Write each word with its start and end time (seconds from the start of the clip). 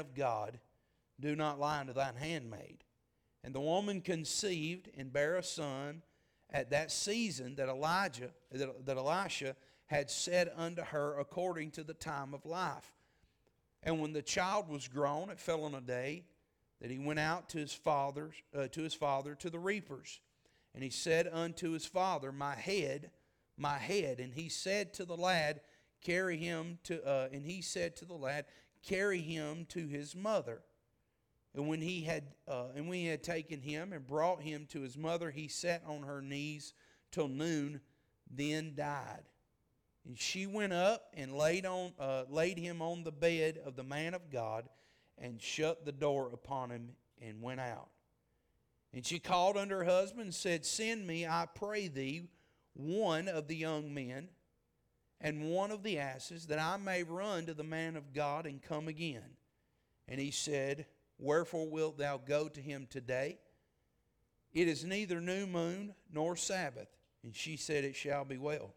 of 0.00 0.14
God, 0.14 0.58
do 1.20 1.36
not 1.36 1.60
lie 1.60 1.78
unto 1.80 1.92
thine 1.92 2.16
handmaid. 2.16 2.82
And 3.44 3.54
the 3.54 3.60
woman 3.60 4.00
conceived 4.00 4.90
and 4.96 5.12
bare 5.12 5.36
a 5.36 5.42
son 5.42 6.02
at 6.50 6.70
that 6.70 6.90
season 6.90 7.54
that 7.56 7.68
Elijah, 7.68 8.30
that, 8.50 8.86
that 8.86 8.96
Elisha 8.96 9.54
had 9.86 10.10
said 10.10 10.50
unto 10.56 10.82
her 10.82 11.18
according 11.18 11.70
to 11.72 11.84
the 11.84 11.94
time 11.94 12.34
of 12.34 12.44
life. 12.44 12.92
And 13.82 14.00
when 14.00 14.12
the 14.12 14.22
child 14.22 14.68
was 14.68 14.88
grown, 14.88 15.30
it 15.30 15.38
fell 15.38 15.64
on 15.64 15.74
a 15.74 15.80
day 15.80 16.24
that 16.80 16.90
he 16.90 16.98
went 16.98 17.18
out 17.18 17.48
to 17.50 17.58
his 17.58 17.72
father's, 17.72 18.34
uh, 18.56 18.68
to 18.68 18.82
his 18.82 18.94
father 18.94 19.34
to 19.36 19.50
the 19.50 19.58
reapers. 19.58 20.20
And 20.74 20.84
he 20.84 20.90
said 20.90 21.28
unto 21.32 21.72
his 21.72 21.86
father, 21.86 22.30
My 22.30 22.54
head, 22.54 23.10
my 23.56 23.78
head. 23.78 24.20
And 24.20 24.34
he 24.34 24.48
said 24.48 24.92
to 24.94 25.04
the 25.04 25.16
lad, 25.16 25.60
Carry 26.02 26.38
him 26.38 26.78
to, 26.84 27.04
uh, 27.06 27.28
and 27.32 27.44
he 27.44 27.60
said 27.60 27.96
to 27.96 28.04
the 28.04 28.14
lad, 28.14 28.46
Carry 28.82 29.20
him 29.20 29.66
to 29.70 29.86
his 29.86 30.14
mother. 30.14 30.62
And 31.54 31.68
when 31.68 31.80
he 31.80 32.02
had 32.02 32.24
uh, 32.46 32.68
and 32.74 32.92
he 32.94 33.06
had 33.06 33.22
taken 33.22 33.60
him 33.60 33.92
and 33.92 34.06
brought 34.06 34.42
him 34.42 34.66
to 34.70 34.80
his 34.80 34.96
mother, 34.96 35.30
he 35.30 35.48
sat 35.48 35.82
on 35.86 36.02
her 36.02 36.22
knees 36.22 36.74
till 37.10 37.28
noon, 37.28 37.80
then 38.30 38.74
died. 38.76 39.24
And 40.06 40.18
she 40.18 40.46
went 40.46 40.72
up 40.72 41.12
and 41.14 41.36
laid 41.36 41.66
on 41.66 41.92
uh, 41.98 42.24
laid 42.28 42.58
him 42.58 42.80
on 42.80 43.02
the 43.02 43.12
bed 43.12 43.58
of 43.64 43.74
the 43.74 43.82
man 43.82 44.14
of 44.14 44.30
God, 44.30 44.68
and 45.18 45.42
shut 45.42 45.84
the 45.84 45.92
door 45.92 46.30
upon 46.32 46.70
him 46.70 46.90
and 47.20 47.42
went 47.42 47.60
out. 47.60 47.88
And 48.92 49.04
she 49.04 49.18
called 49.18 49.56
unto 49.56 49.74
her 49.74 49.84
husband 49.84 50.26
and 50.26 50.34
said, 50.34 50.64
Send 50.64 51.06
me, 51.06 51.26
I 51.26 51.46
pray 51.52 51.88
thee, 51.88 52.28
one 52.74 53.28
of 53.28 53.46
the 53.46 53.56
young 53.56 53.92
men 53.92 54.28
and 55.20 55.50
one 55.50 55.70
of 55.70 55.82
the 55.82 55.98
asses, 55.98 56.46
that 56.46 56.58
I 56.58 56.76
may 56.76 57.02
run 57.02 57.46
to 57.46 57.54
the 57.54 57.62
man 57.62 57.96
of 57.96 58.14
God 58.14 58.46
and 58.46 58.62
come 58.62 58.88
again. 58.88 59.36
And 60.08 60.20
he 60.20 60.30
said, 60.30 60.86
Wherefore 61.18 61.68
wilt 61.68 61.98
thou 61.98 62.18
go 62.18 62.48
to 62.48 62.60
him 62.60 62.86
today? 62.88 63.38
It 64.52 64.66
is 64.66 64.84
neither 64.84 65.20
new 65.20 65.46
moon 65.46 65.94
nor 66.12 66.36
Sabbath. 66.36 66.88
And 67.22 67.36
she 67.36 67.56
said, 67.56 67.84
It 67.84 67.94
shall 67.94 68.24
be 68.24 68.38
well. 68.38 68.74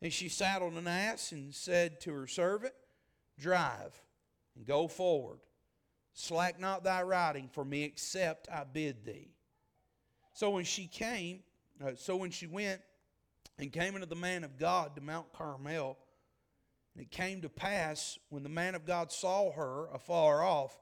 And 0.00 0.12
she 0.12 0.28
saddled 0.28 0.74
an 0.74 0.88
ass 0.88 1.30
and 1.30 1.54
said 1.54 2.00
to 2.00 2.12
her 2.12 2.26
servant, 2.26 2.74
Drive 3.38 4.02
and 4.56 4.66
go 4.66 4.88
forward. 4.88 5.38
Slack 6.14 6.60
not 6.60 6.84
thy 6.84 7.02
riding 7.02 7.48
for 7.48 7.64
me, 7.64 7.84
except 7.84 8.48
I 8.50 8.64
bid 8.64 9.04
thee. 9.04 9.30
So 10.34 10.50
when 10.50 10.64
she 10.64 10.86
came, 10.86 11.40
uh, 11.82 11.92
so 11.96 12.16
when 12.16 12.30
she 12.30 12.46
went 12.46 12.80
and 13.62 13.70
came 13.70 13.94
unto 13.94 14.08
the 14.08 14.16
man 14.16 14.42
of 14.42 14.58
God 14.58 14.96
to 14.96 15.00
Mount 15.00 15.32
Carmel, 15.32 15.96
and 16.94 17.04
it 17.04 17.12
came 17.12 17.40
to 17.42 17.48
pass 17.48 18.18
when 18.28 18.42
the 18.42 18.48
man 18.48 18.74
of 18.74 18.84
God 18.84 19.12
saw 19.12 19.52
her 19.52 19.86
afar 19.94 20.42
off, 20.42 20.76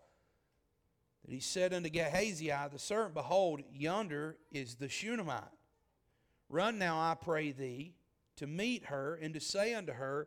that 1.22 1.30
he 1.30 1.40
said 1.40 1.74
unto 1.74 1.90
Gehazi 1.90 2.50
the 2.72 2.78
servant, 2.78 3.12
Behold, 3.12 3.60
yonder 3.70 4.38
is 4.50 4.76
the 4.76 4.88
Shunammite. 4.88 5.44
Run 6.48 6.78
now, 6.78 6.98
I 6.98 7.16
pray 7.20 7.52
thee, 7.52 7.92
to 8.36 8.46
meet 8.46 8.86
her, 8.86 9.18
and 9.20 9.34
to 9.34 9.40
say 9.40 9.74
unto 9.74 9.92
her, 9.92 10.26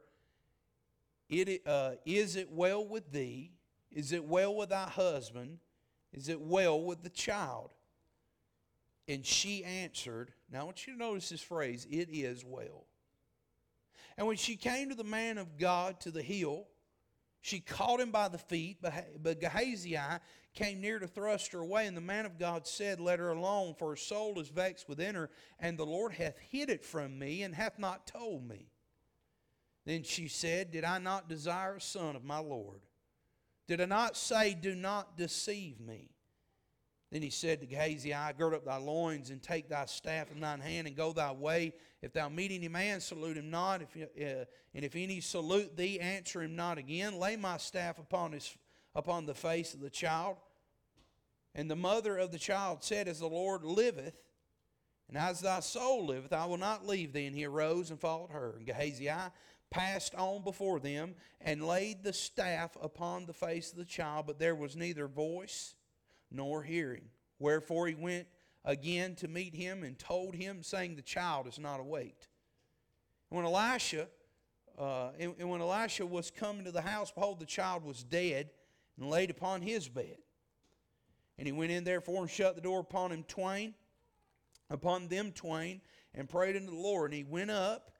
it, 1.29 1.65
uh, 1.65 1.93
Is 2.05 2.35
it 2.35 2.51
well 2.51 2.87
with 2.87 3.11
thee? 3.11 3.53
Is 3.91 4.11
it 4.11 4.25
well 4.25 4.53
with 4.53 4.69
thy 4.69 4.87
husband? 4.87 5.57
Is 6.13 6.29
it 6.29 6.39
well 6.39 6.79
with 6.79 7.01
the 7.01 7.09
child? 7.09 7.73
And 9.07 9.25
she 9.25 9.63
answered, 9.63 10.31
Now 10.51 10.61
I 10.61 10.63
want 10.63 10.87
you 10.87 10.93
to 10.93 10.99
notice 10.99 11.29
this 11.29 11.41
phrase, 11.41 11.85
it 11.89 12.09
is 12.11 12.43
well. 12.45 12.85
And 14.17 14.27
when 14.27 14.37
she 14.37 14.55
came 14.55 14.89
to 14.89 14.95
the 14.95 15.03
man 15.03 15.37
of 15.37 15.57
God 15.57 15.99
to 16.01 16.11
the 16.11 16.21
hill, 16.21 16.67
she 17.41 17.59
caught 17.59 17.99
him 17.99 18.11
by 18.11 18.29
the 18.29 18.37
feet, 18.37 18.77
but 18.81 19.41
Gehazi 19.41 19.97
came 20.53 20.79
near 20.79 20.99
to 20.99 21.07
thrust 21.07 21.51
her 21.51 21.59
away. 21.59 21.87
And 21.87 21.97
the 21.97 22.01
man 22.01 22.25
of 22.25 22.39
God 22.39 22.65
said, 22.65 23.01
Let 23.01 23.19
her 23.19 23.31
alone, 23.31 23.75
for 23.77 23.89
her 23.89 23.95
soul 23.97 24.39
is 24.39 24.47
vexed 24.47 24.87
within 24.87 25.15
her, 25.15 25.29
and 25.59 25.77
the 25.77 25.85
Lord 25.85 26.13
hath 26.13 26.37
hid 26.37 26.69
it 26.69 26.85
from 26.85 27.19
me, 27.19 27.43
and 27.43 27.53
hath 27.53 27.77
not 27.77 28.07
told 28.07 28.47
me. 28.47 28.69
Then 29.85 30.03
she 30.03 30.29
said, 30.29 30.71
Did 30.71 30.85
I 30.85 30.99
not 30.99 31.27
desire 31.27 31.75
a 31.75 31.81
son 31.81 32.15
of 32.15 32.23
my 32.23 32.39
Lord? 32.39 32.79
Did 33.67 33.81
I 33.81 33.85
not 33.85 34.15
say, 34.15 34.53
Do 34.53 34.73
not 34.73 35.17
deceive 35.17 35.81
me? 35.81 36.12
Then 37.13 37.21
he 37.21 37.29
said 37.29 37.59
to 37.59 37.67
Gehazi, 37.67 38.11
I 38.11 38.33
Gird 38.33 38.55
up 38.55 38.65
thy 38.65 38.77
loins 38.77 39.29
and 39.29 39.39
take 39.39 39.69
thy 39.69 39.85
staff 39.85 40.31
in 40.31 40.39
thine 40.39 40.59
hand 40.59 40.87
and 40.87 40.95
go 40.95 41.13
thy 41.13 41.31
way. 41.31 41.75
If 42.01 42.11
thou 42.11 42.27
meet 42.27 42.51
any 42.51 42.67
man, 42.67 42.99
salute 43.01 43.37
him 43.37 43.51
not. 43.51 43.83
If, 43.83 43.95
uh, 43.95 44.45
and 44.73 44.83
if 44.83 44.95
any 44.95 45.21
salute 45.21 45.77
thee, 45.77 45.99
answer 45.99 46.41
him 46.41 46.55
not 46.55 46.79
again. 46.79 47.19
Lay 47.19 47.35
my 47.35 47.57
staff 47.57 47.99
upon, 47.99 48.31
his, 48.31 48.57
upon 48.95 49.27
the 49.27 49.35
face 49.35 49.75
of 49.75 49.79
the 49.79 49.91
child. 49.91 50.37
And 51.53 51.69
the 51.69 51.75
mother 51.75 52.17
of 52.17 52.31
the 52.31 52.39
child 52.39 52.83
said, 52.83 53.07
As 53.07 53.19
the 53.19 53.27
Lord 53.27 53.63
liveth, 53.63 54.15
and 55.07 55.15
as 55.15 55.39
thy 55.39 55.59
soul 55.59 56.07
liveth, 56.07 56.33
I 56.33 56.47
will 56.47 56.57
not 56.57 56.87
leave 56.87 57.13
thee. 57.13 57.27
And 57.27 57.35
he 57.35 57.45
arose 57.45 57.91
and 57.91 57.99
followed 57.99 58.31
her. 58.31 58.55
And 58.57 58.65
Gehazi 58.65 59.11
passed 59.69 60.15
on 60.15 60.43
before 60.43 60.79
them 60.79 61.13
and 61.39 61.63
laid 61.63 62.03
the 62.03 62.13
staff 62.13 62.75
upon 62.81 63.27
the 63.27 63.33
face 63.33 63.71
of 63.71 63.77
the 63.77 63.85
child, 63.85 64.25
but 64.25 64.39
there 64.39 64.55
was 64.55 64.75
neither 64.75 65.07
voice 65.07 65.75
nor 66.33 66.63
hearing. 66.63 67.05
Wherefore 67.39 67.87
he 67.87 67.95
went 67.95 68.27
again 68.65 69.15
to 69.15 69.27
meet 69.27 69.55
him 69.55 69.83
and 69.83 69.97
told 69.97 70.35
him, 70.35 70.63
saying, 70.63 70.95
The 70.95 71.01
child 71.01 71.47
is 71.47 71.59
not 71.59 71.79
awake. 71.79 72.27
When 73.29 73.45
Elisha, 73.45 74.07
uh, 74.77 75.09
and, 75.19 75.35
and 75.39 75.49
when 75.49 75.61
Elisha 75.61 76.05
was 76.05 76.31
coming 76.31 76.65
to 76.65 76.71
the 76.71 76.81
house, 76.81 77.11
behold, 77.11 77.39
the 77.39 77.45
child 77.45 77.83
was 77.83 78.03
dead 78.03 78.49
and 78.97 79.09
laid 79.09 79.29
upon 79.29 79.61
his 79.61 79.87
bed. 79.87 80.17
And 81.37 81.47
he 81.47 81.51
went 81.51 81.71
in 81.71 81.83
therefore 81.83 82.21
and 82.21 82.29
shut 82.29 82.55
the 82.55 82.61
door 82.61 82.79
upon 82.79 83.11
him 83.11 83.23
twain, 83.23 83.73
upon 84.69 85.07
them 85.07 85.31
twain, 85.31 85.81
and 86.13 86.29
prayed 86.29 86.55
unto 86.55 86.69
the 86.71 86.77
Lord. 86.77 87.11
And 87.11 87.17
he 87.17 87.23
went 87.23 87.51
up 87.51 87.91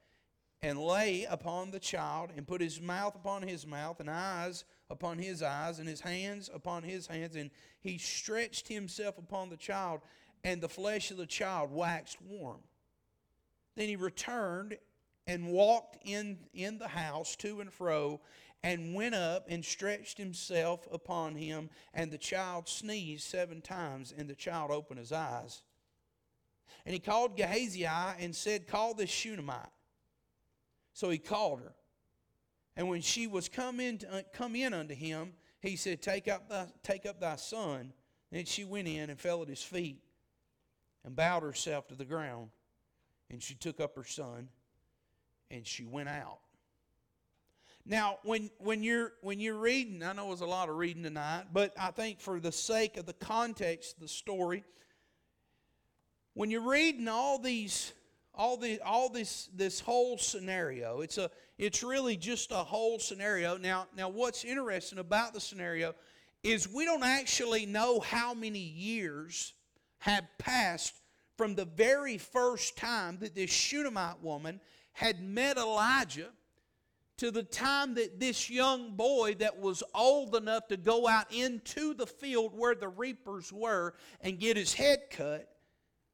and 0.61 0.79
lay 0.79 1.25
upon 1.25 1.71
the 1.71 1.79
child 1.79 2.31
and 2.35 2.47
put 2.47 2.61
his 2.61 2.79
mouth 2.79 3.15
upon 3.15 3.41
his 3.41 3.65
mouth 3.65 3.99
and 3.99 4.09
eyes 4.09 4.65
upon 4.93 5.17
his 5.17 5.41
eyes 5.41 5.79
and 5.79 5.89
his 5.89 5.99
hands 5.99 6.49
upon 6.53 6.83
his 6.83 7.07
hands 7.07 7.35
and 7.35 7.49
he 7.81 7.97
stretched 7.97 8.67
himself 8.67 9.17
upon 9.17 9.49
the 9.49 9.57
child 9.57 10.01
and 10.43 10.61
the 10.61 10.69
flesh 10.69 11.09
of 11.09 11.17
the 11.17 11.25
child 11.25 11.71
waxed 11.71 12.21
warm. 12.21 12.61
Then 13.75 13.89
he 13.89 13.95
returned 13.95 14.77
and 15.25 15.47
walked 15.47 15.97
in 16.05 16.37
in 16.53 16.77
the 16.77 16.87
house 16.87 17.35
to 17.37 17.59
and 17.59 17.73
fro 17.73 18.21
and 18.61 18.93
went 18.93 19.15
up 19.15 19.47
and 19.49 19.65
stretched 19.65 20.19
himself 20.19 20.87
upon 20.91 21.35
him 21.35 21.71
and 21.93 22.11
the 22.11 22.17
child 22.19 22.69
sneezed 22.69 23.23
seven 23.23 23.61
times 23.61 24.13
and 24.15 24.29
the 24.29 24.35
child 24.35 24.69
opened 24.69 24.99
his 24.99 25.11
eyes. 25.11 25.63
And 26.85 26.93
he 26.93 26.99
called 26.99 27.35
Gehazi 27.35 27.85
and 27.85 28.35
said 28.35 28.67
call 28.67 28.93
this 28.93 29.09
Shunammite. 29.09 29.71
So 30.93 31.09
he 31.09 31.17
called 31.17 31.61
her. 31.61 31.73
And 32.75 32.89
when 32.89 33.01
she 33.01 33.27
was 33.27 33.49
come 33.49 33.79
in, 33.79 33.99
uh, 34.11 34.21
come 34.33 34.55
in 34.55 34.73
unto 34.73 34.95
him, 34.95 35.33
he 35.59 35.75
said, 35.75 36.01
take 36.01 36.27
up, 36.27 36.49
thy, 36.49 36.67
take 36.81 37.05
up 37.05 37.19
thy 37.19 37.35
son. 37.35 37.93
And 38.31 38.47
she 38.47 38.63
went 38.63 38.87
in 38.87 39.09
and 39.09 39.19
fell 39.19 39.41
at 39.41 39.47
his 39.47 39.61
feet 39.61 40.01
and 41.05 41.15
bowed 41.15 41.43
herself 41.43 41.87
to 41.89 41.95
the 41.95 42.05
ground. 42.05 42.49
And 43.29 43.41
she 43.41 43.53
took 43.53 43.79
up 43.79 43.95
her 43.95 44.03
son 44.03 44.49
and 45.51 45.65
she 45.65 45.85
went 45.85 46.09
out. 46.09 46.39
Now, 47.85 48.19
when, 48.23 48.49
when, 48.59 48.81
you're, 48.81 49.11
when 49.21 49.39
you're 49.39 49.57
reading, 49.57 50.03
I 50.03 50.13
know 50.13 50.27
it 50.27 50.31
was 50.31 50.41
a 50.41 50.45
lot 50.45 50.69
of 50.69 50.77
reading 50.77 51.03
tonight, 51.03 51.45
but 51.51 51.73
I 51.77 51.91
think 51.91 52.21
for 52.21 52.39
the 52.39 52.51
sake 52.51 52.97
of 52.97 53.05
the 53.05 53.13
context 53.13 53.95
of 53.95 54.01
the 54.01 54.07
story, 54.07 54.63
when 56.33 56.49
you're 56.49 56.67
reading 56.67 57.07
all 57.07 57.37
these 57.39 57.91
all 58.35 58.57
the 58.57 58.79
all 58.81 59.09
this 59.09 59.49
this 59.55 59.79
whole 59.79 60.17
scenario. 60.17 61.01
It's 61.01 61.17
a 61.17 61.29
it's 61.57 61.83
really 61.83 62.17
just 62.17 62.51
a 62.51 62.55
whole 62.55 62.99
scenario. 62.99 63.57
Now 63.57 63.87
now 63.95 64.09
what's 64.09 64.43
interesting 64.43 64.99
about 64.99 65.33
the 65.33 65.39
scenario 65.39 65.93
is 66.43 66.67
we 66.67 66.85
don't 66.85 67.03
actually 67.03 67.65
know 67.65 67.99
how 67.99 68.33
many 68.33 68.59
years 68.59 69.53
have 69.99 70.25
passed 70.37 70.93
from 71.37 71.55
the 71.55 71.65
very 71.65 72.17
first 72.17 72.77
time 72.77 73.17
that 73.19 73.35
this 73.35 73.49
Shunammite 73.49 74.21
woman 74.21 74.59
had 74.91 75.21
met 75.21 75.57
Elijah 75.57 76.29
to 77.17 77.31
the 77.31 77.43
time 77.43 77.93
that 77.95 78.19
this 78.19 78.49
young 78.49 78.95
boy 78.95 79.35
that 79.35 79.59
was 79.59 79.83
old 79.95 80.35
enough 80.35 80.67
to 80.67 80.77
go 80.77 81.07
out 81.07 81.31
into 81.31 81.93
the 81.93 82.07
field 82.07 82.51
where 82.55 82.75
the 82.75 82.87
reapers 82.87 83.53
were 83.53 83.93
and 84.21 84.39
get 84.39 84.57
his 84.57 84.73
head 84.73 85.03
cut 85.09 85.52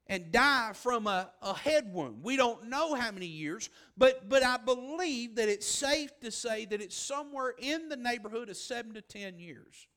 and 0.09 0.31
die 0.31 0.71
from 0.73 1.07
a, 1.07 1.29
a 1.41 1.53
head 1.53 1.93
wound. 1.93 2.23
We 2.23 2.35
don't 2.35 2.67
know 2.67 2.95
how 2.95 3.11
many 3.11 3.27
years, 3.27 3.69
but, 3.95 4.27
but 4.27 4.43
I 4.43 4.57
believe 4.57 5.35
that 5.35 5.47
it's 5.47 5.67
safe 5.67 6.19
to 6.19 6.31
say 6.31 6.65
that 6.65 6.81
it's 6.81 6.97
somewhere 6.97 7.53
in 7.57 7.87
the 7.87 7.95
neighborhood 7.95 8.49
of 8.49 8.57
seven 8.57 8.93
to 8.95 9.01
ten 9.01 9.39
years. 9.39 9.87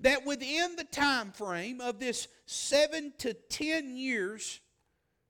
That 0.00 0.26
within 0.26 0.74
the 0.76 0.84
time 0.84 1.30
frame 1.30 1.80
of 1.80 2.00
this 2.00 2.26
seven 2.46 3.12
to 3.18 3.34
ten 3.34 3.96
years, 3.96 4.60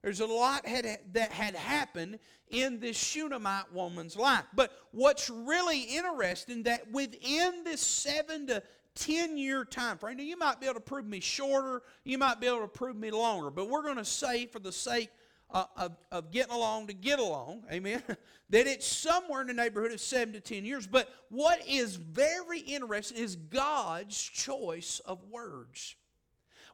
There's 0.03 0.21
a 0.21 0.27
lot 0.27 0.65
had, 0.65 0.87
that 1.13 1.33
had 1.33 1.55
happened 1.55 2.19
in 2.51 2.79
this 2.79 2.97
Shunammite 2.97 3.73
woman's 3.75 4.17
life. 4.17 4.45
But 4.55 4.71
what's 4.93 5.29
really 5.29 5.83
interesting 5.83 6.63
that 6.63 6.91
within 6.93 7.65
this 7.65 7.81
seven 7.81 8.47
to 8.47 8.63
10 9.01 9.37
year 9.37 9.65
time 9.65 9.99
frame, 9.99 10.17
now 10.17 10.23
you 10.23 10.37
might 10.37 10.61
be 10.61 10.67
able 10.67 10.75
to 10.75 10.81
prove 10.81 11.07
me 11.07 11.21
shorter, 11.21 11.83
you 12.05 12.19
might 12.19 12.41
be 12.41 12.47
able 12.47 12.61
to 12.61 12.69
prove 12.69 12.97
me 12.97 13.11
longer, 13.11 13.51
but 13.51 13.69
we're 13.69 13.83
going 13.83 13.97
to 13.97 14.05
say 14.05 14.47
for 14.47 14.59
the 14.59 14.73
sake 14.73 15.11
uh, 15.51 15.65
of, 15.77 15.97
of 16.13 16.31
getting 16.31 16.53
along 16.53 16.87
to 16.89 16.93
get 16.93 17.19
along, 17.19 17.63
amen, 17.73 18.03
that 18.51 18.67
it's 18.67 18.87
somewhere 18.87 19.41
in 19.41 19.47
the 19.47 19.55
neighborhood 19.55 19.93
of 19.93 20.01
seven 20.01 20.35
to 20.35 20.41
10 20.41 20.65
years. 20.65 20.87
But 20.87 21.09
what 21.31 21.67
is 21.67 21.97
very 21.97 22.61
interesting 22.61 23.19
is 23.19 23.37
God's 23.37 24.21
choice 24.21 25.01
of 25.05 25.25
words. 25.31 25.95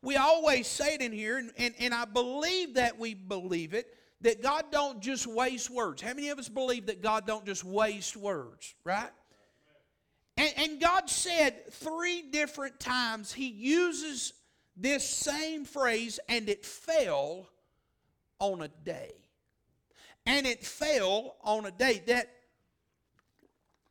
We 0.02 0.16
always 0.16 0.66
say 0.66 0.94
it 0.94 1.00
in 1.00 1.12
here, 1.12 1.38
and, 1.38 1.50
and, 1.56 1.74
and 1.78 1.94
I 1.94 2.04
believe 2.04 2.74
that 2.74 2.98
we 2.98 3.14
believe 3.14 3.74
it, 3.74 3.86
that 4.20 4.42
God 4.42 4.66
don't 4.70 5.00
just 5.00 5.26
waste 5.26 5.70
words. 5.70 6.02
How 6.02 6.14
many 6.14 6.28
of 6.30 6.38
us 6.38 6.48
believe 6.48 6.86
that 6.86 7.02
God 7.02 7.26
don't 7.26 7.46
just 7.46 7.64
waste 7.64 8.16
words, 8.16 8.74
right? 8.84 9.10
And, 10.36 10.52
and 10.56 10.80
God 10.80 11.08
said 11.08 11.72
three 11.72 12.22
different 12.22 12.80
times, 12.80 13.32
He 13.32 13.48
uses 13.48 14.32
this 14.76 15.08
same 15.08 15.64
phrase, 15.64 16.18
and 16.28 16.48
it 16.48 16.64
fell 16.64 17.48
on 18.38 18.62
a 18.62 18.68
day. 18.68 19.12
And 20.26 20.46
it 20.46 20.64
fell 20.64 21.36
on 21.42 21.66
a 21.66 21.70
day 21.70 22.02
that 22.06 22.30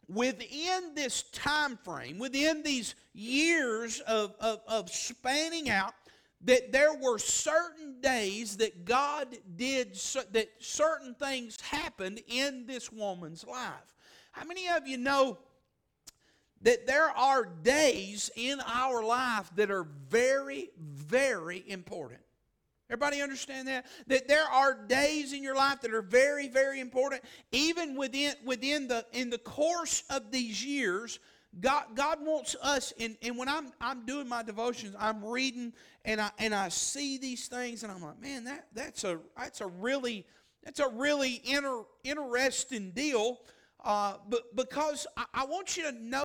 within 0.07 0.95
this 0.95 1.23
time 1.31 1.77
frame, 1.77 2.19
within 2.19 2.63
these 2.63 2.95
years 3.13 3.99
of, 4.01 4.35
of, 4.39 4.61
of 4.67 4.89
spanning 4.89 5.69
out, 5.69 5.93
that 6.41 6.73
there 6.73 6.93
were 6.93 7.17
certain 7.17 8.01
days 8.01 8.57
that 8.57 8.83
God 8.83 9.37
did, 9.55 9.93
that 10.31 10.49
certain 10.59 11.15
things 11.15 11.59
happened 11.61 12.21
in 12.27 12.65
this 12.65 12.91
woman's 12.91 13.45
life. 13.45 13.95
How 14.31 14.43
many 14.43 14.67
of 14.67 14.85
you 14.85 14.97
know 14.97 15.37
that 16.63 16.87
there 16.87 17.09
are 17.09 17.45
days 17.45 18.29
in 18.35 18.59
our 18.65 19.03
life 19.03 19.49
that 19.55 19.69
are 19.69 19.87
very, 20.09 20.71
very 20.79 21.63
important? 21.67 22.19
Everybody 22.89 23.21
understand 23.21 23.67
that? 23.69 23.85
That 24.07 24.27
there 24.27 24.45
are 24.45 24.73
days 24.73 25.33
in 25.33 25.41
your 25.41 25.55
life 25.55 25.81
that 25.81 25.93
are 25.93 26.01
very, 26.01 26.47
very 26.47 26.79
important. 26.79 27.23
Even 27.51 27.95
within 27.95 28.33
within 28.45 28.87
the 28.87 29.05
in 29.13 29.29
the 29.29 29.37
course 29.37 30.03
of 30.09 30.31
these 30.31 30.63
years, 30.63 31.19
God, 31.59 31.85
God 31.95 32.19
wants 32.21 32.55
us, 32.61 32.93
and, 32.99 33.15
and 33.21 33.37
when 33.37 33.47
I'm 33.47 33.71
I'm 33.79 34.05
doing 34.05 34.27
my 34.27 34.43
devotions, 34.43 34.95
I'm 34.99 35.23
reading 35.23 35.73
and 36.05 36.19
I 36.19 36.31
and 36.39 36.53
I 36.53 36.69
see 36.69 37.17
these 37.17 37.47
things, 37.47 37.83
and 37.83 37.91
I'm 37.91 38.01
like, 38.01 38.21
man, 38.21 38.43
that 38.45 38.67
that's 38.73 39.03
a 39.03 39.19
that's 39.37 39.61
a 39.61 39.67
really 39.67 40.25
that's 40.63 40.79
a 40.79 40.89
really 40.89 41.41
inter, 41.45 41.83
interesting 42.03 42.91
deal. 42.91 43.39
Uh, 43.83 44.15
but 44.29 44.55
because 44.55 45.05
I, 45.17 45.25
I 45.33 45.45
want 45.45 45.77
you 45.77 45.83
to 45.83 45.91
notice 45.91 46.23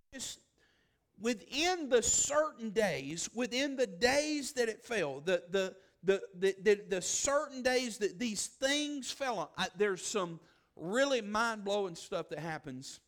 within 1.21 1.89
the 1.89 2.03
certain 2.03 2.71
days, 2.71 3.29
within 3.35 3.77
the 3.77 3.87
days 3.87 4.53
that 4.53 4.69
it 4.69 4.85
fell, 4.85 5.21
the 5.21 5.43
the 5.51 5.75
the, 6.05 6.23
the, 6.39 6.55
the, 6.63 6.81
the 6.89 7.03
certain 7.03 7.61
days 7.61 7.99
that 7.99 8.21
these 8.21 8.47
things 8.47 9.11
fell 9.11 9.41
on, 9.41 9.49
I, 9.59 9.67
there's 9.77 10.07
some 10.07 10.39
really 10.77 11.21
mind 11.21 11.65
blowing 11.65 11.97
stuff 11.97 12.29
that 12.29 12.39
happens 12.39 13.01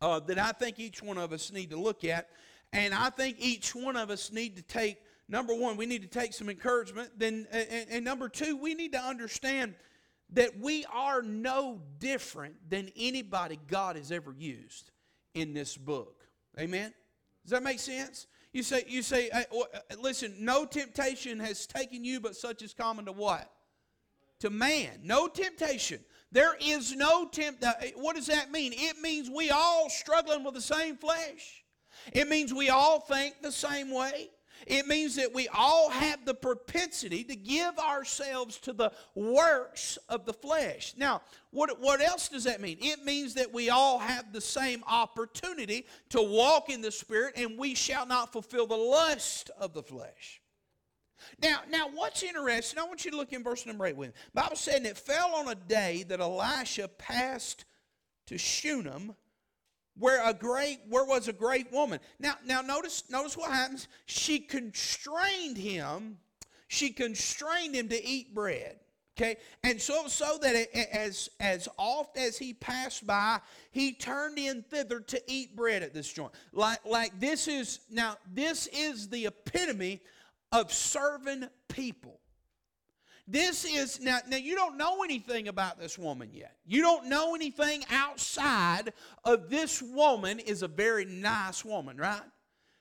uh, 0.00 0.18
that 0.20 0.38
I 0.38 0.52
think 0.52 0.80
each 0.80 1.02
one 1.02 1.18
of 1.18 1.34
us 1.34 1.52
need 1.52 1.68
to 1.68 1.76
look 1.76 2.04
at. 2.04 2.30
And 2.72 2.94
I 2.94 3.10
think 3.10 3.36
each 3.38 3.74
one 3.74 3.94
of 3.94 4.08
us 4.08 4.32
need 4.32 4.56
to 4.56 4.62
take, 4.62 4.96
number 5.28 5.54
one, 5.54 5.76
we 5.76 5.84
need 5.84 6.00
to 6.00 6.08
take 6.08 6.32
some 6.32 6.48
encouragement. 6.48 7.10
Then, 7.18 7.46
and, 7.52 7.86
and 7.90 8.04
number 8.06 8.30
two, 8.30 8.56
we 8.56 8.74
need 8.74 8.92
to 8.92 9.00
understand 9.00 9.74
that 10.30 10.58
we 10.58 10.86
are 10.90 11.20
no 11.20 11.82
different 11.98 12.54
than 12.70 12.90
anybody 12.96 13.58
God 13.68 13.96
has 13.96 14.10
ever 14.10 14.34
used 14.36 14.92
in 15.34 15.54
this 15.54 15.76
book. 15.76 16.24
Amen? 16.58 16.92
Does 17.44 17.52
that 17.52 17.62
make 17.62 17.78
sense? 17.78 18.26
You 18.52 18.62
say, 18.62 18.84
you 18.86 19.02
say, 19.02 19.30
uh, 19.30 19.42
listen, 20.00 20.34
no 20.40 20.64
temptation 20.64 21.38
has 21.40 21.66
taken 21.66 22.04
you, 22.04 22.20
but 22.20 22.36
such 22.36 22.62
is 22.62 22.74
common 22.74 23.04
to 23.04 23.12
what? 23.12 23.50
To 24.40 24.50
man. 24.50 25.00
No 25.02 25.28
temptation. 25.28 26.00
There 26.32 26.56
is 26.60 26.94
no 26.94 27.28
tempt. 27.28 27.62
Uh, 27.62 27.72
what 27.96 28.16
does 28.16 28.26
that 28.26 28.50
mean? 28.50 28.72
It 28.74 29.00
means 29.00 29.30
we 29.30 29.50
all 29.50 29.90
struggling 29.90 30.44
with 30.44 30.54
the 30.54 30.60
same 30.60 30.96
flesh. 30.96 31.64
It 32.12 32.28
means 32.28 32.54
we 32.54 32.70
all 32.70 33.00
think 33.00 33.42
the 33.42 33.52
same 33.52 33.90
way. 33.90 34.30
It 34.66 34.86
means 34.86 35.16
that 35.16 35.32
we 35.32 35.48
all 35.48 35.90
have 35.90 36.24
the 36.24 36.34
propensity 36.34 37.24
to 37.24 37.36
give 37.36 37.78
ourselves 37.78 38.58
to 38.58 38.72
the 38.72 38.92
works 39.14 39.98
of 40.08 40.24
the 40.24 40.32
flesh. 40.32 40.94
Now, 40.96 41.22
what, 41.50 41.80
what 41.80 42.00
else 42.00 42.28
does 42.28 42.44
that 42.44 42.60
mean? 42.60 42.78
It 42.80 43.04
means 43.04 43.34
that 43.34 43.52
we 43.52 43.70
all 43.70 43.98
have 43.98 44.32
the 44.32 44.40
same 44.40 44.82
opportunity 44.86 45.86
to 46.10 46.22
walk 46.22 46.70
in 46.70 46.80
the 46.80 46.92
Spirit 46.92 47.34
and 47.36 47.58
we 47.58 47.74
shall 47.74 48.06
not 48.06 48.32
fulfill 48.32 48.66
the 48.66 48.76
lust 48.76 49.50
of 49.58 49.72
the 49.72 49.82
flesh. 49.82 50.40
Now, 51.42 51.60
now 51.68 51.88
what's 51.92 52.22
interesting, 52.22 52.78
I 52.78 52.84
want 52.84 53.04
you 53.04 53.10
to 53.10 53.16
look 53.16 53.32
in 53.32 53.42
verse 53.42 53.66
number 53.66 53.86
8 53.86 53.96
with 53.96 54.08
me. 54.10 54.14
The 54.34 54.40
Bible 54.42 54.56
said, 54.56 54.84
it 54.84 54.96
fell 54.96 55.34
on 55.34 55.48
a 55.48 55.54
day 55.54 56.04
that 56.08 56.20
Elisha 56.20 56.88
passed 56.88 57.64
to 58.26 58.38
Shunem, 58.38 59.14
where 59.98 60.26
a 60.28 60.32
great 60.32 60.80
where 60.88 61.04
was 61.04 61.28
a 61.28 61.32
great 61.32 61.72
woman. 61.72 62.00
Now, 62.18 62.34
now 62.44 62.60
notice, 62.60 63.04
notice 63.10 63.36
what 63.36 63.50
happens. 63.50 63.88
She 64.06 64.38
constrained 64.38 65.56
him, 65.56 66.18
she 66.68 66.90
constrained 66.90 67.74
him 67.74 67.88
to 67.88 68.04
eat 68.04 68.34
bread. 68.34 68.80
Okay, 69.16 69.36
and 69.64 69.82
so 69.82 70.06
so 70.06 70.38
that 70.42 70.54
as 70.94 71.28
as 71.40 71.68
oft 71.76 72.16
as 72.16 72.38
he 72.38 72.54
passed 72.54 73.04
by, 73.04 73.40
he 73.72 73.92
turned 73.92 74.38
in 74.38 74.62
thither 74.62 75.00
to 75.00 75.20
eat 75.26 75.56
bread 75.56 75.82
at 75.82 75.92
this 75.92 76.12
joint. 76.12 76.32
Like 76.52 76.84
like 76.84 77.18
this 77.18 77.48
is 77.48 77.80
now 77.90 78.16
this 78.32 78.68
is 78.68 79.08
the 79.08 79.26
epitome 79.26 80.02
of 80.52 80.72
serving 80.72 81.48
people. 81.66 82.17
This 83.30 83.66
is 83.66 84.00
now, 84.00 84.20
now 84.26 84.38
you 84.38 84.54
don't 84.54 84.78
know 84.78 85.02
anything 85.02 85.48
about 85.48 85.78
this 85.78 85.98
woman 85.98 86.30
yet. 86.32 86.56
You 86.64 86.80
don't 86.80 87.10
know 87.10 87.34
anything 87.34 87.84
outside 87.90 88.94
of 89.22 89.50
this 89.50 89.82
woman 89.82 90.38
is 90.38 90.62
a 90.62 90.68
very 90.68 91.04
nice 91.04 91.62
woman, 91.62 91.98
right? 91.98 92.22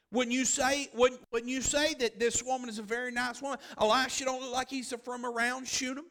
When 0.09 0.31
you 0.31 0.45
say 0.45 0.87
when, 0.93 1.19
when 1.31 1.49
you 1.49 1.59
say 1.59 1.95
that 1.95 2.17
this 2.17 2.41
woman 2.41 2.69
is 2.69 2.79
a 2.79 2.83
very 2.83 3.11
nice 3.11 3.41
woman, 3.41 3.59
Elisha 3.77 4.23
don't 4.23 4.41
look 4.41 4.53
like 4.53 4.69
he's 4.69 4.93
from 5.03 5.25
around 5.25 5.67
Shunem. 5.67 6.05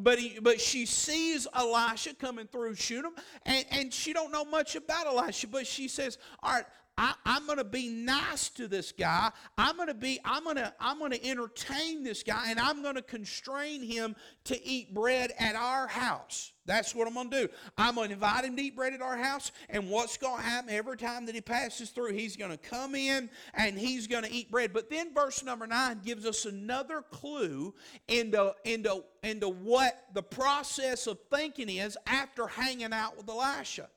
But, 0.00 0.18
he, 0.18 0.38
but 0.40 0.60
she 0.60 0.84
sees 0.84 1.46
Elisha 1.54 2.14
coming 2.14 2.46
through 2.46 2.74
Shunem, 2.74 3.12
and, 3.44 3.64
and 3.70 3.94
she 3.94 4.12
don't 4.12 4.32
know 4.32 4.44
much 4.44 4.74
about 4.74 5.06
Elisha, 5.06 5.46
but 5.46 5.66
she 5.66 5.86
says, 5.86 6.18
all 6.42 6.54
right, 6.54 6.64
I, 6.98 7.14
am 7.26 7.44
going 7.44 7.58
to 7.58 7.64
be 7.64 7.88
nice 7.88 8.48
to 8.50 8.68
this 8.68 8.90
guy. 8.92 9.30
I'm 9.58 9.76
going 9.76 9.88
to 9.88 9.94
be, 9.94 10.18
I'm 10.24 10.44
going 10.44 10.56
to, 10.56 10.72
I'm 10.80 10.98
going 10.98 11.10
to 11.10 11.26
entertain 11.26 12.02
this 12.02 12.22
guy, 12.22 12.50
and 12.50 12.58
I'm 12.58 12.82
going 12.82 12.94
to 12.94 13.02
constrain 13.02 13.82
him 13.82 14.16
to 14.44 14.66
eat 14.66 14.94
bread 14.94 15.32
at 15.38 15.56
our 15.56 15.86
house. 15.86 16.52
That's 16.64 16.94
what 16.94 17.06
I'm 17.06 17.14
going 17.14 17.30
to 17.30 17.46
do. 17.46 17.52
I'm 17.76 17.96
going 17.96 18.08
to 18.08 18.14
invite 18.14 18.44
him 18.44 18.56
to 18.56 18.62
eat 18.62 18.74
bread 18.74 18.94
at 18.94 19.02
our 19.02 19.16
house, 19.16 19.52
and 19.68 19.90
what's 19.90 20.16
going 20.16 20.38
to 20.38 20.42
happen 20.42 20.70
every 20.70 20.96
time 20.96 21.26
that 21.26 21.34
he 21.34 21.42
passes 21.42 21.90
through, 21.90 22.12
he's 22.12 22.36
going 22.36 22.50
to 22.50 22.56
come 22.56 22.94
in 22.94 23.28
and 23.54 23.78
he's 23.78 24.06
going 24.06 24.24
to 24.24 24.32
eat 24.32 24.50
bread. 24.50 24.72
But 24.72 24.88
then 24.88 25.12
verse 25.14 25.44
number 25.44 25.66
nine 25.66 26.00
gives 26.02 26.24
us 26.24 26.46
another 26.46 27.02
clue 27.02 27.74
into, 28.08 28.54
into, 28.64 29.04
into 29.22 29.50
what 29.50 30.06
the 30.14 30.22
process 30.22 31.06
of 31.06 31.18
thinking 31.30 31.68
is 31.68 31.96
after 32.06 32.46
hanging 32.46 32.92
out 32.92 33.16
with 33.18 33.28
Elisha. 33.28 33.88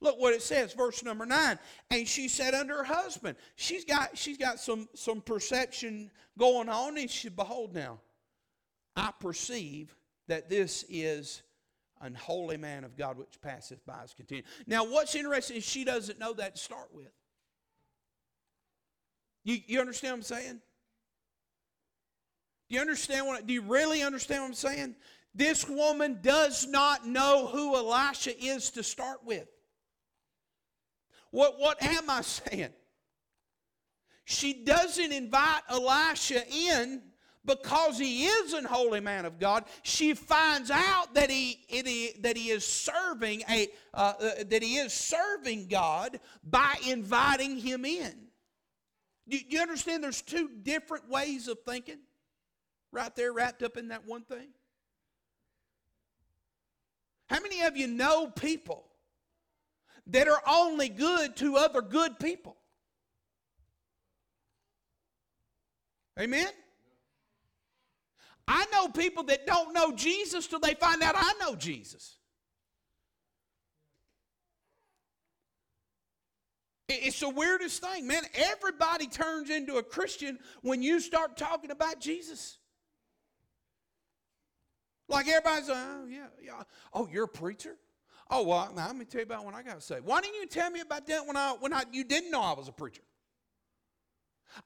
Look 0.00 0.18
what 0.18 0.32
it 0.32 0.42
says, 0.42 0.72
verse 0.72 1.04
number 1.04 1.26
nine. 1.26 1.58
And 1.90 2.08
she 2.08 2.28
said 2.28 2.54
unto 2.54 2.72
her 2.72 2.84
husband, 2.84 3.36
she's 3.56 3.84
got 3.84 4.16
she's 4.16 4.38
got 4.38 4.58
some 4.58 4.88
some 4.94 5.20
perception 5.20 6.10
going 6.38 6.68
on, 6.68 6.96
and 6.96 7.10
she 7.10 7.28
behold 7.28 7.74
now, 7.74 8.00
I 8.96 9.12
perceive 9.20 9.94
that 10.28 10.48
this 10.48 10.84
is 10.88 11.42
an 12.00 12.14
holy 12.14 12.56
man 12.56 12.84
of 12.84 12.96
God 12.96 13.18
which 13.18 13.40
passeth 13.42 13.84
by 13.84 14.00
his 14.02 14.14
continued. 14.14 14.46
Now, 14.66 14.84
what's 14.84 15.14
interesting 15.14 15.58
is 15.58 15.64
she 15.64 15.84
doesn't 15.84 16.18
know 16.18 16.32
that 16.32 16.56
to 16.56 16.60
start 16.60 16.88
with. 16.94 17.12
You, 19.44 19.58
you 19.66 19.80
understand 19.80 20.12
what 20.12 20.16
I'm 20.18 20.22
saying? 20.22 20.60
Do 22.68 22.74
you 22.74 22.80
understand 22.80 23.26
what 23.26 23.46
do 23.46 23.52
you 23.52 23.62
really 23.62 24.02
understand 24.02 24.42
what 24.42 24.48
I'm 24.48 24.54
saying? 24.54 24.94
This 25.34 25.68
woman 25.68 26.20
does 26.22 26.66
not 26.66 27.06
know 27.06 27.46
who 27.46 27.76
Elisha 27.76 28.38
is 28.42 28.70
to 28.70 28.82
start 28.82 29.18
with. 29.24 29.46
What, 31.30 31.58
what 31.58 31.82
am 31.82 32.10
I 32.10 32.22
saying? 32.22 32.70
She 34.24 34.64
doesn't 34.64 35.12
invite 35.12 35.62
Elisha 35.68 36.42
in 36.48 37.02
because 37.44 37.98
he 37.98 38.26
is 38.26 38.52
an 38.52 38.64
holy 38.64 39.00
man 39.00 39.24
of 39.24 39.38
God. 39.38 39.64
She 39.82 40.14
finds 40.14 40.70
out 40.70 41.14
that 41.14 41.30
he, 41.30 42.14
that 42.20 42.36
he 42.36 42.50
is 42.50 42.66
serving 42.66 43.42
a 43.48 43.68
uh, 43.94 44.12
uh, 44.20 44.30
that 44.48 44.62
he 44.62 44.76
is 44.76 44.92
serving 44.92 45.66
God 45.68 46.20
by 46.44 46.76
inviting 46.86 47.56
him 47.56 47.84
in. 47.84 48.12
Do 49.28 49.38
you 49.48 49.60
understand? 49.60 50.04
There's 50.04 50.22
two 50.22 50.50
different 50.62 51.08
ways 51.08 51.48
of 51.48 51.58
thinking, 51.66 51.98
right 52.92 53.14
there, 53.16 53.32
wrapped 53.32 53.62
up 53.62 53.76
in 53.76 53.88
that 53.88 54.06
one 54.06 54.22
thing. 54.22 54.48
How 57.28 57.40
many 57.40 57.62
of 57.62 57.76
you 57.76 57.86
know 57.86 58.28
people 58.28 58.89
that 60.08 60.28
are 60.28 60.42
only 60.46 60.88
good 60.88 61.36
to 61.36 61.56
other 61.56 61.82
good 61.82 62.18
people? 62.18 62.56
Amen? 66.18 66.48
I 68.46 68.66
know 68.72 68.88
people 68.88 69.22
that 69.24 69.46
don't 69.46 69.72
know 69.72 69.92
Jesus 69.92 70.46
till 70.46 70.58
they 70.58 70.74
find 70.74 71.02
out 71.02 71.14
I 71.16 71.34
know 71.40 71.54
Jesus. 71.54 72.16
It's 76.88 77.20
the 77.20 77.28
weirdest 77.28 77.80
thing, 77.80 78.08
man. 78.08 78.24
Everybody 78.34 79.06
turns 79.06 79.48
into 79.48 79.76
a 79.76 79.82
Christian 79.82 80.40
when 80.62 80.82
you 80.82 80.98
start 80.98 81.36
talking 81.36 81.70
about 81.70 82.00
Jesus. 82.00 82.58
Like 85.08 85.28
everybody's 85.28 85.68
like, 85.68 85.78
oh, 85.78 86.06
yeah, 86.08 86.26
yeah. 86.42 86.62
Oh, 86.92 87.08
you're 87.10 87.24
a 87.24 87.28
preacher? 87.28 87.76
Oh, 88.30 88.44
well, 88.44 88.72
now, 88.76 88.86
let 88.86 88.96
me 88.96 89.04
tell 89.04 89.20
you 89.20 89.26
about 89.26 89.44
when 89.44 89.54
I 89.54 89.62
got 89.62 89.82
saved. 89.82 90.04
Why 90.04 90.20
didn't 90.20 90.36
you 90.36 90.46
tell 90.46 90.70
me 90.70 90.80
about 90.80 91.06
that 91.08 91.26
when 91.26 91.36
I 91.36 91.56
when 91.58 91.72
I 91.72 91.82
you 91.90 92.04
didn't 92.04 92.30
know 92.30 92.40
I 92.40 92.52
was 92.52 92.68
a 92.68 92.72
preacher? 92.72 93.02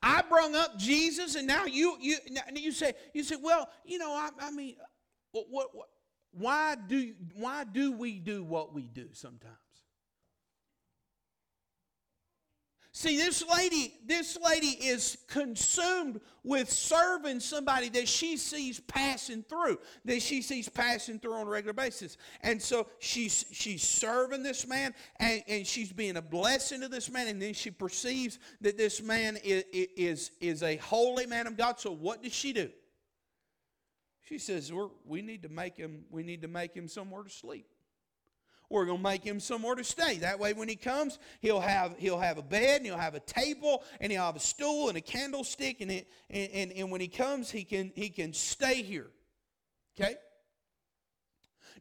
I 0.02 0.22
brung 0.28 0.54
up 0.54 0.78
Jesus, 0.78 1.34
and 1.34 1.46
now 1.46 1.64
you 1.64 1.96
you 2.00 2.18
you 2.54 2.72
say 2.72 2.92
you 3.12 3.24
say, 3.24 3.36
well, 3.42 3.68
you 3.84 3.98
know, 3.98 4.12
I, 4.12 4.30
I 4.40 4.50
mean, 4.50 4.76
what, 5.32 5.46
what, 5.50 5.68
what 5.74 5.88
why 6.32 6.76
do 6.86 7.14
why 7.34 7.64
do 7.64 7.92
we 7.92 8.18
do 8.18 8.44
what 8.44 8.74
we 8.74 8.82
do 8.82 9.08
sometimes? 9.12 9.56
See, 12.96 13.16
this 13.16 13.44
lady, 13.52 13.92
this 14.06 14.38
lady 14.40 14.68
is 14.68 15.18
consumed 15.26 16.20
with 16.44 16.70
serving 16.70 17.40
somebody 17.40 17.88
that 17.88 18.06
she 18.06 18.36
sees 18.36 18.78
passing 18.78 19.42
through, 19.42 19.78
that 20.04 20.22
she 20.22 20.40
sees 20.40 20.68
passing 20.68 21.18
through 21.18 21.34
on 21.34 21.48
a 21.48 21.50
regular 21.50 21.72
basis. 21.72 22.16
And 22.42 22.62
so 22.62 22.86
she's 23.00 23.46
she's 23.50 23.82
serving 23.82 24.44
this 24.44 24.64
man 24.68 24.94
and, 25.18 25.42
and 25.48 25.66
she's 25.66 25.92
being 25.92 26.16
a 26.16 26.22
blessing 26.22 26.82
to 26.82 26.88
this 26.88 27.10
man, 27.10 27.26
and 27.26 27.42
then 27.42 27.52
she 27.52 27.72
perceives 27.72 28.38
that 28.60 28.78
this 28.78 29.02
man 29.02 29.38
is, 29.42 29.64
is, 29.72 30.30
is 30.40 30.62
a 30.62 30.76
holy 30.76 31.26
man 31.26 31.48
of 31.48 31.56
God. 31.56 31.80
So 31.80 31.90
what 31.90 32.22
does 32.22 32.32
she 32.32 32.52
do? 32.52 32.70
She 34.22 34.38
says, 34.38 34.72
We're, 34.72 34.90
we 35.04 35.20
need 35.20 35.42
to 35.42 35.48
make 35.48 35.76
him, 35.76 36.04
we 36.10 36.22
need 36.22 36.42
to 36.42 36.48
make 36.48 36.72
him 36.72 36.86
somewhere 36.86 37.24
to 37.24 37.30
sleep. 37.30 37.66
We're 38.74 38.86
going 38.86 38.98
to 38.98 39.04
make 39.04 39.22
him 39.22 39.38
somewhere 39.38 39.76
to 39.76 39.84
stay. 39.84 40.18
That 40.18 40.40
way, 40.40 40.52
when 40.52 40.68
he 40.68 40.74
comes, 40.74 41.20
he'll 41.40 41.60
have, 41.60 41.94
he'll 41.96 42.18
have 42.18 42.38
a 42.38 42.42
bed, 42.42 42.78
and 42.78 42.86
he'll 42.86 42.98
have 42.98 43.14
a 43.14 43.20
table, 43.20 43.84
and 44.00 44.10
he'll 44.10 44.24
have 44.24 44.34
a 44.34 44.40
stool 44.40 44.88
and 44.88 44.98
a 44.98 45.00
candlestick. 45.00 45.80
And, 45.80 45.92
it, 45.92 46.10
and, 46.28 46.50
and, 46.50 46.72
and 46.72 46.90
when 46.90 47.00
he 47.00 47.06
comes, 47.06 47.52
he 47.52 47.62
can, 47.62 47.92
he 47.94 48.08
can 48.08 48.32
stay 48.32 48.82
here. 48.82 49.10
Okay? 49.96 50.16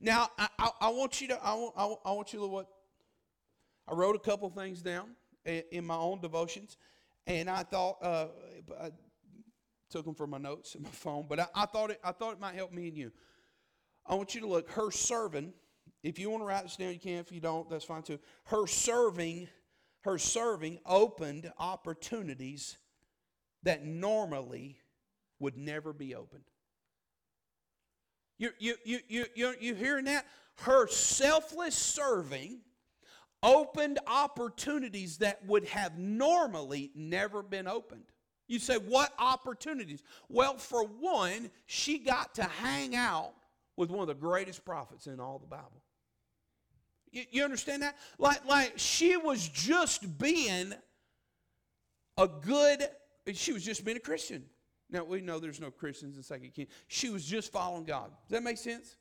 Now, 0.02 0.30
I, 0.38 0.48
I, 0.60 0.70
I 0.82 0.90
want 0.90 1.20
you 1.20 1.30
to, 1.30 1.44
I 1.44 1.56
want, 1.56 2.00
I 2.06 2.12
want 2.12 2.32
you 2.32 2.40
to 2.42 2.46
what? 2.46 2.68
I 3.88 3.96
wrote 3.96 4.16
a 4.16 4.20
couple 4.20 4.48
things 4.52 4.84
down 4.84 5.16
in 5.46 5.88
my 5.88 5.96
own 5.96 6.22
devotions, 6.22 6.78
and 7.26 7.50
I 7.50 7.64
thought, 7.64 7.98
uh, 8.04 8.28
I 8.80 8.92
took 9.90 10.06
them 10.06 10.14
from 10.14 10.30
my 10.30 10.38
notes 10.38 10.76
in 10.76 10.84
my 10.84 10.90
phone, 10.92 11.26
but 11.28 11.40
I, 11.40 11.48
I, 11.56 11.66
thought 11.66 11.90
it, 11.90 12.00
I 12.04 12.12
thought 12.12 12.34
it 12.34 12.40
might 12.40 12.54
help 12.54 12.72
me 12.72 12.88
and 12.88 12.96
you. 12.96 13.12
I 14.06 14.14
want 14.14 14.36
you 14.36 14.42
to 14.42 14.48
look, 14.48 14.70
her 14.72 14.92
servant 14.92 15.56
if 16.04 16.20
you 16.20 16.30
want 16.30 16.44
to 16.44 16.46
write 16.46 16.64
this 16.64 16.76
down, 16.76 16.92
you 16.92 17.00
can. 17.00 17.20
If 17.20 17.32
you 17.32 17.40
don't, 17.40 17.70
that's 17.70 17.86
fine 17.86 18.04
too. 18.04 18.20
Her 18.46 18.68
serving, 18.68 19.48
her 20.02 20.18
serving 20.18 20.80
opened 20.86 21.52
opportunities 21.58 22.78
that 23.64 23.86
normally 23.86 24.78
would 25.40 25.58
never 25.58 25.94
be 25.94 26.14
opened. 26.14 26.44
You, 28.38 28.50
you, 28.60 28.76
you, 28.84 29.00
you, 29.08 29.26
you, 29.36 29.54
you 29.60 29.76
hearing 29.76 30.06
that? 30.06 30.26
Her 30.58 30.88
selfless 30.88 31.76
serving 31.76 32.60
opened 33.42 34.00
opportunities 34.06 35.18
that 35.20 35.46
would 35.46 35.66
have 35.66 35.98
normally 35.98 36.92
never 36.96 37.42
been 37.42 37.68
opened. 37.68 38.04
You 38.48 38.60
say, 38.60 38.76
what 38.76 39.14
opportunities? 39.18 40.04
Well, 40.28 40.58
for 40.58 40.84
one, 40.84 41.50
she 41.66 41.98
got 41.98 42.36
to 42.36 42.44
hang 42.44 42.96
out 42.96 43.34
with 43.78 43.90
one 43.90 44.02
of 44.02 44.08
the 44.08 44.14
greatest 44.14 44.66
prophets 44.66 45.08
in 45.08 45.20
all 45.20 45.40
the 45.40 45.48
Bible. 45.48 45.82
You, 47.14 47.24
you 47.32 47.44
understand 47.44 47.84
that? 47.84 47.96
Like, 48.18 48.46
like 48.46 48.74
she 48.76 49.16
was 49.16 49.48
just 49.48 50.18
being 50.18 50.74
a 52.18 52.28
good, 52.28 52.86
she 53.34 53.54
was 53.54 53.64
just 53.64 53.86
being 53.86 53.98
a 53.98 54.02
Christian. 54.02 54.44
Now, 54.90 55.04
we 55.04 55.22
know 55.22 55.40
there's 55.40 55.62
no 55.62 55.72
Christians 55.72 56.18
in 56.18 56.24
Second 56.24 56.54
Kings. 56.54 56.70
She 56.88 57.10
was 57.10 57.24
just 57.26 57.52
following 57.52 57.86
God. 57.86 58.12
Does 58.28 58.32
that 58.32 58.44
make 58.44 58.58
sense? 58.58 58.96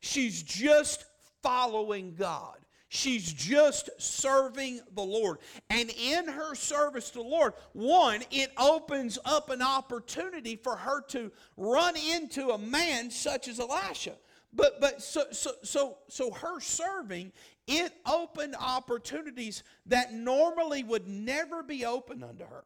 She's 0.00 0.42
just 0.42 1.04
following 1.42 2.14
God. 2.14 2.58
She's 2.88 3.32
just 3.32 3.90
serving 3.98 4.80
the 4.94 5.02
Lord. 5.02 5.38
And 5.70 5.90
in 5.90 6.28
her 6.28 6.54
service 6.54 7.10
to 7.10 7.18
the 7.18 7.24
Lord, 7.24 7.54
one, 7.72 8.22
it 8.30 8.52
opens 8.56 9.18
up 9.24 9.50
an 9.50 9.60
opportunity 9.60 10.54
for 10.56 10.76
her 10.76 11.02
to 11.08 11.32
run 11.56 11.94
into 11.96 12.50
a 12.50 12.58
man 12.58 13.10
such 13.10 13.48
as 13.48 13.58
Elisha. 13.58 14.14
But 14.52 14.80
but 14.80 15.02
so 15.02 15.24
so 15.32 15.52
so 15.62 15.98
so 16.08 16.30
her 16.30 16.60
serving 16.60 17.32
it 17.66 17.92
opened 18.06 18.54
opportunities 18.58 19.62
that 19.86 20.12
normally 20.12 20.84
would 20.84 21.08
never 21.08 21.62
be 21.62 21.84
open 21.84 22.22
unto 22.22 22.44
her. 22.44 22.64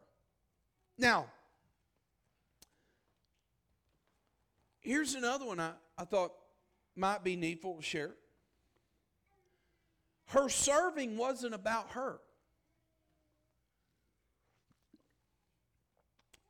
Now, 0.99 1.27
here's 4.81 5.15
another 5.15 5.47
one 5.47 5.59
I, 5.59 5.73
I 5.97 6.05
thought 6.05 6.33
might 6.95 7.25
be 7.25 7.35
needful 7.37 7.77
to 7.77 7.83
share. 7.83 8.15
Her 10.27 10.49
serving 10.49 11.17
wasn't 11.17 11.55
about 11.55 11.91
her. 11.91 12.21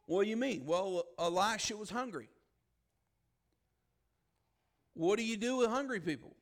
What 0.06 0.24
do 0.24 0.30
you 0.30 0.36
mean? 0.36 0.66
Well, 0.66 1.04
Elisha 1.18 1.76
was 1.76 1.88
hungry. 1.88 2.28
What 5.00 5.16
do 5.16 5.24
you 5.24 5.38
do 5.38 5.56
with 5.56 5.70
hungry 5.70 5.98
people? 5.98 6.36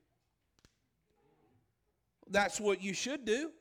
That's 2.29 2.61
what 2.61 2.83
you 2.83 2.93
should 2.93 3.25
do. 3.25 3.53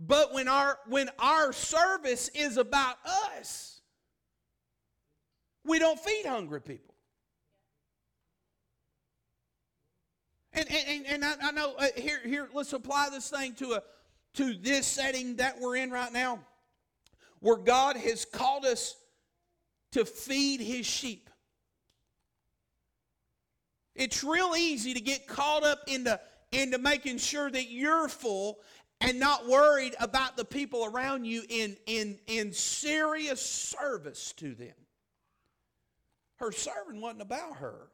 But 0.00 0.32
when 0.32 0.48
our 0.48 0.78
when 0.88 1.10
our 1.18 1.52
service 1.52 2.30
is 2.30 2.56
about 2.56 2.96
us, 3.36 3.82
we 5.66 5.78
don't 5.78 6.00
feed 6.00 6.24
hungry 6.24 6.62
people. 6.62 6.94
And 10.54 10.66
and, 10.72 11.06
and 11.08 11.24
I, 11.26 11.34
I 11.42 11.50
know 11.50 11.74
uh, 11.78 11.88
here 11.94 12.20
here 12.24 12.48
let's 12.54 12.72
apply 12.72 13.10
this 13.10 13.28
thing 13.28 13.52
to 13.56 13.72
a 13.74 13.82
to 14.36 14.54
this 14.54 14.86
setting 14.86 15.36
that 15.36 15.60
we're 15.60 15.76
in 15.76 15.90
right 15.90 16.10
now, 16.10 16.38
where 17.40 17.58
God 17.58 17.98
has 17.98 18.24
called 18.24 18.64
us 18.64 18.94
to 19.92 20.06
feed 20.06 20.62
His 20.62 20.86
sheep. 20.86 21.27
It's 23.98 24.22
real 24.22 24.54
easy 24.56 24.94
to 24.94 25.00
get 25.00 25.26
caught 25.26 25.64
up 25.64 25.80
into, 25.88 26.18
into 26.52 26.78
making 26.78 27.18
sure 27.18 27.50
that 27.50 27.68
you're 27.68 28.08
full 28.08 28.60
and 29.00 29.18
not 29.18 29.48
worried 29.48 29.96
about 29.98 30.36
the 30.36 30.44
people 30.44 30.84
around 30.84 31.24
you 31.24 31.42
in, 31.48 31.76
in, 31.86 32.18
in 32.28 32.52
serious 32.52 33.42
service 33.42 34.32
to 34.34 34.54
them. 34.54 34.74
Her 36.36 36.52
serving 36.52 37.00
wasn't 37.00 37.22
about 37.22 37.56
her. 37.56 37.88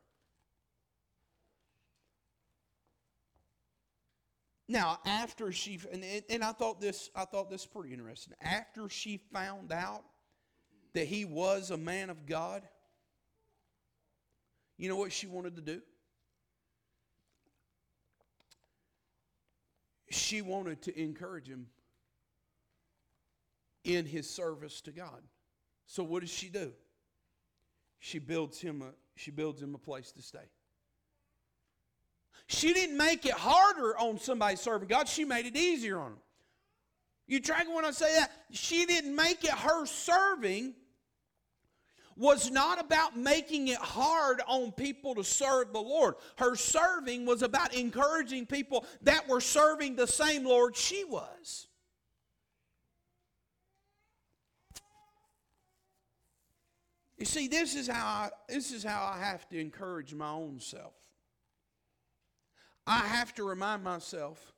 Now, 4.69 4.99
after 5.07 5.53
she 5.53 5.79
and, 5.93 6.05
and 6.29 6.43
I 6.43 6.53
thought 6.53 6.81
this 6.81 7.11
I 7.15 7.27
thought 7.27 7.51
this 7.51 7.67
pretty 7.67 7.93
interesting. 7.93 8.33
After 8.41 8.89
she 8.89 9.21
found 9.31 9.73
out 9.73 10.03
that 10.95 11.07
he 11.07 11.27
was 11.27 11.71
a 11.71 11.77
man 11.77 12.09
of 12.09 12.25
God, 12.25 12.63
you 14.79 14.89
know 14.89 14.97
what 14.97 15.13
she 15.13 15.27
wanted 15.27 15.57
to 15.57 15.63
do? 15.63 15.83
She 20.15 20.43
wanted 20.43 20.83
to 20.83 21.01
encourage 21.01 21.49
him 21.49 21.67
in 23.85 24.07
his 24.07 24.29
service 24.29 24.81
to 24.83 24.93
God. 24.93 25.23
So 25.87 26.03
what 26.03 26.21
does 26.21 26.31
she 26.31 26.49
do? 26.49 26.73
She 27.99 28.19
builds 28.19 28.61
him 28.61 28.83
a 28.83 28.91
she 29.17 29.31
builds 29.31 29.63
him 29.63 29.75
a 29.75 29.79
place 29.79 30.11
to 30.13 30.23
stay. 30.23 30.49
She 32.47 32.73
didn't 32.73 32.97
make 32.97 33.25
it 33.25 33.33
harder 33.33 33.97
on 33.99 34.19
somebody 34.19 34.57
serving 34.57 34.89
God, 34.89 35.09
she 35.09 35.25
made 35.25 35.47
it 35.47 35.57
easier 35.57 35.99
on 35.99 36.11
them. 36.11 36.21
You 37.27 37.41
tracking 37.41 37.75
when 37.75 37.85
I 37.85 37.91
say 37.91 38.15
that? 38.19 38.31
She 38.51 38.85
didn't 38.85 39.15
make 39.15 39.45
it 39.45 39.51
her 39.51 39.87
serving 39.87 40.75
was 42.17 42.51
not 42.51 42.81
about 42.81 43.17
making 43.17 43.69
it 43.69 43.79
hard 43.79 44.41
on 44.47 44.73
people 44.73 45.15
to 45.15 45.25
serve 45.25 45.73
the 45.73 45.81
Lord. 45.81 46.15
Her 46.37 46.55
serving 46.57 47.27
was 47.27 47.43
about 47.43 47.75
encouraging 47.75 48.47
people 48.47 48.85
that 49.03 49.29
were 49.29 49.41
serving 49.41 49.97
the 49.97 50.07
same 50.07 50.45
Lord 50.45 50.77
she 50.77 51.05
was. 51.05 51.69
You 57.17 57.27
see, 57.27 57.49
this 57.49 57.75
is 57.75 57.89
how 57.89 58.05
I, 58.05 58.31
this 58.49 58.71
is 58.71 58.85
how 58.85 59.11
I 59.15 59.19
have 59.19 59.49
to 59.49 59.59
encourage 59.59 60.13
my 60.13 60.31
own 60.31 60.61
self. 60.61 60.95
I 62.87 62.99
have 62.99 63.33
to 63.37 63.45
remind 63.45 63.83
myself 63.83 64.53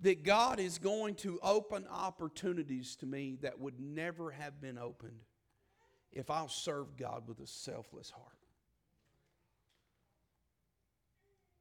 that 0.00 0.24
God 0.24 0.58
is 0.58 0.78
going 0.78 1.14
to 1.16 1.38
open 1.42 1.86
opportunities 1.90 2.96
to 2.96 3.06
me 3.06 3.38
that 3.42 3.60
would 3.60 3.78
never 3.78 4.30
have 4.32 4.60
been 4.60 4.76
opened 4.76 5.25
if 6.16 6.30
I'll 6.30 6.48
serve 6.48 6.96
God 6.96 7.24
with 7.28 7.40
a 7.40 7.46
selfless 7.46 8.10
heart. 8.10 8.32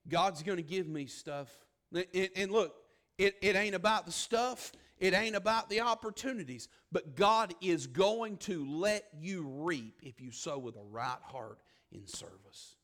God's 0.08 0.44
going 0.44 0.58
to 0.58 0.64
give 0.64 0.88
me 0.88 1.08
stuff. 1.08 1.50
And 1.94 2.52
look, 2.52 2.76
it, 3.18 3.36
it 3.42 3.56
ain't 3.56 3.76
about 3.76 4.06
the 4.06 4.12
stuff, 4.12 4.72
it 4.98 5.14
ain't 5.14 5.36
about 5.36 5.70
the 5.70 5.82
opportunities, 5.82 6.68
but 6.92 7.16
God 7.16 7.54
is 7.62 7.88
going 7.88 8.38
to 8.38 8.66
let 8.66 9.06
you 9.20 9.46
reap 9.48 10.00
if 10.04 10.22
you 10.22 10.32
sow 10.32 10.58
with 10.58 10.76
a 10.76 10.84
right 10.84 11.18
heart 11.24 11.60
in 11.92 12.08
service. 12.08 12.75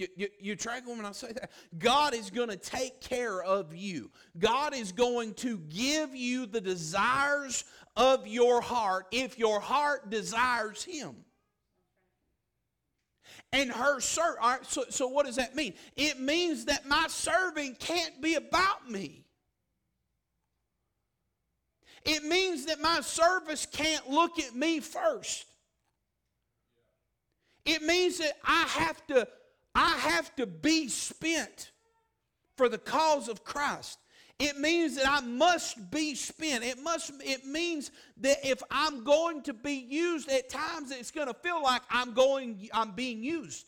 You, 0.00 0.08
you, 0.16 0.28
you 0.40 0.56
track 0.56 0.86
when 0.86 1.04
I 1.04 1.12
say 1.12 1.32
that? 1.32 1.50
God 1.78 2.14
is 2.14 2.30
going 2.30 2.48
to 2.48 2.56
take 2.56 3.02
care 3.02 3.42
of 3.42 3.74
you. 3.74 4.10
God 4.38 4.74
is 4.74 4.92
going 4.92 5.34
to 5.34 5.58
give 5.58 6.14
you 6.14 6.46
the 6.46 6.60
desires 6.60 7.64
of 7.96 8.26
your 8.26 8.62
heart 8.62 9.06
if 9.12 9.38
your 9.38 9.60
heart 9.60 10.08
desires 10.08 10.82
Him. 10.82 11.16
And 13.52 13.70
her 13.70 14.00
serve. 14.00 14.36
so, 14.62 14.84
so 14.88 15.08
what 15.08 15.26
does 15.26 15.36
that 15.36 15.54
mean? 15.54 15.74
It 15.96 16.18
means 16.18 16.64
that 16.64 16.86
my 16.86 17.06
serving 17.08 17.74
can't 17.74 18.22
be 18.22 18.36
about 18.36 18.90
me. 18.90 19.24
It 22.06 22.24
means 22.24 22.64
that 22.66 22.80
my 22.80 23.02
service 23.02 23.66
can't 23.66 24.08
look 24.08 24.38
at 24.38 24.54
me 24.54 24.80
first. 24.80 25.44
It 27.66 27.82
means 27.82 28.18
that 28.18 28.38
I 28.42 28.62
have 28.68 29.06
to 29.08 29.28
I 29.74 29.96
have 29.98 30.34
to 30.36 30.46
be 30.46 30.88
spent 30.88 31.70
for 32.56 32.68
the 32.68 32.78
cause 32.78 33.28
of 33.28 33.44
Christ. 33.44 33.98
It 34.38 34.58
means 34.58 34.96
that 34.96 35.06
I 35.06 35.20
must 35.20 35.90
be 35.90 36.14
spent. 36.14 36.64
It 36.64 36.78
must 36.78 37.12
it 37.20 37.44
means 37.44 37.90
that 38.18 38.38
if 38.42 38.62
I'm 38.70 39.04
going 39.04 39.42
to 39.42 39.52
be 39.52 39.74
used 39.74 40.30
at 40.30 40.48
times 40.48 40.90
it's 40.90 41.10
going 41.10 41.28
to 41.28 41.34
feel 41.34 41.62
like 41.62 41.82
I'm 41.90 42.14
going 42.14 42.68
I'm 42.72 42.92
being 42.92 43.22
used. 43.22 43.66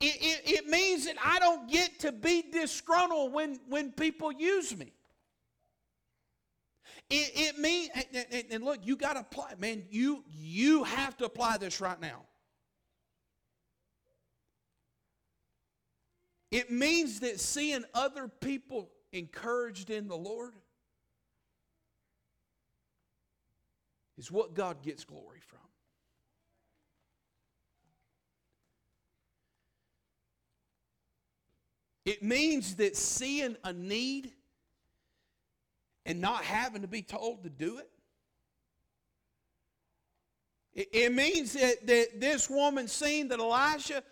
It, 0.00 0.16
it, 0.18 0.50
it 0.50 0.66
means 0.66 1.04
that 1.04 1.16
I 1.22 1.38
don't 1.38 1.70
get 1.70 2.00
to 2.00 2.12
be 2.12 2.42
disgruntled 2.50 3.34
when, 3.34 3.60
when 3.68 3.92
people 3.92 4.32
use 4.32 4.74
me. 4.74 4.92
It, 7.10 7.32
it 7.34 7.58
means, 7.58 7.79
and, 8.30 8.44
and 8.50 8.64
look, 8.64 8.80
you 8.84 8.96
got 8.96 9.14
to 9.14 9.20
apply, 9.20 9.54
man, 9.58 9.84
you, 9.90 10.24
you 10.30 10.84
have 10.84 11.16
to 11.18 11.24
apply 11.24 11.58
this 11.58 11.80
right 11.80 12.00
now. 12.00 12.22
It 16.50 16.70
means 16.70 17.20
that 17.20 17.38
seeing 17.38 17.84
other 17.94 18.28
people 18.28 18.90
encouraged 19.12 19.90
in 19.90 20.08
the 20.08 20.16
Lord 20.16 20.54
is 24.18 24.30
what 24.30 24.54
God 24.54 24.82
gets 24.82 25.04
glory 25.04 25.40
from. 25.40 25.58
It 32.04 32.22
means 32.22 32.76
that 32.76 32.96
seeing 32.96 33.56
a 33.62 33.72
need 33.72 34.32
and 36.06 36.20
not 36.20 36.42
having 36.44 36.82
to 36.82 36.88
be 36.88 37.02
told 37.02 37.44
to 37.44 37.50
do 37.50 37.78
it. 37.78 37.89
It, 40.74 41.12
means 41.12 41.54
that, 41.54 41.86
that 41.86 42.20
this 42.20 42.48
woman 42.48 42.86
seen 42.86 43.28
that 43.28 43.40
Elisha 43.40 44.02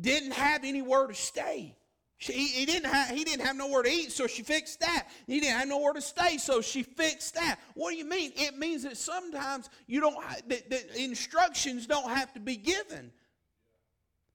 didn't 0.00 0.32
have 0.32 0.64
anywhere 0.64 1.06
to 1.06 1.14
stay. 1.14 1.76
She, 2.18 2.32
he, 2.32 2.66
didn't 2.66 2.88
have, 2.88 3.08
he 3.08 3.24
didn't 3.24 3.44
have 3.44 3.56
nowhere 3.56 3.82
to 3.82 3.90
eat, 3.90 4.12
so 4.12 4.28
she 4.28 4.44
fixed 4.44 4.78
that. 4.78 5.08
He 5.26 5.40
didn't 5.40 5.58
have 5.58 5.66
nowhere 5.66 5.92
to 5.94 6.00
stay, 6.00 6.38
so 6.38 6.60
she 6.60 6.84
fixed 6.84 7.34
that. 7.34 7.58
What 7.74 7.90
do 7.90 7.96
you 7.96 8.04
mean? 8.04 8.30
It 8.36 8.56
means 8.56 8.84
that 8.84 8.96
sometimes 8.96 9.68
you 9.88 10.00
don't 10.00 10.16
that, 10.48 10.70
that 10.70 10.96
instructions 10.96 11.88
don't 11.88 12.08
have 12.08 12.32
to 12.34 12.40
be 12.40 12.56
given 12.56 13.10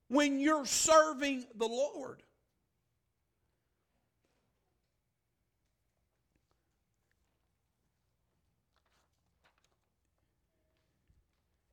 when 0.08 0.38
you're 0.38 0.66
serving 0.66 1.46
the 1.56 1.66
Lord. 1.66 2.22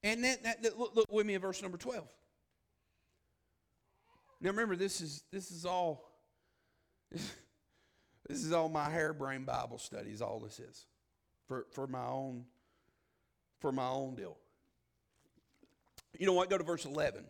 And 0.05 0.23
then, 0.23 0.37
that, 0.43 0.61
that, 0.61 0.77
look, 0.77 0.95
look 0.95 1.11
with 1.11 1.25
me 1.25 1.33
in 1.33 1.41
verse 1.41 1.63
number 1.63 1.79
12. 1.79 2.07
Now 4.39 4.51
remember, 4.51 4.75
this 4.75 5.01
is 5.01 5.23
this 5.31 5.49
is 5.49 5.65
all 5.65 6.11
this 7.11 7.25
is 8.29 8.51
all 8.51 8.69
my 8.69 8.87
harebrained 8.87 9.47
Bible 9.47 9.79
studies. 9.79 10.21
All 10.21 10.39
this 10.39 10.59
is 10.59 10.85
for 11.47 11.65
for 11.71 11.87
my 11.87 12.05
own 12.05 12.45
for 13.59 13.71
my 13.71 13.87
own 13.87 14.13
deal. 14.13 14.37
You 16.19 16.27
know 16.27 16.33
what? 16.33 16.51
Go 16.51 16.59
to 16.59 16.63
verse 16.63 16.85
11. 16.85 17.23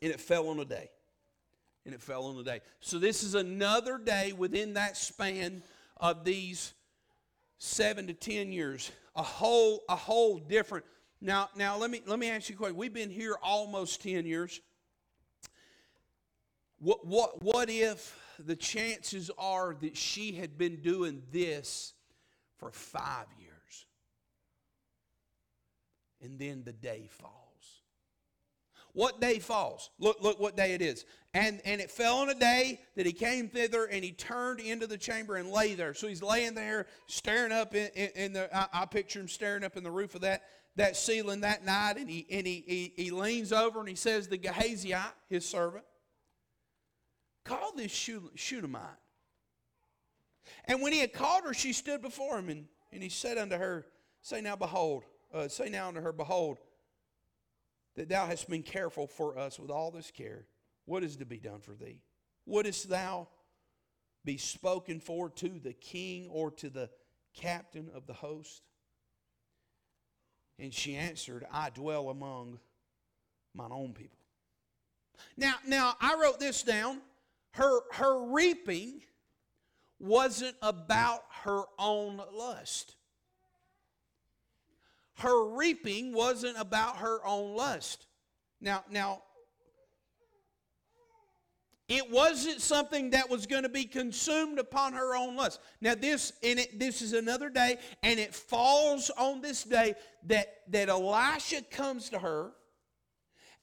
And 0.00 0.12
it 0.12 0.20
fell 0.20 0.48
on 0.48 0.60
a 0.60 0.64
day. 0.64 0.90
And 1.84 1.92
it 1.92 2.00
fell 2.00 2.26
on 2.26 2.38
a 2.38 2.44
day. 2.44 2.60
So 2.78 3.00
this 3.00 3.24
is 3.24 3.34
another 3.34 3.98
day 3.98 4.32
within 4.32 4.74
that 4.74 4.96
span 4.96 5.64
of 5.96 6.24
these 6.24 6.74
seven 7.58 8.06
to 8.06 8.12
ten 8.12 8.52
years. 8.52 8.92
A 9.16 9.22
whole 9.24 9.82
a 9.88 9.96
whole 9.96 10.38
different 10.38 10.84
now, 11.20 11.48
now 11.56 11.76
let 11.76 11.90
me 11.90 12.02
let 12.06 12.18
me 12.18 12.30
ask 12.30 12.48
you 12.48 12.54
a 12.54 12.58
question. 12.58 12.76
We've 12.76 12.92
been 12.92 13.10
here 13.10 13.36
almost 13.42 14.02
10 14.02 14.26
years. 14.26 14.60
What 16.78 17.06
what 17.06 17.42
what 17.42 17.68
if 17.70 18.16
the 18.38 18.56
chances 18.56 19.30
are 19.36 19.74
that 19.80 19.96
she 19.96 20.32
had 20.32 20.56
been 20.56 20.76
doing 20.76 21.22
this 21.32 21.94
for 22.58 22.70
five 22.70 23.26
years? 23.38 23.86
And 26.20 26.38
then 26.38 26.62
the 26.64 26.72
day 26.72 27.08
falls. 27.10 27.34
What 28.92 29.20
day 29.20 29.38
falls? 29.38 29.90
Look, 30.00 30.20
look 30.20 30.40
what 30.40 30.56
day 30.56 30.72
it 30.74 30.82
is. 30.82 31.04
And, 31.34 31.60
and 31.64 31.80
it 31.80 31.90
fell 31.90 32.16
on 32.16 32.30
a 32.30 32.34
day 32.34 32.80
that 32.96 33.06
he 33.06 33.12
came 33.12 33.48
thither 33.48 33.84
and 33.84 34.02
he 34.02 34.10
turned 34.10 34.58
into 34.58 34.88
the 34.88 34.96
chamber 34.96 35.36
and 35.36 35.50
lay 35.50 35.74
there. 35.74 35.94
So 35.94 36.08
he's 36.08 36.22
laying 36.22 36.54
there, 36.54 36.86
staring 37.06 37.52
up 37.52 37.76
in, 37.76 37.90
in, 37.94 38.08
in 38.16 38.32
the, 38.32 38.56
I, 38.56 38.82
I, 38.82 38.86
picture 38.86 39.20
him 39.20 39.28
staring 39.28 39.62
up 39.62 39.76
in 39.76 39.84
the 39.84 39.90
roof 39.90 40.16
of 40.16 40.22
that, 40.22 40.42
that 40.76 40.96
ceiling 40.96 41.40
that 41.40 41.64
night, 41.64 41.96
and 41.98 42.08
he, 42.08 42.26
and 42.30 42.46
he, 42.46 42.64
he, 42.66 42.92
he 43.02 43.10
leans 43.10 43.52
over 43.52 43.80
and 43.80 43.88
he 43.88 43.94
says 43.94 44.28
to 44.28 44.36
Gehazi, 44.36 44.94
his 45.28 45.48
servant, 45.48 45.84
call 47.44 47.72
this 47.74 47.92
Shunammite. 48.34 48.82
And 50.66 50.80
when 50.80 50.92
he 50.92 51.00
had 51.00 51.12
called 51.12 51.44
her, 51.44 51.54
she 51.54 51.72
stood 51.72 52.02
before 52.02 52.38
him, 52.38 52.48
and, 52.48 52.66
and 52.92 53.02
he 53.02 53.08
said 53.08 53.38
unto 53.38 53.56
her, 53.56 53.86
Say 54.22 54.40
now, 54.40 54.56
behold, 54.56 55.04
uh, 55.32 55.48
say 55.48 55.68
now 55.68 55.88
unto 55.88 56.00
her, 56.00 56.12
Behold, 56.12 56.58
that 57.96 58.08
thou 58.08 58.26
hast 58.26 58.48
been 58.48 58.62
careful 58.62 59.06
for 59.06 59.38
us 59.38 59.58
with 59.58 59.70
all 59.70 59.90
this 59.90 60.10
care. 60.10 60.46
What 60.84 61.02
is 61.02 61.16
to 61.16 61.26
be 61.26 61.38
done 61.38 61.60
for 61.60 61.72
thee? 61.72 62.00
Wouldst 62.46 62.88
thou 62.88 63.28
be 64.24 64.36
spoken 64.36 65.00
for 65.00 65.28
to 65.30 65.58
the 65.58 65.72
king 65.72 66.28
or 66.30 66.50
to 66.52 66.70
the 66.70 66.90
captain 67.34 67.90
of 67.94 68.06
the 68.06 68.12
host? 68.12 68.62
And 70.58 70.74
she 70.74 70.96
answered, 70.96 71.46
I 71.52 71.70
dwell 71.70 72.10
among 72.10 72.58
mine 73.54 73.70
own 73.72 73.92
people. 73.92 74.18
Now, 75.36 75.54
now 75.66 75.94
I 76.00 76.16
wrote 76.20 76.40
this 76.40 76.62
down. 76.62 77.00
Her, 77.52 77.80
her 77.92 78.26
reaping 78.26 79.02
wasn't 79.98 80.56
about 80.62 81.22
her 81.42 81.62
own 81.78 82.20
lust. 82.32 82.94
Her 85.14 85.48
reaping 85.48 86.12
wasn't 86.12 86.56
about 86.58 86.98
her 86.98 87.24
own 87.26 87.56
lust. 87.56 88.06
Now, 88.60 88.84
now, 88.90 89.22
it 91.88 92.10
wasn't 92.10 92.60
something 92.60 93.10
that 93.10 93.30
was 93.30 93.46
going 93.46 93.62
to 93.62 93.70
be 93.70 93.84
consumed 93.84 94.58
upon 94.58 94.92
her 94.92 95.16
own 95.16 95.36
lust. 95.36 95.60
Now, 95.80 95.94
this 95.94 96.34
and 96.42 96.58
it, 96.58 96.78
this 96.78 97.00
is 97.00 97.14
another 97.14 97.48
day, 97.48 97.78
and 98.02 98.20
it 98.20 98.34
falls 98.34 99.10
on 99.16 99.40
this 99.40 99.64
day 99.64 99.94
that, 100.26 100.58
that 100.68 100.90
Elisha 100.90 101.62
comes 101.62 102.10
to 102.10 102.18
her 102.18 102.52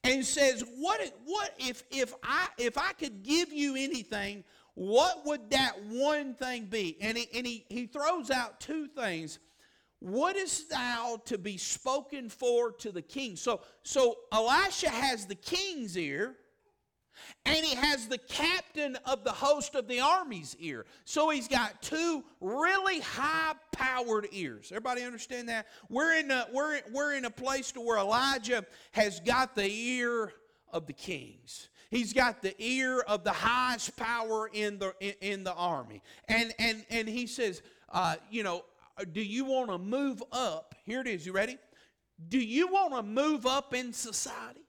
and 0.03 0.25
says, 0.25 0.63
What, 0.77 1.01
what 1.25 1.53
if, 1.59 1.83
if, 1.91 2.15
I, 2.23 2.47
if 2.57 2.79
I 2.79 2.93
could 2.93 3.21
give 3.21 3.53
you 3.53 3.75
anything, 3.75 4.43
what 4.73 5.23
would 5.25 5.51
that 5.51 5.73
one 5.87 6.33
thing 6.33 6.65
be? 6.65 6.97
And 7.01 7.17
he, 7.17 7.27
and 7.35 7.45
he, 7.45 7.65
he 7.69 7.85
throws 7.85 8.31
out 8.31 8.59
two 8.59 8.87
things. 8.87 9.37
What 9.99 10.35
is 10.35 10.67
thou 10.67 11.21
to 11.25 11.37
be 11.37 11.57
spoken 11.57 12.29
for 12.29 12.71
to 12.71 12.91
the 12.91 13.01
king? 13.01 13.35
So, 13.35 13.61
so 13.83 14.17
Elisha 14.31 14.89
has 14.89 15.27
the 15.27 15.35
king's 15.35 15.95
ear 15.95 16.35
and 17.45 17.63
he 17.63 17.75
has 17.75 18.07
the 18.07 18.17
captain 18.17 18.97
of 19.05 19.23
the 19.23 19.31
host 19.31 19.75
of 19.75 19.87
the 19.87 19.99
army's 19.99 20.55
ear. 20.59 20.85
So 21.05 21.29
he's 21.29 21.47
got 21.47 21.81
two 21.81 22.23
really 22.41 22.99
high 22.99 23.53
powered 23.71 24.27
ears. 24.31 24.71
Everybody 24.71 25.03
understand 25.03 25.49
that? 25.49 25.67
We're 25.89 26.17
in 26.17 26.31
a, 26.31 26.47
we're, 26.51 26.81
we're 26.91 27.13
in 27.13 27.25
a 27.25 27.29
place 27.29 27.71
to 27.73 27.81
where 27.81 27.97
Elijah 27.97 28.65
has 28.91 29.19
got 29.19 29.55
the 29.55 29.69
ear 29.69 30.33
of 30.71 30.87
the 30.87 30.93
kings. 30.93 31.69
He's 31.91 32.13
got 32.13 32.41
the 32.41 32.55
ear 32.61 32.99
of 33.01 33.23
the 33.23 33.31
highest 33.31 33.95
power 33.95 34.49
in 34.51 34.79
the 34.79 34.93
in, 34.99 35.13
in 35.21 35.43
the 35.43 35.53
army. 35.53 36.01
And 36.27 36.53
and 36.59 36.83
and 36.89 37.07
he 37.07 37.27
says, 37.27 37.61
uh, 37.93 38.15
you 38.29 38.43
know, 38.43 38.65
do 39.13 39.21
you 39.21 39.45
want 39.45 39.69
to 39.69 39.77
move 39.77 40.21
up? 40.31 40.75
Here 40.83 40.99
it 40.99 41.07
is. 41.07 41.25
You 41.25 41.31
ready? 41.31 41.57
Do 42.27 42.39
you 42.39 42.67
want 42.67 42.93
to 42.95 43.03
move 43.03 43.45
up 43.45 43.73
in 43.73 43.93
society? 43.93 44.64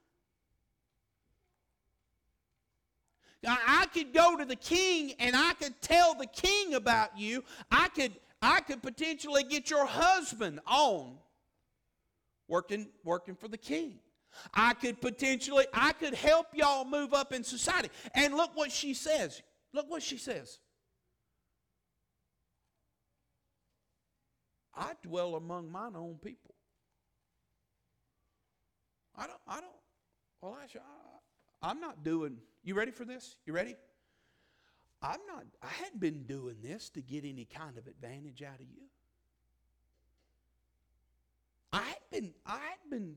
I 3.46 3.86
could 3.92 4.12
go 4.12 4.36
to 4.36 4.44
the 4.44 4.56
king 4.56 5.14
and 5.18 5.36
I 5.36 5.52
could 5.54 5.80
tell 5.80 6.14
the 6.14 6.26
king 6.26 6.74
about 6.74 7.16
you. 7.18 7.44
I 7.70 7.88
could 7.88 8.12
I 8.42 8.60
could 8.60 8.82
potentially 8.82 9.44
get 9.44 9.70
your 9.70 9.86
husband 9.86 10.60
on 10.66 11.16
working 12.48 12.88
working 13.04 13.34
for 13.34 13.48
the 13.48 13.58
king. 13.58 14.00
I 14.52 14.74
could 14.74 15.00
potentially 15.00 15.66
I 15.72 15.92
could 15.92 16.14
help 16.14 16.48
y'all 16.52 16.84
move 16.84 17.14
up 17.14 17.32
in 17.32 17.44
society. 17.44 17.88
And 18.14 18.34
look 18.34 18.56
what 18.56 18.72
she 18.72 18.94
says. 18.94 19.42
Look 19.72 19.90
what 19.90 20.02
she 20.02 20.18
says. 20.18 20.58
I 24.74 24.92
dwell 25.02 25.36
among 25.36 25.70
mine 25.70 25.92
own 25.96 26.18
people. 26.22 26.54
I 29.16 29.26
don't 29.26 29.40
I 29.48 29.60
don't 29.60 29.72
well 30.42 30.56
Elisha, 30.60 30.80
I, 30.80 31.70
I'm 31.70 31.80
not 31.80 32.04
doing 32.04 32.36
you 32.66 32.74
ready 32.74 32.90
for 32.90 33.04
this? 33.04 33.36
You 33.46 33.52
ready? 33.52 33.76
I'm 35.00 35.20
not, 35.28 35.44
I 35.62 35.68
hadn't 35.68 36.00
been 36.00 36.24
doing 36.24 36.56
this 36.62 36.90
to 36.90 37.00
get 37.00 37.24
any 37.24 37.44
kind 37.44 37.78
of 37.78 37.86
advantage 37.86 38.42
out 38.42 38.56
of 38.56 38.66
you. 38.66 38.82
I 41.72 41.82
had 41.82 42.10
been, 42.10 42.34
I 42.44 42.58
had 42.58 42.90
been 42.90 43.16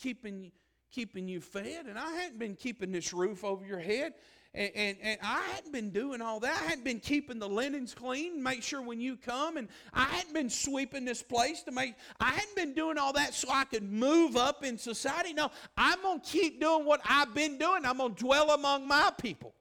keeping, 0.00 0.50
keeping 0.90 1.28
you 1.28 1.42
fed, 1.42 1.86
and 1.86 1.98
I 1.98 2.10
hadn't 2.12 2.38
been 2.38 2.54
keeping 2.54 2.90
this 2.90 3.12
roof 3.12 3.44
over 3.44 3.66
your 3.66 3.80
head. 3.80 4.14
And, 4.56 4.70
and, 4.74 4.96
and, 5.02 5.18
I 5.22 5.42
hadn't 5.54 5.70
been 5.70 5.90
doing 5.90 6.22
all 6.22 6.40
that. 6.40 6.62
I 6.62 6.64
hadn't 6.64 6.84
been 6.84 6.98
keeping 6.98 7.38
the 7.38 7.48
linens 7.48 7.94
clean, 7.94 8.42
make 8.42 8.62
sure 8.62 8.80
when 8.80 8.98
you 8.98 9.18
come, 9.18 9.58
and 9.58 9.68
I 9.92 10.04
hadn't 10.04 10.32
been 10.32 10.48
sweeping 10.48 11.04
this 11.04 11.22
place 11.22 11.62
to 11.64 11.72
make, 11.72 11.94
I 12.18 12.30
hadn't 12.30 12.56
been 12.56 12.72
doing 12.72 12.96
all 12.96 13.12
that 13.12 13.34
so 13.34 13.48
I 13.52 13.64
could 13.64 13.82
move 13.82 14.34
up 14.34 14.64
in 14.64 14.78
society. 14.78 15.34
No, 15.34 15.50
I'm 15.76 16.00
going 16.00 16.20
to 16.20 16.26
keep 16.26 16.58
doing 16.58 16.86
what 16.86 17.02
I've 17.04 17.34
been 17.34 17.58
doing. 17.58 17.84
I'm 17.84 17.98
going 17.98 18.14
to 18.14 18.24
dwell 18.24 18.52
among 18.52 18.88
my 18.88 19.12
people. 19.20 19.52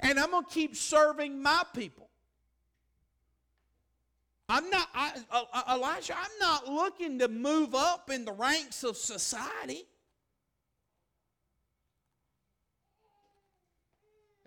And 0.00 0.20
I'm 0.20 0.32
going 0.32 0.44
to 0.44 0.50
keep 0.50 0.76
serving 0.76 1.40
my 1.40 1.62
people. 1.72 2.10
I'm 4.50 4.68
not, 4.68 4.88
I, 4.94 5.12
uh, 5.30 5.62
Elisha, 5.68 6.14
I'm 6.14 6.38
not 6.40 6.68
looking 6.68 7.18
to 7.20 7.28
move 7.28 7.74
up 7.74 8.10
in 8.10 8.26
the 8.26 8.32
ranks 8.32 8.84
of 8.84 8.98
society. 8.98 9.86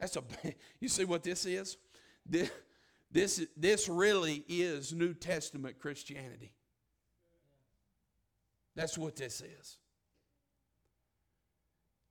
That's 0.01 0.17
a 0.17 0.23
you 0.81 0.89
see 0.89 1.05
what 1.05 1.23
this 1.23 1.45
is? 1.45 1.77
This, 2.25 2.49
this, 3.11 3.45
this 3.55 3.87
really 3.87 4.43
is 4.49 4.91
New 4.91 5.13
Testament 5.13 5.79
Christianity. 5.79 6.51
That's 8.75 8.97
what 8.97 9.15
this 9.15 9.41
is. 9.41 9.77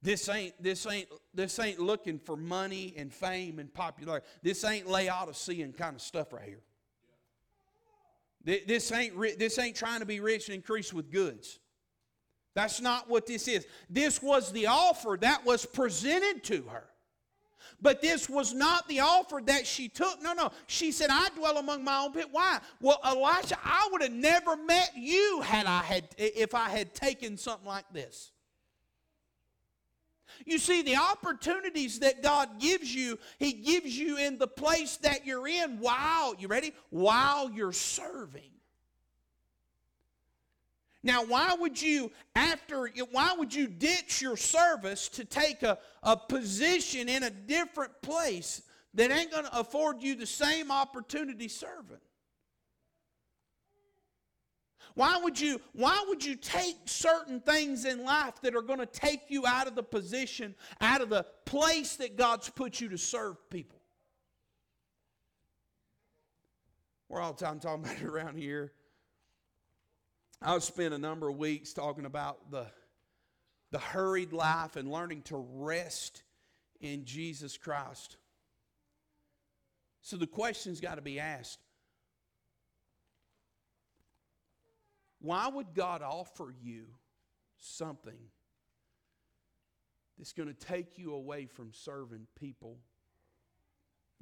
This 0.03 0.29
ain't 0.31 0.63
this 0.63 0.87
ain't 0.87 1.09
this 1.35 1.59
ain't 1.59 1.79
looking 1.79 2.19
for 2.19 2.37
money 2.37 2.95
and 2.97 3.13
fame 3.13 3.59
and 3.59 3.73
popularity. 3.73 4.27
This 4.43 4.65
ain't 4.65 4.87
Laodicean 4.87 5.75
kind 5.75 5.95
of 5.95 6.01
stuff 6.01 6.33
right 6.33 6.47
here. 6.47 6.63
This 8.67 8.91
ain't 8.93 9.39
this 9.39 9.59
ain't 9.59 9.77
trying 9.77 10.01
to 10.01 10.07
be 10.07 10.21
rich 10.21 10.49
and 10.49 10.55
increase 10.55 10.95
with 10.95 11.11
goods. 11.11 11.59
That's 12.55 12.81
not 12.81 13.11
what 13.11 13.27
this 13.27 13.47
is. 13.47 13.67
This 13.91 14.23
was 14.23 14.53
the 14.53 14.69
offer 14.69 15.19
that 15.21 15.45
was 15.45 15.67
presented 15.67 16.45
to 16.45 16.63
her. 16.71 16.85
But 17.81 18.03
this 18.03 18.29
was 18.29 18.53
not 18.53 18.87
the 18.89 19.01
offer 19.01 19.41
that 19.47 19.67
she 19.67 19.89
took. 19.89 20.23
No, 20.23 20.33
no. 20.33 20.51
She 20.67 20.93
said, 20.93 21.09
I 21.11 21.29
dwell 21.37 21.59
among 21.59 21.85
my 21.85 22.01
own 22.01 22.13
pit. 22.13 22.27
Why? 22.31 22.59
Well, 22.81 23.01
Elisha, 23.05 23.59
I 23.65 23.89
would 23.93 24.03
have 24.03 24.13
never 24.13 24.57
met 24.57 24.93
you 24.97 25.41
had 25.43 25.67
I 25.67 25.83
had 25.83 26.09
if 26.19 26.55
I 26.55 26.69
had 26.69 26.95
taken 26.95 27.37
something 27.37 27.67
like 27.67 27.87
this. 27.93 28.33
You 30.47 30.59
see, 30.59 30.83
the 30.83 30.97
opportunities 30.97 32.01
that 32.01 32.23
God 32.23 32.61
gives 32.61 32.95
you, 32.95 33.19
He 33.39 33.53
gives 33.53 33.97
you 33.97 34.17
in 34.17 34.39
the 34.39 34.47
place 34.47 34.97
that 34.99 35.27
you're 35.27 35.47
in 35.47 35.79
while, 35.79 36.35
you 36.39 36.49
ready? 36.49 36.73
While 36.91 37.51
you're 37.51 37.73
serving. 37.73 38.51
Now, 41.03 41.25
why 41.25 41.55
would 41.59 41.81
you, 41.81 42.13
after, 42.35 42.91
why 43.11 43.35
would 43.37 43.55
you 43.55 43.69
ditch 43.69 44.21
your 44.21 44.37
service 44.37 45.09
to 45.11 45.25
take 45.25 45.63
a, 45.63 45.79
a 46.03 46.17
position 46.17 47.09
in 47.09 47.23
a 47.23 47.31
different 47.31 48.03
place 48.03 48.63
that 48.95 49.11
ain't 49.11 49.31
going 49.31 49.45
to 49.45 49.59
afford 49.59 50.03
you 50.03 50.15
the 50.15 50.27
same 50.27 50.71
opportunity 50.71 51.49
serving? 51.49 51.99
Why 54.95 55.19
would 55.23 55.41
you 55.41 55.61
why 55.73 56.05
would 56.09 56.25
you 56.25 56.35
take 56.35 56.77
certain 56.87 57.41
things 57.41 57.85
in 57.85 58.05
life 58.05 58.41
that 58.43 58.57
are 58.57 58.63
going 58.63 58.81
to 58.81 58.87
take 58.87 59.23
you 59.29 59.47
out 59.47 59.69
of 59.69 59.75
the 59.75 59.85
position, 59.85 60.55
out 60.81 61.01
of 61.01 61.09
the 61.09 61.25
place 61.45 61.97
that 61.97 62.17
God's 62.17 62.51
put 62.51 62.81
you 62.81 62.89
to 62.89 62.99
serve 62.99 63.37
people? 63.51 63.81
We're 67.09 67.21
all 67.21 67.33
the 67.33 67.45
time 67.45 67.61
talking 67.61 67.85
about 67.85 67.97
it 67.97 68.05
around 68.05 68.37
here. 68.37 68.73
I've 70.43 70.65
spent 70.65 70.95
a 70.95 70.99
number 70.99 71.29
of 71.29 71.37
weeks 71.37 71.75
talking 71.75 72.07
about 72.07 72.51
the, 72.51 72.67
the 73.73 73.79
hurried 73.79 74.33
life 74.33 74.77
and 74.77 74.91
learning 74.91 75.23
to 75.23 75.37
rest 75.37 76.23
in 76.81 77.05
Jesus 77.05 77.59
Christ. 77.59 78.17
So 80.01 80.17
the 80.17 80.27
question's 80.27 80.81
got 80.81 80.95
to 80.95 81.03
be 81.03 81.21
asked 81.21 81.59
why 85.21 85.49
would 85.49 85.75
God 85.75 86.01
offer 86.01 86.55
you 86.63 86.87
something 87.59 88.19
that's 90.17 90.33
going 90.33 90.49
to 90.49 90.55
take 90.55 90.97
you 90.97 91.13
away 91.13 91.45
from 91.45 91.73
serving 91.73 92.27
people 92.39 92.79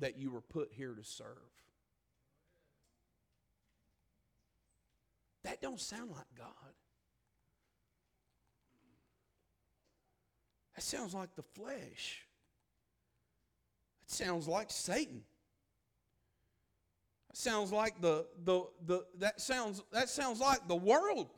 that 0.00 0.18
you 0.18 0.32
were 0.32 0.40
put 0.40 0.72
here 0.72 0.94
to 0.94 1.04
serve? 1.04 1.57
That 5.60 5.66
don't 5.66 5.80
sound 5.80 6.10
like 6.10 6.26
God. 6.36 6.46
That 10.74 10.82
sounds 10.82 11.14
like 11.14 11.34
the 11.34 11.42
flesh. 11.42 12.24
That 14.02 14.14
sounds 14.14 14.46
like 14.46 14.70
Satan. 14.70 15.22
That 17.28 17.36
sounds 17.36 17.72
like 17.72 18.00
the, 18.00 18.26
the, 18.44 18.64
the 18.86 19.04
that 19.18 19.40
sounds 19.40 19.82
that 19.92 20.08
sounds 20.08 20.40
like 20.40 20.68
the 20.68 20.76
world. 20.76 21.28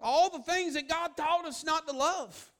All 0.00 0.30
the 0.30 0.42
things 0.44 0.74
that 0.74 0.88
God 0.88 1.16
taught 1.16 1.46
us 1.46 1.64
not 1.64 1.88
to 1.88 1.96
love. 1.96 2.52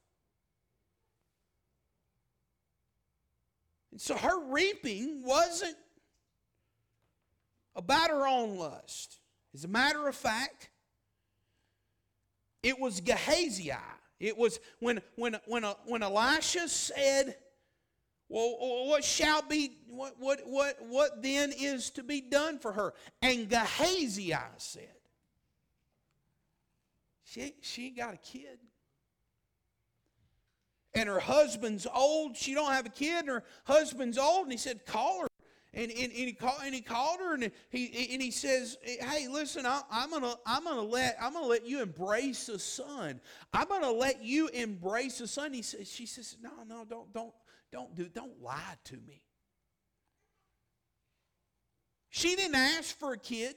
And 3.93 4.01
so 4.01 4.17
her 4.17 4.41
reaping 4.49 5.23
wasn't 5.23 5.77
about 7.77 8.11
her 8.11 8.27
own 8.27 8.57
lust. 8.57 9.21
As 9.55 9.65
a 9.65 9.69
matter 9.69 10.09
of 10.09 10.17
fact, 10.17 10.71
it 12.63 12.79
was 12.81 13.01
Gehazi. 13.01 13.71
It 14.19 14.37
was 14.37 14.59
when, 14.81 15.01
when, 15.15 15.39
when, 15.47 15.65
uh, 15.65 15.75
when 15.85 16.03
Elisha 16.03 16.69
said, 16.69 17.37
well, 18.29 18.57
what 18.89 19.05
shall 19.05 19.43
be, 19.43 19.77
what, 19.89 20.15
what, 20.19 20.41
what, 20.47 20.77
what 20.89 21.23
then 21.23 21.53
is 21.57 21.91
to 21.91 22.03
be 22.03 22.21
done 22.21 22.59
for 22.59 22.73
her? 22.73 22.93
And 23.23 23.49
Gehazi 23.49 24.35
said, 24.57 24.89
she, 27.25 27.55
she 27.61 27.87
ain't 27.87 27.97
got 27.97 28.15
a 28.15 28.17
kid. 28.17 28.59
And 30.95 31.09
her 31.11 31.21
husband's 31.21 31.87
old. 31.95 32.37
She 32.37 32.55
don't 32.55 32.73
have 32.73 32.87
a 32.87 32.91
kid, 32.91 33.21
and 33.21 33.29
her 33.29 33.45
husband's 33.65 34.17
old. 34.17 34.45
And 34.45 34.53
he 34.53 34.59
said, 34.59 34.87
call 34.87 35.21
her 35.21 35.29
and, 35.77 35.93
and, 35.93 36.01
and, 36.01 36.13
he, 36.13 36.33
call, 36.33 36.57
and 36.65 36.75
he 36.75 36.81
called 36.81 37.21
her 37.21 37.35
and 37.35 37.51
he, 37.69 38.09
and 38.13 38.23
he 38.23 38.31
says, 38.31 38.79
hey, 38.83 39.29
listen, 39.29 39.67
I, 39.67 39.83
I'm 39.91 40.09
going 40.09 40.23
to 40.23 40.39
I'm 40.47 40.65
gonna 40.65 40.81
let, 40.81 41.19
I'm 41.21 41.35
gonna 41.35 41.47
let 41.47 41.67
you 41.67 41.83
embrace 41.83 42.49
a 42.49 42.59
son. 42.59 43.21
I'm 43.53 43.69
going 43.69 43.83
to 43.83 43.93
let 43.93 44.25
you 44.25 44.49
embrace 44.49 45.21
a 45.21 45.29
son. 45.29 45.53
He 45.53 45.61
says, 45.61 45.89
she 45.89 46.07
says, 46.07 46.39
no, 46.41 46.51
no, 46.67 46.87
don't, 46.87 47.13
don't, 47.13 47.35
don't 47.71 47.95
do, 47.95 48.09
don't 48.09 48.43
lie 48.43 48.77
to 48.85 48.95
me. 49.07 49.23
She 52.09 52.35
didn't 52.37 52.55
ask 52.55 52.99
for 52.99 53.13
a 53.13 53.19
kid, 53.19 53.55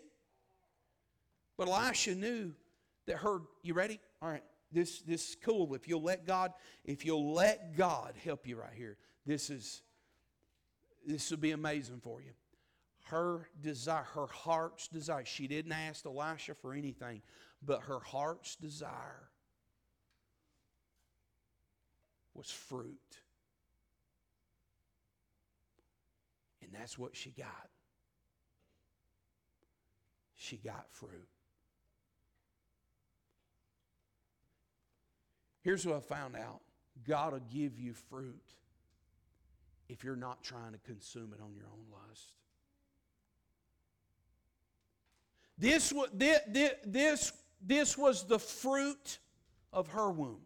but 1.57 1.69
Elisha 1.69 2.15
knew 2.15 2.51
that 3.07 3.15
her, 3.19 3.39
you 3.63 3.73
ready? 3.73 4.01
All 4.21 4.29
right, 4.29 4.43
this, 4.73 5.01
this 5.03 5.29
is 5.29 5.37
cool. 5.41 5.73
If 5.73 5.87
you'll 5.87 6.03
let 6.03 6.27
God, 6.27 6.51
if 6.83 7.05
you'll 7.05 7.33
let 7.33 7.77
God 7.77 8.15
help 8.21 8.45
you 8.45 8.57
right 8.57 8.73
here, 8.75 8.97
this 9.25 9.49
is 9.49 9.83
this 11.05 11.31
would 11.31 11.41
be 11.41 11.51
amazing 11.51 11.99
for 12.01 12.21
you. 12.21 12.31
Her 13.05 13.49
desire, 13.61 14.05
her 14.13 14.27
heart's 14.27 14.87
desire, 14.87 15.25
she 15.25 15.47
didn't 15.47 15.71
ask 15.71 16.05
Elisha 16.05 16.53
for 16.53 16.73
anything, 16.73 17.21
but 17.61 17.81
her 17.83 17.99
heart's 17.99 18.55
desire 18.55 19.29
was 22.33 22.51
fruit. 22.51 22.97
And 26.61 26.71
that's 26.71 26.99
what 26.99 27.15
she 27.15 27.31
got. 27.31 27.69
She 30.35 30.57
got 30.57 30.85
fruit. 30.91 31.27
Here's 35.61 35.85
what 35.85 35.97
I 35.97 35.99
found 35.99 36.35
out 36.35 36.61
God 37.07 37.33
will 37.33 37.39
give 37.51 37.77
you 37.79 37.93
fruit 37.93 38.53
if 39.89 40.03
you're 40.03 40.15
not 40.15 40.43
trying 40.43 40.71
to 40.71 40.77
consume 40.79 41.33
it 41.33 41.41
on 41.41 41.55
your 41.55 41.65
own 41.65 41.85
lust. 42.07 42.33
This, 45.57 45.93
this, 46.13 46.71
this, 46.85 47.33
this 47.61 47.97
was 47.97 48.23
the 48.25 48.39
fruit 48.39 49.17
of 49.73 49.87
her 49.87 50.09
womb. 50.09 50.39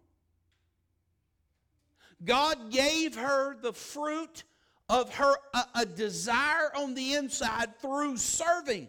God 2.24 2.72
gave 2.72 3.16
her 3.16 3.58
the 3.62 3.74
fruit 3.74 4.44
of 4.90 5.14
her 5.16 5.36
a, 5.54 5.64
a 5.76 5.86
desire 5.86 6.72
on 6.76 6.94
the 6.94 7.14
inside 7.14 7.80
through 7.80 8.18
serving. 8.18 8.88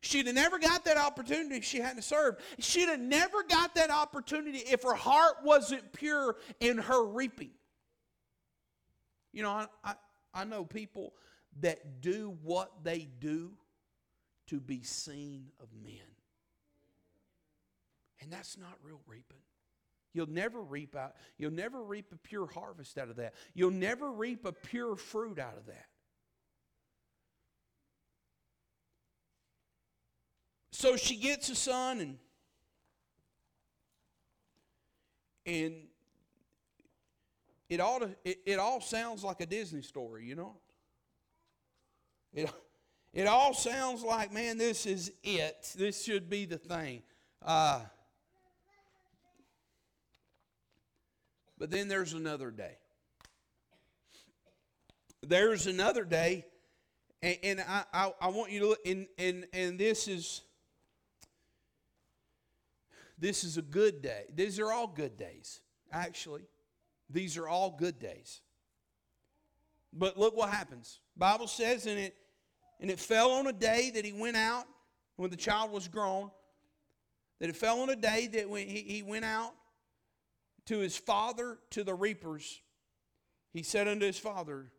She'd 0.00 0.26
have 0.26 0.34
never 0.34 0.58
got 0.58 0.84
that 0.86 0.96
opportunity 0.96 1.56
if 1.56 1.64
she 1.64 1.78
hadn't 1.78 2.02
served. 2.02 2.40
She'd 2.58 2.88
have 2.88 3.00
never 3.00 3.42
got 3.42 3.74
that 3.74 3.90
opportunity 3.90 4.58
if 4.58 4.82
her 4.82 4.94
heart 4.94 5.36
wasn't 5.42 5.92
pure 5.92 6.36
in 6.60 6.78
her 6.78 7.04
reaping. 7.04 7.50
You 9.34 9.42
know, 9.42 9.50
I, 9.50 9.66
I, 9.82 9.94
I 10.32 10.44
know 10.44 10.64
people 10.64 11.12
that 11.60 12.00
do 12.00 12.36
what 12.42 12.70
they 12.84 13.08
do 13.18 13.50
to 14.46 14.60
be 14.60 14.82
seen 14.82 15.48
of 15.60 15.68
men. 15.82 16.00
And 18.20 18.32
that's 18.32 18.56
not 18.56 18.74
real 18.82 19.00
reaping. 19.06 19.38
You'll 20.12 20.30
never 20.30 20.62
reap 20.62 20.94
out, 20.94 21.16
you'll 21.36 21.50
never 21.50 21.82
reap 21.82 22.12
a 22.12 22.16
pure 22.16 22.46
harvest 22.46 22.96
out 22.96 23.10
of 23.10 23.16
that. 23.16 23.34
You'll 23.54 23.72
never 23.72 24.12
reap 24.12 24.44
a 24.44 24.52
pure 24.52 24.94
fruit 24.94 25.40
out 25.40 25.56
of 25.58 25.66
that. 25.66 25.86
So 30.70 30.96
she 30.96 31.16
gets 31.16 31.48
a 31.50 31.56
son 31.56 32.00
and 32.00 32.18
and 35.46 35.74
it 37.74 37.80
all 37.80 38.02
it, 38.24 38.38
it 38.46 38.58
all 38.58 38.80
sounds 38.80 39.22
like 39.22 39.40
a 39.40 39.46
Disney 39.46 39.82
story, 39.82 40.24
you 40.24 40.34
know. 40.34 40.56
It 42.32 42.50
it 43.12 43.26
all 43.26 43.54
sounds 43.54 44.02
like, 44.02 44.32
man, 44.32 44.58
this 44.58 44.86
is 44.86 45.12
it. 45.22 45.72
This 45.76 46.02
should 46.02 46.28
be 46.28 46.46
the 46.46 46.58
thing. 46.58 47.02
Uh, 47.42 47.80
But 51.58 51.70
then 51.70 51.88
there's 51.88 52.12
another 52.12 52.50
day. 52.50 52.76
There's 55.22 55.66
another 55.66 56.04
day, 56.04 56.44
and, 57.22 57.38
and 57.42 57.60
I, 57.66 57.84
I, 57.92 58.12
I, 58.20 58.28
want 58.28 58.52
you 58.52 58.60
to 58.60 58.66
look, 58.68 58.80
and, 58.84 59.06
and, 59.16 59.46
and 59.54 59.78
this 59.78 60.06
is 60.06 60.42
this 63.18 63.44
is 63.44 63.56
a 63.56 63.62
good 63.62 64.02
day. 64.02 64.24
These 64.34 64.58
are 64.58 64.70
all 64.70 64.86
good 64.86 65.16
days, 65.16 65.60
actually. 65.90 66.42
These 67.10 67.36
are 67.36 67.48
all 67.48 67.70
good 67.70 67.98
days. 67.98 68.40
But 69.92 70.18
look 70.18 70.36
what 70.36 70.50
happens. 70.50 71.00
Bible 71.16 71.46
says, 71.46 71.86
and 71.86 71.98
it 71.98 72.16
and 72.80 72.90
it 72.90 72.98
fell 72.98 73.30
on 73.32 73.46
a 73.46 73.52
day 73.52 73.90
that 73.94 74.04
he 74.04 74.12
went 74.12 74.36
out 74.36 74.64
when 75.16 75.30
the 75.30 75.36
child 75.36 75.70
was 75.70 75.88
grown. 75.88 76.30
That 77.40 77.48
it 77.48 77.56
fell 77.56 77.80
on 77.80 77.90
a 77.90 77.96
day 77.96 78.26
that 78.32 78.48
when 78.48 78.68
he, 78.68 78.80
he 78.80 79.02
went 79.02 79.24
out 79.24 79.52
to 80.66 80.78
his 80.78 80.96
father 80.96 81.58
to 81.70 81.84
the 81.84 81.94
reapers, 81.94 82.60
he 83.52 83.62
said 83.62 83.86
unto 83.86 84.06
his 84.06 84.18
father, 84.18 84.70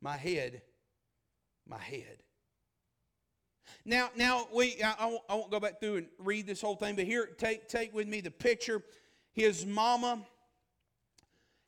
My 0.00 0.16
head, 0.16 0.62
my 1.66 1.78
head. 1.78 2.22
Now, 3.84 4.10
now 4.16 4.48
we 4.54 4.82
I, 4.82 4.94
I, 4.98 5.06
won't, 5.06 5.22
I 5.28 5.34
won't 5.34 5.50
go 5.50 5.60
back 5.60 5.80
through 5.80 5.96
and 5.96 6.06
read 6.18 6.46
this 6.46 6.60
whole 6.60 6.76
thing, 6.76 6.96
but 6.96 7.04
here 7.04 7.26
take 7.26 7.68
take 7.68 7.94
with 7.94 8.08
me 8.08 8.20
the 8.20 8.30
picture. 8.30 8.82
His 9.32 9.64
mama 9.64 10.26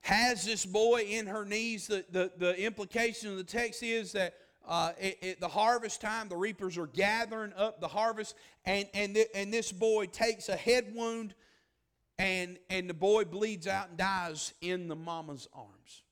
has 0.05 0.45
this 0.45 0.67
boy 0.67 1.03
in 1.09 1.27
her 1.27 1.45
knees. 1.45 1.87
The 1.87 2.05
the, 2.11 2.31
the 2.37 2.61
implication 2.61 3.31
of 3.31 3.37
the 3.37 3.45
text 3.45 3.83
is 3.83 4.13
that 4.13 4.35
uh, 4.67 4.93
the 5.41 5.49
harvest 5.49 6.01
time, 6.01 6.29
the 6.29 6.37
reapers 6.37 6.79
are 6.79 6.87
gathering 6.87 7.53
up 7.57 7.81
the 7.81 7.89
harvest, 7.89 8.35
and 8.65 8.87
and 8.95 9.15
th- 9.15 9.29
and 9.35 9.53
this 9.53 9.73
boy 9.73 10.07
takes 10.07 10.49
a 10.49 10.57
head 10.57 10.95
wound 10.95 11.35
and 12.19 12.59
and 12.71 12.89
the 12.89 12.95
boy 12.95 13.25
bleeds 13.25 13.67
out 13.67 13.89
and 13.89 13.99
dies 13.99 14.53
in 14.61 14.89
the 14.89 14.97
mama's 14.97 15.49
arms. 15.55 16.03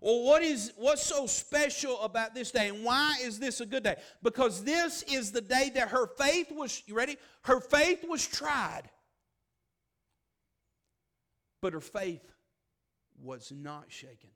Well 0.00 0.22
what 0.24 0.42
is 0.42 0.72
what's 0.76 1.04
so 1.04 1.26
special 1.26 2.00
about 2.02 2.34
this 2.34 2.50
day 2.50 2.68
and 2.68 2.84
why 2.84 3.16
is 3.22 3.38
this 3.38 3.60
a 3.60 3.66
good 3.66 3.84
day? 3.84 3.96
Because 4.22 4.64
this 4.64 5.02
is 5.04 5.32
the 5.32 5.40
day 5.40 5.70
that 5.74 5.88
her 5.88 6.06
faith 6.06 6.50
was 6.50 6.82
you 6.86 6.94
ready? 6.94 7.16
Her 7.42 7.60
faith 7.60 8.04
was 8.08 8.26
tried 8.26 8.90
but 11.64 11.72
her 11.72 11.80
faith 11.80 12.22
was 13.22 13.50
not 13.50 13.86
shaken 13.88 14.30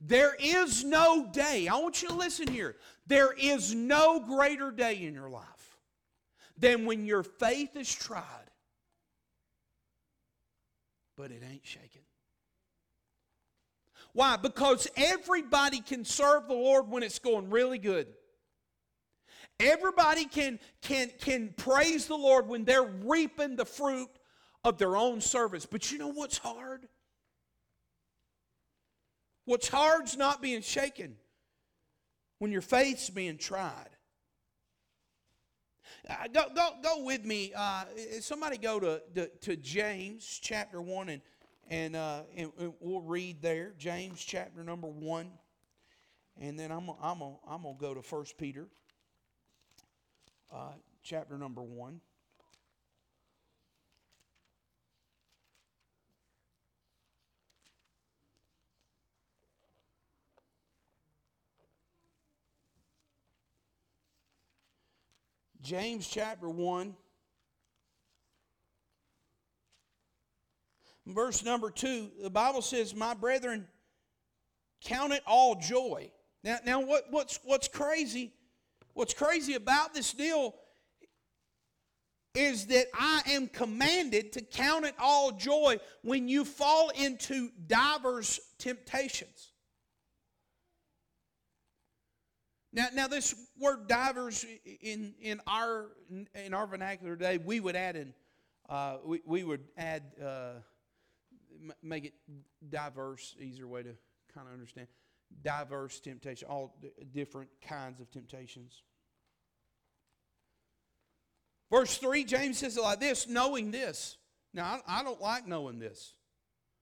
there 0.00 0.34
is 0.40 0.82
no 0.84 1.28
day 1.32 1.68
i 1.68 1.76
want 1.76 2.00
you 2.00 2.08
to 2.08 2.14
listen 2.14 2.48
here 2.48 2.76
there 3.06 3.32
is 3.32 3.74
no 3.74 4.20
greater 4.20 4.70
day 4.70 5.02
in 5.02 5.12
your 5.14 5.28
life 5.28 5.64
than 6.58 6.84
when 6.84 7.04
your 7.04 7.22
faith 7.22 7.76
is 7.76 7.92
tried, 7.92 8.50
but 11.16 11.30
it 11.30 11.42
ain't 11.50 11.66
shaken. 11.66 12.02
Why? 14.12 14.36
Because 14.36 14.86
everybody 14.96 15.80
can 15.80 16.04
serve 16.04 16.46
the 16.46 16.54
Lord 16.54 16.88
when 16.88 17.02
it's 17.02 17.18
going 17.18 17.50
really 17.50 17.78
good. 17.78 18.06
Everybody 19.58 20.24
can, 20.26 20.60
can, 20.82 21.10
can 21.20 21.52
praise 21.56 22.06
the 22.06 22.16
Lord 22.16 22.46
when 22.46 22.64
they're 22.64 22.82
reaping 22.84 23.56
the 23.56 23.64
fruit 23.64 24.08
of 24.64 24.78
their 24.78 24.96
own 24.96 25.20
service. 25.20 25.66
But 25.66 25.92
you 25.92 25.98
know 25.98 26.08
what's 26.08 26.38
hard? 26.38 26.88
What's 29.44 29.68
hard's 29.68 30.16
not 30.16 30.40
being 30.40 30.62
shaken 30.62 31.16
when 32.38 32.50
your 32.50 32.62
faith's 32.62 33.10
being 33.10 33.36
tried. 33.36 33.90
Uh, 36.08 36.14
go, 36.32 36.44
go, 36.54 36.70
go 36.82 37.04
with 37.04 37.24
me. 37.24 37.52
Uh, 37.56 37.84
somebody 38.20 38.58
go 38.58 38.78
to, 38.80 39.02
to, 39.14 39.28
to, 39.40 39.56
James 39.56 40.40
chapter 40.42 40.82
1 40.82 41.08
and, 41.08 41.22
and, 41.70 41.96
uh, 41.96 42.22
and, 42.36 42.52
and, 42.58 42.74
we'll 42.80 43.00
read 43.00 43.40
there. 43.40 43.72
James 43.78 44.22
chapter 44.22 44.62
number 44.62 44.88
1. 44.88 45.30
And 46.40 46.58
then 46.58 46.70
I'm, 46.70 46.90
I'm, 47.00 47.22
I'm 47.48 47.62
going 47.62 47.76
to 47.76 47.80
go 47.80 47.94
to 47.94 48.00
1 48.00 48.24
Peter 48.36 48.66
uh, 50.52 50.72
chapter 51.02 51.38
number 51.38 51.62
1. 51.62 52.00
James 65.64 66.06
chapter 66.06 66.46
1, 66.46 66.94
verse 71.06 71.42
number 71.42 71.70
2, 71.70 72.10
the 72.22 72.28
Bible 72.28 72.60
says, 72.60 72.94
My 72.94 73.14
brethren, 73.14 73.66
count 74.84 75.14
it 75.14 75.22
all 75.26 75.54
joy. 75.54 76.10
Now, 76.42 76.58
now 76.66 76.80
what, 76.82 77.04
what's, 77.08 77.40
what's 77.44 77.66
crazy? 77.66 78.34
What's 78.92 79.14
crazy 79.14 79.54
about 79.54 79.94
this 79.94 80.12
deal 80.12 80.54
is 82.34 82.66
that 82.66 82.88
I 82.92 83.22
am 83.30 83.46
commanded 83.46 84.34
to 84.34 84.42
count 84.42 84.84
it 84.84 84.94
all 84.98 85.32
joy 85.32 85.78
when 86.02 86.28
you 86.28 86.44
fall 86.44 86.90
into 86.90 87.48
divers 87.66 88.38
temptations. 88.58 89.53
Now, 92.74 92.88
now 92.92 93.06
this 93.06 93.34
word 93.58 93.86
divers 93.86 94.44
in, 94.80 95.14
in 95.22 95.40
our 95.46 95.92
in 96.34 96.52
our 96.52 96.66
vernacular 96.66 97.16
today, 97.16 97.38
we 97.38 97.60
would 97.60 97.76
add 97.76 97.94
in 97.94 98.12
uh, 98.68 98.96
we, 99.04 99.20
we 99.24 99.44
would 99.44 99.62
add 99.78 100.02
uh, 100.22 100.54
make 101.82 102.04
it 102.04 102.14
diverse, 102.68 103.36
easier 103.38 103.68
way 103.68 103.84
to 103.84 103.94
kind 104.34 104.48
of 104.48 104.52
understand. 104.52 104.88
Diverse 105.42 106.00
temptation, 106.00 106.48
all 106.48 106.76
different 107.12 107.48
kinds 107.66 108.00
of 108.00 108.10
temptations. 108.10 108.82
Verse 111.70 111.96
3, 111.98 112.24
James 112.24 112.58
says 112.58 112.76
it 112.76 112.82
like 112.82 113.00
this 113.00 113.28
knowing 113.28 113.70
this. 113.70 114.16
Now, 114.52 114.80
I, 114.86 115.00
I 115.00 115.02
don't 115.02 115.20
like 115.20 115.46
knowing 115.46 115.78
this. 115.78 116.12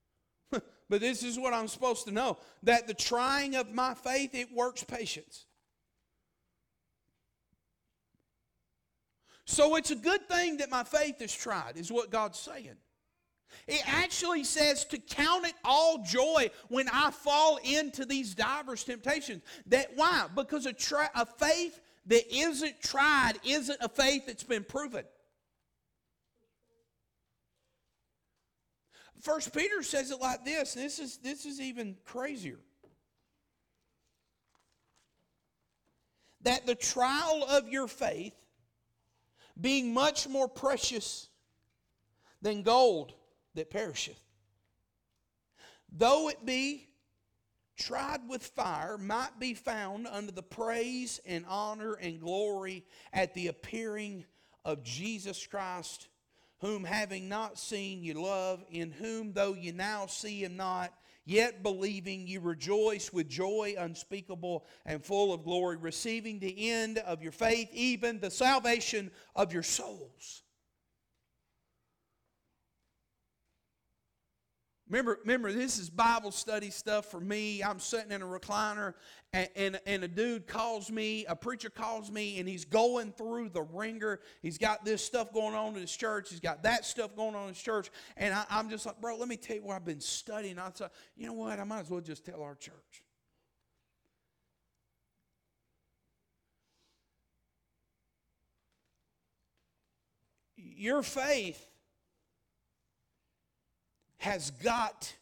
but 0.50 1.00
this 1.00 1.22
is 1.22 1.38
what 1.38 1.54
I'm 1.54 1.68
supposed 1.68 2.06
to 2.06 2.12
know 2.12 2.38
that 2.62 2.86
the 2.86 2.94
trying 2.94 3.56
of 3.56 3.72
my 3.72 3.94
faith, 3.94 4.34
it 4.34 4.48
works 4.52 4.84
patience. 4.84 5.46
So 9.44 9.76
it's 9.76 9.90
a 9.90 9.96
good 9.96 10.28
thing 10.28 10.58
that 10.58 10.70
my 10.70 10.84
faith 10.84 11.20
is 11.20 11.34
tried, 11.34 11.76
is 11.76 11.90
what 11.90 12.10
God's 12.10 12.38
saying. 12.38 12.76
It 13.66 13.82
actually 13.86 14.44
says 14.44 14.84
to 14.86 14.98
count 14.98 15.46
it 15.46 15.54
all 15.64 16.02
joy 16.02 16.50
when 16.68 16.88
I 16.88 17.10
fall 17.10 17.58
into 17.62 18.04
these 18.04 18.34
diverse 18.34 18.84
temptations. 18.84 19.42
That 19.66 19.90
why? 19.94 20.26
Because 20.34 20.66
a, 20.66 20.72
tri- 20.72 21.10
a 21.14 21.26
faith 21.26 21.80
that 22.06 22.34
isn't 22.34 22.80
tried 22.80 23.34
isn't 23.44 23.78
a 23.80 23.88
faith 23.88 24.26
that's 24.26 24.44
been 24.44 24.64
proven. 24.64 25.04
First 29.20 29.54
Peter 29.54 29.84
says 29.84 30.10
it 30.10 30.20
like 30.20 30.44
this, 30.44 30.74
this 30.74 30.98
is 30.98 31.18
this 31.18 31.46
is 31.46 31.60
even 31.60 31.96
crazier. 32.04 32.58
That 36.42 36.66
the 36.66 36.74
trial 36.74 37.44
of 37.48 37.68
your 37.68 37.86
faith, 37.86 38.34
being 39.60 39.92
much 39.92 40.28
more 40.28 40.48
precious 40.48 41.28
than 42.40 42.62
gold 42.62 43.12
that 43.54 43.70
perisheth, 43.70 44.20
though 45.90 46.28
it 46.28 46.44
be 46.44 46.88
tried 47.76 48.28
with 48.28 48.42
fire, 48.42 48.98
might 48.98 49.38
be 49.38 49.54
found 49.54 50.06
under 50.06 50.32
the 50.32 50.42
praise 50.42 51.20
and 51.26 51.44
honor 51.48 51.94
and 51.94 52.20
glory 52.20 52.84
at 53.12 53.34
the 53.34 53.48
appearing 53.48 54.24
of 54.64 54.82
Jesus 54.82 55.46
Christ 55.46 56.08
whom 56.62 56.84
having 56.84 57.28
not 57.28 57.58
seen 57.58 58.04
you 58.04 58.14
love, 58.14 58.64
in 58.70 58.92
whom 58.92 59.32
though 59.32 59.52
you 59.52 59.72
now 59.72 60.06
see 60.06 60.44
him 60.44 60.56
not, 60.56 60.92
yet 61.24 61.62
believing 61.62 62.26
you 62.26 62.40
rejoice 62.40 63.12
with 63.12 63.28
joy 63.28 63.74
unspeakable 63.78 64.66
and 64.84 65.04
full 65.04 65.32
of 65.32 65.44
glory, 65.44 65.76
receiving 65.76 66.38
the 66.38 66.70
end 66.70 66.98
of 66.98 67.22
your 67.22 67.32
faith, 67.32 67.68
even 67.72 68.20
the 68.20 68.30
salvation 68.30 69.10
of 69.36 69.52
your 69.52 69.62
souls. 69.62 70.41
Remember, 74.92 75.18
remember, 75.22 75.50
this 75.50 75.78
is 75.78 75.88
Bible 75.88 76.30
study 76.30 76.68
stuff 76.68 77.06
for 77.06 77.18
me. 77.18 77.62
I'm 77.62 77.78
sitting 77.78 78.12
in 78.12 78.20
a 78.20 78.26
recliner, 78.26 78.92
and, 79.32 79.48
and, 79.56 79.80
and, 79.86 80.04
a 80.04 80.08
dude 80.08 80.46
calls 80.46 80.90
me, 80.90 81.24
a 81.24 81.34
preacher 81.34 81.70
calls 81.70 82.10
me, 82.10 82.38
and 82.38 82.46
he's 82.46 82.66
going 82.66 83.12
through 83.12 83.48
the 83.48 83.62
wringer. 83.62 84.20
He's 84.42 84.58
got 84.58 84.84
this 84.84 85.02
stuff 85.02 85.32
going 85.32 85.54
on 85.54 85.74
in 85.76 85.80
his 85.80 85.96
church. 85.96 86.28
He's 86.28 86.40
got 86.40 86.64
that 86.64 86.84
stuff 86.84 87.16
going 87.16 87.34
on 87.34 87.44
in 87.44 87.54
his 87.54 87.62
church. 87.62 87.90
And 88.18 88.34
I, 88.34 88.44
am 88.50 88.68
just 88.68 88.84
like, 88.84 89.00
bro, 89.00 89.16
let 89.16 89.28
me 89.28 89.38
tell 89.38 89.56
you 89.56 89.62
what 89.62 89.76
I've 89.76 89.84
been 89.86 89.98
studying. 89.98 90.58
I 90.58 90.68
thought, 90.68 90.92
you 91.16 91.26
know 91.26 91.32
what? 91.32 91.58
I 91.58 91.64
might 91.64 91.80
as 91.80 91.88
well 91.88 92.02
just 92.02 92.26
tell 92.26 92.42
our 92.42 92.54
church. 92.54 93.02
Your 100.58 101.02
faith 101.02 101.71
has 104.22 104.52
got 104.52 105.12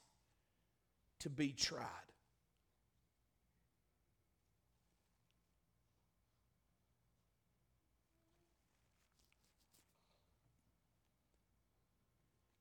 to 1.20 1.30
be 1.30 1.52
tried. 1.52 1.86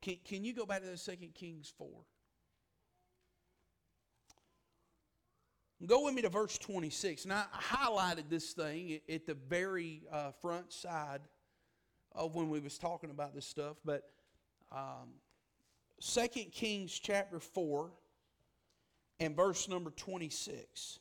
Can, 0.01 0.15
can 0.23 0.45
you 0.45 0.53
go 0.53 0.65
back 0.65 0.81
to 0.81 0.87
the 0.87 0.95
Second 0.95 1.33
Kings 1.33 1.73
4? 1.77 1.89
Go 5.85 6.05
with 6.05 6.13
me 6.13 6.21
to 6.21 6.29
verse 6.29 6.57
26. 6.57 7.25
And 7.25 7.33
I 7.33 7.43
highlighted 7.53 8.29
this 8.29 8.53
thing 8.53 9.01
at 9.09 9.25
the 9.25 9.33
very 9.33 10.03
uh, 10.09 10.31
front 10.41 10.71
side 10.71 11.19
of 12.15 12.33
when 12.33 12.49
we 12.49 12.61
was 12.61 12.77
talking 12.77 13.09
about 13.09 13.35
this 13.35 13.45
stuff. 13.45 13.75
But 13.83 14.03
um, 14.71 15.09
2 16.01 16.27
Kings 16.51 16.97
chapter 16.97 17.39
4 17.39 17.91
and 19.19 19.35
verse 19.35 19.67
number 19.67 19.91
26. 19.91 20.99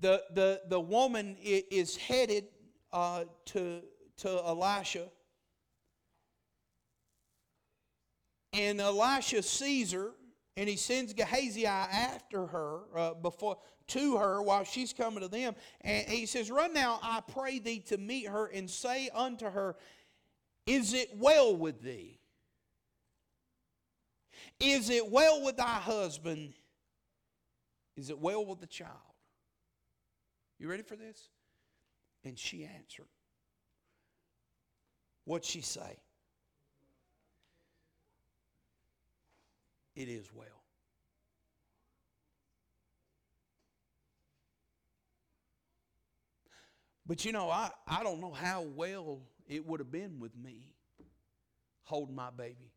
The, 0.00 0.22
the, 0.34 0.62
the 0.68 0.80
woman 0.80 1.36
is 1.40 1.96
headed 1.96 2.44
uh, 2.92 3.24
to, 3.46 3.82
to 4.18 4.28
Elisha. 4.28 5.08
And 8.52 8.80
Elisha 8.80 9.42
sees 9.42 9.92
her, 9.92 10.12
and 10.56 10.68
he 10.68 10.76
sends 10.76 11.12
Gehazi 11.12 11.66
after 11.66 12.46
her, 12.46 12.80
uh, 12.96 13.14
before 13.14 13.58
to 13.88 14.16
her 14.16 14.40
while 14.40 14.64
she's 14.64 14.92
coming 14.92 15.20
to 15.20 15.28
them. 15.28 15.54
And 15.82 16.08
he 16.08 16.26
says, 16.26 16.50
Run 16.50 16.72
now, 16.72 16.98
I 17.02 17.20
pray 17.20 17.58
thee, 17.58 17.80
to 17.88 17.98
meet 17.98 18.28
her, 18.28 18.46
and 18.46 18.68
say 18.68 19.10
unto 19.14 19.50
her, 19.50 19.76
Is 20.66 20.94
it 20.94 21.10
well 21.16 21.54
with 21.54 21.82
thee? 21.82 22.19
Is 24.60 24.90
it 24.90 25.10
well 25.10 25.42
with 25.42 25.56
thy 25.56 25.64
husband? 25.64 26.52
Is 27.96 28.10
it 28.10 28.18
well 28.18 28.44
with 28.44 28.60
the 28.60 28.66
child? 28.66 28.92
You 30.58 30.68
ready 30.68 30.82
for 30.82 30.96
this? 30.96 31.28
And 32.24 32.38
she 32.38 32.64
answered. 32.64 33.06
What'd 35.24 35.46
she 35.46 35.62
say? 35.62 35.96
It 39.96 40.08
is 40.08 40.30
well. 40.34 40.46
But 47.06 47.24
you 47.24 47.32
know, 47.32 47.50
I, 47.50 47.70
I 47.88 48.02
don't 48.02 48.20
know 48.20 48.30
how 48.30 48.62
well 48.62 49.20
it 49.48 49.66
would 49.66 49.80
have 49.80 49.90
been 49.90 50.20
with 50.20 50.36
me 50.36 50.74
holding 51.84 52.14
my 52.14 52.30
baby 52.30 52.70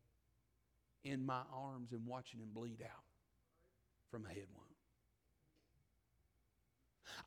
in 1.04 1.24
my 1.24 1.42
arms 1.52 1.92
and 1.92 2.06
watching 2.06 2.40
him 2.40 2.48
bleed 2.54 2.82
out 2.82 3.04
from 4.10 4.24
a 4.26 4.28
head 4.28 4.46
wound. 4.54 4.64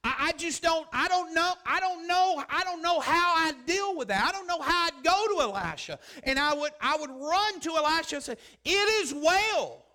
I, 0.04 0.32
just 0.38 0.62
don't, 0.62 0.88
I 0.92 1.08
don't 1.08 1.34
know, 1.34 1.54
I 1.66 1.80
don't 1.80 2.08
know, 2.08 2.44
I 2.50 2.64
don't 2.64 2.82
know 2.82 3.00
how 3.00 3.34
I'd 3.36 3.66
deal 3.66 3.96
with 3.96 4.08
that. 4.10 4.28
I 4.28 4.32
don't 4.32 4.48
know 4.48 4.62
how 4.62 4.88
I'd 4.88 5.04
go 5.04 5.36
to 5.36 5.42
Elisha. 5.42 6.00
And 6.24 6.38
I 6.40 6.54
would 6.54 6.72
I 6.82 6.98
would 6.98 7.10
run 7.10 7.60
to 7.62 7.70
Elisha 7.78 8.16
and 8.16 8.24
say, 8.24 8.36
It 8.64 9.04
is 9.04 9.14
well. 9.14 9.86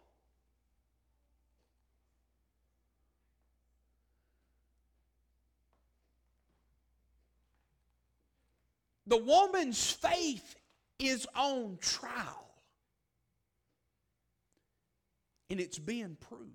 The 9.07 9.17
woman's 9.17 9.91
faith 9.93 10.57
is 10.99 11.27
on 11.35 11.77
trial. 11.81 12.52
And 15.53 15.61
it's 15.61 15.79
being 15.79 16.17
proved. 16.19 16.47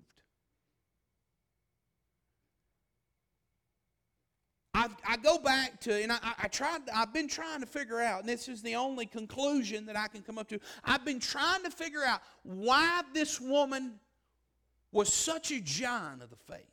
I've, 4.74 4.90
i 5.06 5.16
go 5.16 5.38
back 5.38 5.80
to, 5.82 6.02
and 6.02 6.10
I, 6.10 6.18
I 6.42 6.48
tried, 6.48 6.80
I've 6.92 7.12
been 7.12 7.28
trying 7.28 7.60
to 7.60 7.66
figure 7.66 8.00
out, 8.00 8.20
and 8.20 8.28
this 8.28 8.48
is 8.48 8.60
the 8.60 8.74
only 8.74 9.06
conclusion 9.06 9.86
that 9.86 9.96
I 9.96 10.08
can 10.08 10.22
come 10.22 10.36
up 10.36 10.48
to. 10.48 10.58
I've 10.84 11.04
been 11.04 11.20
trying 11.20 11.62
to 11.62 11.70
figure 11.70 12.02
out 12.04 12.22
why 12.42 13.02
this 13.14 13.40
woman 13.40 14.00
was 14.90 15.12
such 15.12 15.52
a 15.52 15.60
giant 15.60 16.22
of 16.22 16.30
the 16.30 16.36
faith. 16.36 16.66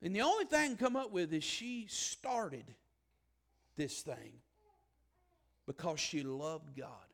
And 0.00 0.14
the 0.14 0.22
only 0.22 0.44
thing 0.44 0.60
I 0.60 0.66
can 0.68 0.76
come 0.76 0.94
up 0.94 1.10
with 1.10 1.32
is 1.32 1.42
she 1.42 1.86
started 1.88 2.66
this 3.76 4.02
thing 4.02 4.34
because 5.66 5.98
she 5.98 6.22
loved 6.22 6.76
God. 6.76 7.05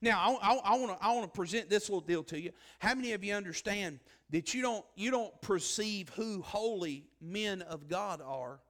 Now, 0.00 0.38
I, 0.40 0.52
I, 0.52 0.54
I 0.74 0.78
want 0.78 0.98
to 0.98 1.04
I 1.04 1.12
want 1.12 1.32
to 1.32 1.36
present 1.36 1.68
this 1.70 1.88
little 1.88 2.00
deal 2.00 2.22
to 2.24 2.40
you. 2.40 2.50
How 2.78 2.94
many 2.94 3.12
of 3.12 3.24
you 3.24 3.34
understand 3.34 4.00
that 4.30 4.54
you 4.54 4.62
don't 4.62 4.84
you 4.94 5.10
don't 5.10 5.38
perceive 5.40 6.08
who 6.10 6.42
holy 6.42 7.06
men 7.20 7.62
of 7.62 7.88
God 7.88 8.20
are 8.20 8.60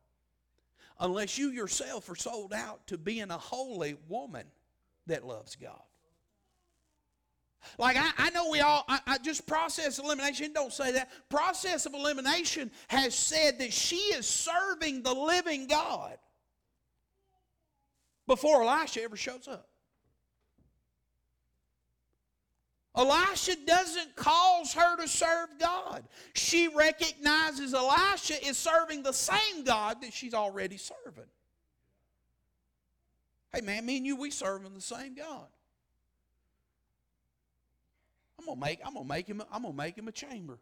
unless 1.00 1.38
you 1.38 1.50
yourself 1.50 2.08
are 2.08 2.16
sold 2.16 2.52
out 2.52 2.86
to 2.88 2.98
being 2.98 3.30
a 3.30 3.38
holy 3.38 3.96
woman 4.08 4.46
that 5.06 5.26
loves 5.26 5.56
God? 5.56 5.82
Like 7.78 7.96
I, 7.96 8.10
I 8.18 8.30
know 8.30 8.50
we 8.50 8.60
all 8.60 8.84
I, 8.88 9.00
I 9.06 9.18
just 9.18 9.46
process 9.46 9.98
elimination 9.98 10.52
don't 10.52 10.72
say 10.72 10.92
that. 10.92 11.10
Process 11.28 11.86
of 11.86 11.94
elimination 11.94 12.70
has 12.88 13.14
said 13.14 13.58
that 13.58 13.72
she 13.72 13.96
is 13.96 14.26
serving 14.26 15.02
the 15.02 15.14
living 15.14 15.66
God 15.66 16.18
before 18.26 18.62
Elisha 18.62 19.02
ever 19.02 19.16
shows 19.16 19.48
up. 19.48 19.68
Elisha 22.96 23.56
doesn't 23.66 24.16
cause 24.16 24.72
her 24.72 24.96
to 24.96 25.06
serve 25.06 25.50
God. 25.58 26.04
She 26.34 26.68
recognizes 26.68 27.74
Elisha 27.74 28.44
is 28.46 28.56
serving 28.56 29.02
the 29.02 29.12
same 29.12 29.64
God 29.64 30.00
that 30.00 30.14
she's 30.14 30.32
already 30.32 30.78
serving. 30.78 31.28
Hey 33.52 33.60
man, 33.60 33.84
me 33.84 33.98
and 33.98 34.06
you, 34.06 34.16
we 34.16 34.30
serving 34.30 34.74
the 34.74 34.80
same 34.80 35.14
God. 35.14 35.46
I'm 38.38 38.46
gonna 38.46 38.60
make, 38.60 38.80
I'm 38.84 38.94
gonna 38.94 39.06
make 39.06 39.26
him, 39.26 39.42
I'm 39.52 39.62
gonna 39.62 39.74
make 39.74 39.96
him 39.96 40.08
a 40.08 40.12
chamber. 40.12 40.58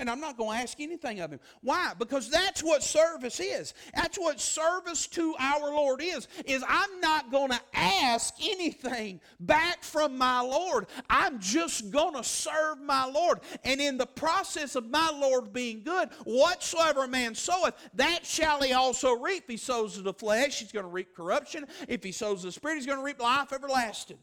And 0.00 0.08
I'm 0.08 0.18
not 0.18 0.38
going 0.38 0.56
to 0.56 0.62
ask 0.62 0.80
anything 0.80 1.20
of 1.20 1.30
him. 1.30 1.40
Why? 1.60 1.92
Because 1.98 2.30
that's 2.30 2.62
what 2.62 2.82
service 2.82 3.38
is. 3.38 3.74
That's 3.94 4.18
what 4.18 4.40
service 4.40 5.06
to 5.08 5.34
our 5.38 5.70
Lord 5.70 6.00
is. 6.02 6.26
Is 6.46 6.64
I'm 6.66 7.00
not 7.00 7.30
going 7.30 7.50
to 7.50 7.60
ask 7.74 8.34
anything 8.42 9.20
back 9.40 9.84
from 9.84 10.16
my 10.16 10.40
Lord. 10.40 10.86
I'm 11.10 11.38
just 11.38 11.90
going 11.90 12.14
to 12.14 12.24
serve 12.24 12.80
my 12.80 13.04
Lord. 13.04 13.40
And 13.62 13.78
in 13.78 13.98
the 13.98 14.06
process 14.06 14.74
of 14.74 14.88
my 14.88 15.10
Lord 15.14 15.52
being 15.52 15.82
good, 15.82 16.08
whatsoever 16.24 17.04
a 17.04 17.08
man 17.08 17.34
soweth, 17.34 17.74
that 17.94 18.24
shall 18.24 18.62
he 18.62 18.72
also 18.72 19.12
reap. 19.12 19.44
If 19.44 19.50
he 19.50 19.56
sows 19.58 20.02
the 20.02 20.14
flesh, 20.14 20.60
he's 20.60 20.72
going 20.72 20.86
to 20.86 20.90
reap 20.90 21.14
corruption. 21.14 21.66
If 21.88 22.02
he 22.02 22.12
sows 22.12 22.42
the 22.42 22.52
spirit, 22.52 22.76
he's 22.76 22.86
going 22.86 22.98
to 22.98 23.04
reap 23.04 23.20
life 23.20 23.52
everlasting. 23.52 24.18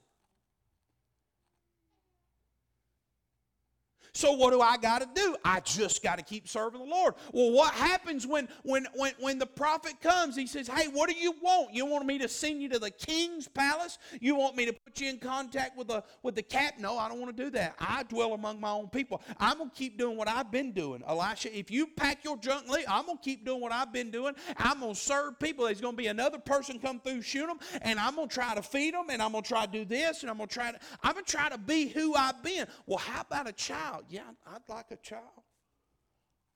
So 4.17 4.31
what 4.31 4.49
do 4.51 4.61
I 4.61 4.77
got 4.77 5.01
to 5.03 5.07
do? 5.13 5.35
I 5.45 5.59
just 5.59 6.01
got 6.01 6.17
to 6.17 6.23
keep 6.23 6.47
serving 6.47 6.79
the 6.79 6.87
Lord. 6.87 7.13
Well, 7.33 7.51
what 7.51 7.71
happens 7.75 8.25
when 8.25 8.49
when 8.63 8.87
when 8.95 9.13
when 9.19 9.37
the 9.37 9.45
prophet 9.45 10.01
comes? 10.01 10.35
He 10.35 10.47
says, 10.47 10.67
"Hey, 10.67 10.87
what 10.87 11.07
do 11.07 11.15
you 11.15 11.35
want? 11.39 11.75
You 11.75 11.85
want 11.85 12.07
me 12.07 12.17
to 12.17 12.27
send 12.27 12.59
you 12.59 12.67
to 12.69 12.79
the 12.79 12.89
king's 12.89 13.47
palace? 13.47 13.99
You 14.19 14.35
want 14.35 14.55
me 14.55 14.65
to 14.65 14.73
put 14.73 14.99
you 14.99 15.09
in 15.09 15.19
contact 15.19 15.77
with 15.77 15.89
the 15.89 16.03
with 16.23 16.33
the 16.33 16.41
cap? 16.41 16.79
No, 16.79 16.97
I 16.97 17.09
don't 17.09 17.19
want 17.19 17.37
to 17.37 17.43
do 17.43 17.51
that. 17.51 17.75
I 17.79 18.01
dwell 18.09 18.33
among 18.33 18.59
my 18.59 18.71
own 18.71 18.87
people. 18.87 19.21
I'm 19.39 19.59
gonna 19.59 19.69
keep 19.69 19.99
doing 19.99 20.17
what 20.17 20.27
I've 20.27 20.51
been 20.51 20.71
doing. 20.71 21.03
Elisha, 21.07 21.55
if 21.55 21.69
you 21.69 21.85
pack 21.85 22.23
your 22.23 22.37
junk, 22.37 22.67
leave, 22.69 22.85
I'm 22.89 23.05
gonna 23.05 23.19
keep 23.21 23.45
doing 23.45 23.61
what 23.61 23.71
I've 23.71 23.93
been 23.93 24.09
doing. 24.09 24.33
I'm 24.57 24.79
gonna 24.79 24.95
serve 24.95 25.37
people. 25.37 25.65
There's 25.65 25.79
gonna 25.79 25.95
be 25.95 26.07
another 26.07 26.39
person 26.39 26.79
come 26.79 26.99
through, 27.01 27.21
shoot 27.21 27.45
them, 27.45 27.59
and 27.83 27.99
I'm 27.99 28.15
gonna 28.15 28.27
try 28.27 28.55
to 28.55 28.63
feed 28.63 28.95
them, 28.95 29.11
and 29.11 29.21
I'm 29.21 29.33
gonna 29.33 29.43
try 29.43 29.67
to 29.67 29.71
do 29.71 29.85
this, 29.85 30.23
and 30.23 30.31
I'm 30.31 30.37
gonna 30.37 30.47
try 30.47 30.71
to 30.71 30.79
I'm 31.03 31.13
gonna 31.13 31.23
try 31.23 31.49
to 31.49 31.59
be 31.59 31.89
who 31.89 32.15
I've 32.15 32.41
been. 32.41 32.65
Well, 32.87 32.97
how 32.97 33.21
about 33.21 33.47
a 33.47 33.53
child? 33.53 34.05
Yeah, 34.09 34.21
I'd 34.47 34.67
like 34.69 34.91
a 34.91 34.95
child. 34.97 35.23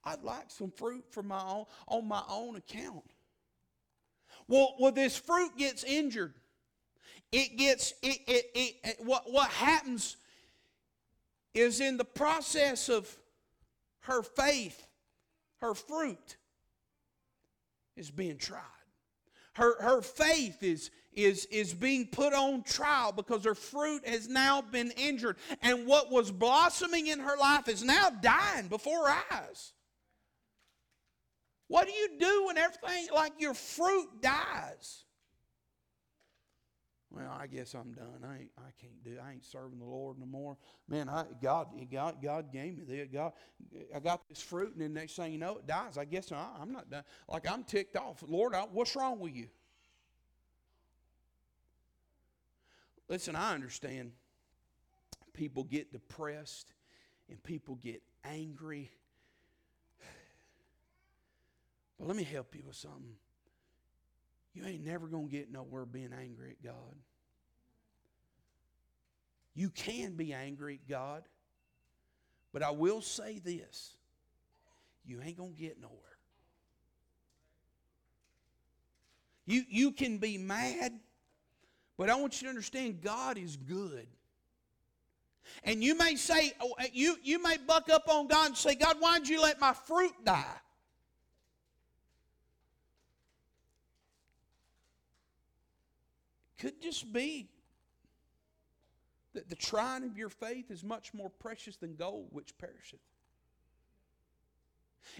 I'd 0.04 0.24
like 0.24 0.49
some 0.49 0.72
fruit 0.72 1.06
for 1.12 1.22
my 1.22 1.41
own, 1.41 1.66
on 1.88 2.08
my 2.08 2.24
own 2.30 2.56
account. 2.56 3.04
Well, 4.47 4.76
well, 4.80 4.91
this 4.91 5.18
fruit 5.18 5.58
gets 5.58 5.84
injured. 5.84 6.34
It 7.32 7.58
gets 7.58 7.93
it, 8.02 8.20
it, 8.28 8.45
it, 8.54 8.76
it 8.84 8.95
what 8.99 9.32
what 9.32 9.49
happens 9.49 10.18
is 11.54 11.80
in 11.80 11.97
the 11.97 12.06
process 12.06 12.89
of 12.89 13.16
her 14.02 14.24
faith, 14.24 14.88
her 15.60 15.74
fruit 15.74 16.38
is 17.95 18.10
being 18.10 18.38
tried. 18.38 18.62
Her, 19.54 19.82
her 19.82 20.02
faith 20.02 20.64
is, 20.64 20.91
is, 21.14 21.45
is 21.45 21.74
being 21.74 22.07
put 22.07 22.34
on 22.34 22.64
trial 22.64 23.12
because 23.12 23.43
her 23.45 23.55
fruit 23.55 24.07
has 24.07 24.28
now 24.28 24.62
been 24.62 24.91
injured. 24.91 25.38
And 25.62 25.86
what 25.86 26.12
was 26.12 26.32
blossoming 26.32 27.07
in 27.07 27.20
her 27.20 27.38
life 27.38 27.68
is 27.68 27.84
now 27.84 28.09
dying 28.09 28.68
before 28.68 29.07
her 29.07 29.24
eyes. 29.32 29.74
What 31.68 31.88
do 31.88 31.93
you 31.93 32.09
do 32.20 32.45
when 32.47 32.57
everything 32.57 33.07
like 33.14 33.34
your 33.39 33.53
fruit 33.53 34.22
dies? 34.22 35.05
Well, 37.12 37.34
I 37.38 37.47
guess 37.47 37.74
I'm 37.74 37.91
done. 37.91 38.24
I 38.26 38.39
ain't, 38.39 38.51
I 38.57 38.72
can't 38.80 39.03
do. 39.03 39.18
I 39.22 39.34
ain't 39.34 39.43
serving 39.43 39.80
the 39.80 39.86
Lord 39.86 40.18
no 40.18 40.26
more. 40.26 40.57
Man, 40.88 41.09
I, 41.09 41.26
God, 41.41 41.68
God, 41.91 42.24
God 42.24 42.53
gave 42.53 42.78
me 42.78 42.86
this. 42.88 43.09
God, 43.12 43.34
I 43.93 43.99
got 43.99 44.22
this 44.30 44.41
fruit, 44.41 44.72
and 44.74 44.82
then 44.82 44.93
next 44.93 45.18
thing 45.18 45.34
you 45.34 45.38
know, 45.38 45.57
it 45.57 45.68
dies. 45.68 45.97
I 45.97 46.05
guess 46.05 46.32
I'm 46.32 46.72
not 46.72 46.89
done. 46.89 47.03
Like 47.28 47.51
I'm 47.51 47.66
ticked 47.66 47.97
off. 47.97 48.24
Lord, 48.26 48.55
I, 48.55 48.62
what's 48.72 48.95
wrong 48.95 49.20
with 49.20 49.36
you? 49.36 49.47
Listen, 53.12 53.36
I 53.36 53.53
understand. 53.53 54.14
People 55.34 55.66
get 55.66 55.91
depressed, 55.91 56.72
and 57.30 57.43
people 57.43 57.76
get 57.76 58.01
angry. 58.24 58.89
But 61.99 62.07
let 62.07 62.16
me 62.16 62.24
help 62.24 62.55
you 62.55 62.64
with 62.66 62.78
something. 62.78 63.16
You 64.53 64.66
ain't 64.66 64.86
never 64.86 65.07
going 65.07 65.28
to 65.28 65.32
get 65.32 65.51
nowhere 65.51 65.86
being 65.86 66.14
angry 66.18 66.51
at 66.51 66.64
God. 66.64 66.95
You 69.55 69.70
can 69.70 70.16
be 70.16 70.32
angry 70.32 70.80
at 70.82 70.89
God, 70.89 71.24
but 72.53 72.64
I 72.64 72.72
will 72.72 73.01
say 73.01 73.39
this 73.39 73.97
you 75.05 75.20
ain't 75.22 75.36
going 75.36 75.53
to 75.55 75.59
get 75.59 75.82
nowhere. 75.82 75.97
You, 79.45 79.64
you 79.68 79.91
can 79.91 80.18
be 80.18 80.38
mad, 80.38 80.93
but 82.02 82.10
I 82.10 82.16
want 82.16 82.41
you 82.41 82.47
to 82.47 82.49
understand 82.49 82.99
God 83.04 83.38
is 83.38 83.56
good. 83.58 84.08
And 85.64 85.84
you 85.84 85.95
may 85.95 86.16
say, 86.16 86.52
oh, 86.60 86.74
you, 86.91 87.16
you 87.22 87.39
may 87.39 87.58
buck 87.58 87.91
up 87.91 88.10
on 88.10 88.26
God 88.26 88.47
and 88.47 88.58
say, 88.58 88.74
God, 88.74 88.95
why'd 88.99 89.28
you 89.28 89.39
let 89.39 89.62
my 89.62 89.74
fruit 89.74 90.14
die? 90.26 90.43
Could 96.58 96.82
just 96.82 97.14
be 97.14 97.47
that 99.36 99.47
the 99.47 99.56
trying 99.56 100.04
of 100.04 100.18
your 100.18 100.30
faith 100.30 100.72
is 100.72 100.84
much 100.84 101.14
more 101.14 101.30
precious 101.30 101.76
than 101.76 101.95
gold 101.95 102.30
which 102.32 102.58
perisheth. 102.58 102.97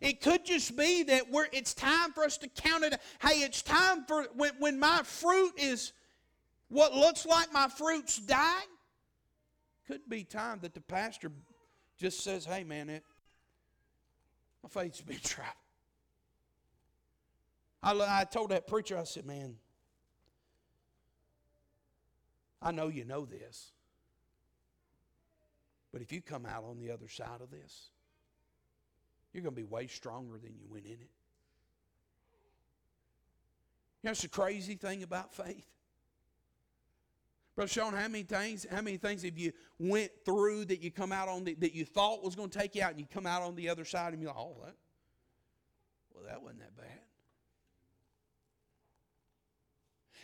It 0.02 0.20
could 0.20 0.46
just 0.46 0.76
be 0.76 1.04
that 1.04 1.30
we're, 1.30 1.46
it's 1.52 1.76
time 1.76 2.12
for 2.14 2.24
us 2.24 2.40
to 2.40 2.48
count 2.48 2.86
it. 2.86 3.00
Hey, 3.22 3.42
it's 3.42 3.62
time 3.62 4.04
for 4.08 4.26
when, 4.34 4.54
when 4.58 4.80
my 4.80 5.02
fruit 5.04 5.54
is 5.60 5.94
what 6.72 6.96
looks 6.96 7.26
like 7.26 7.52
my 7.52 7.68
fruit's 7.68 8.18
dying. 8.18 8.68
Could 9.88 10.08
be 10.08 10.24
time 10.24 10.60
that 10.62 10.74
the 10.74 10.80
pastor 10.80 11.30
just 11.98 12.22
says, 12.22 12.46
hey, 12.46 12.64
man, 12.64 12.90
it, 12.90 13.04
my 14.64 14.70
faith's 14.70 15.02
been 15.02 15.20
tried. 15.24 15.48
I, 17.84 17.92
I 17.92 18.24
told 18.24 18.52
that 18.52 18.68
preacher, 18.68 18.98
I 18.98 19.04
said, 19.04 19.26
man, 19.26 19.56
I 22.62 22.72
know 22.72 22.88
you 22.88 23.04
know 23.04 23.26
this. 23.26 23.74
But 25.92 26.02
if 26.02 26.14
you 26.14 26.22
come 26.22 26.46
out 26.46 26.64
on 26.64 26.80
the 26.80 26.92
other 26.92 27.10
side 27.10 27.42
of 27.42 27.52
this, 27.52 27.90
you're 29.34 29.44
going 29.44 29.56
to 29.56 29.62
be 29.62 29.68
way 29.68 29.88
stronger 29.88 30.38
than 30.38 30.54
you 30.56 30.68
went 30.70 30.86
in 30.86 30.94
it. 30.94 31.10
You 34.02 34.08
know, 34.08 34.12
it's 34.12 34.24
a 34.24 34.30
crazy 34.30 34.76
thing 34.76 35.04
about 35.04 35.34
faith. 35.34 35.68
Brother 37.56 37.70
Sean, 37.70 37.94
how 37.94 38.08
many 38.08 38.24
things, 38.24 38.66
how 38.70 38.82
many 38.82 38.98
things 38.98 39.24
have 39.24 39.38
you 39.38 39.52
went 39.78 40.12
through 40.26 40.66
that 40.66 40.82
you 40.82 40.90
come 40.90 41.12
out 41.12 41.28
on 41.28 41.44
the, 41.44 41.54
that 41.56 41.74
you 41.74 41.86
thought 41.86 42.24
was 42.24 42.36
going 42.36 42.50
to 42.50 42.58
take 42.58 42.76
you 42.76 42.84
out 42.84 42.92
and 42.92 43.00
you 43.00 43.06
come 43.14 43.26
out 43.26 43.42
on 43.42 43.56
the 43.56 43.70
other 43.70 43.84
side 43.84 44.14
and 44.14 44.22
you're 44.22 44.32
like, 44.32 44.40
oh, 44.40 44.56
that, 44.64 44.76
well, 46.14 46.24
that 46.28 46.42
wasn't 46.42 46.62
that 46.62 46.78
bad. 46.78 46.88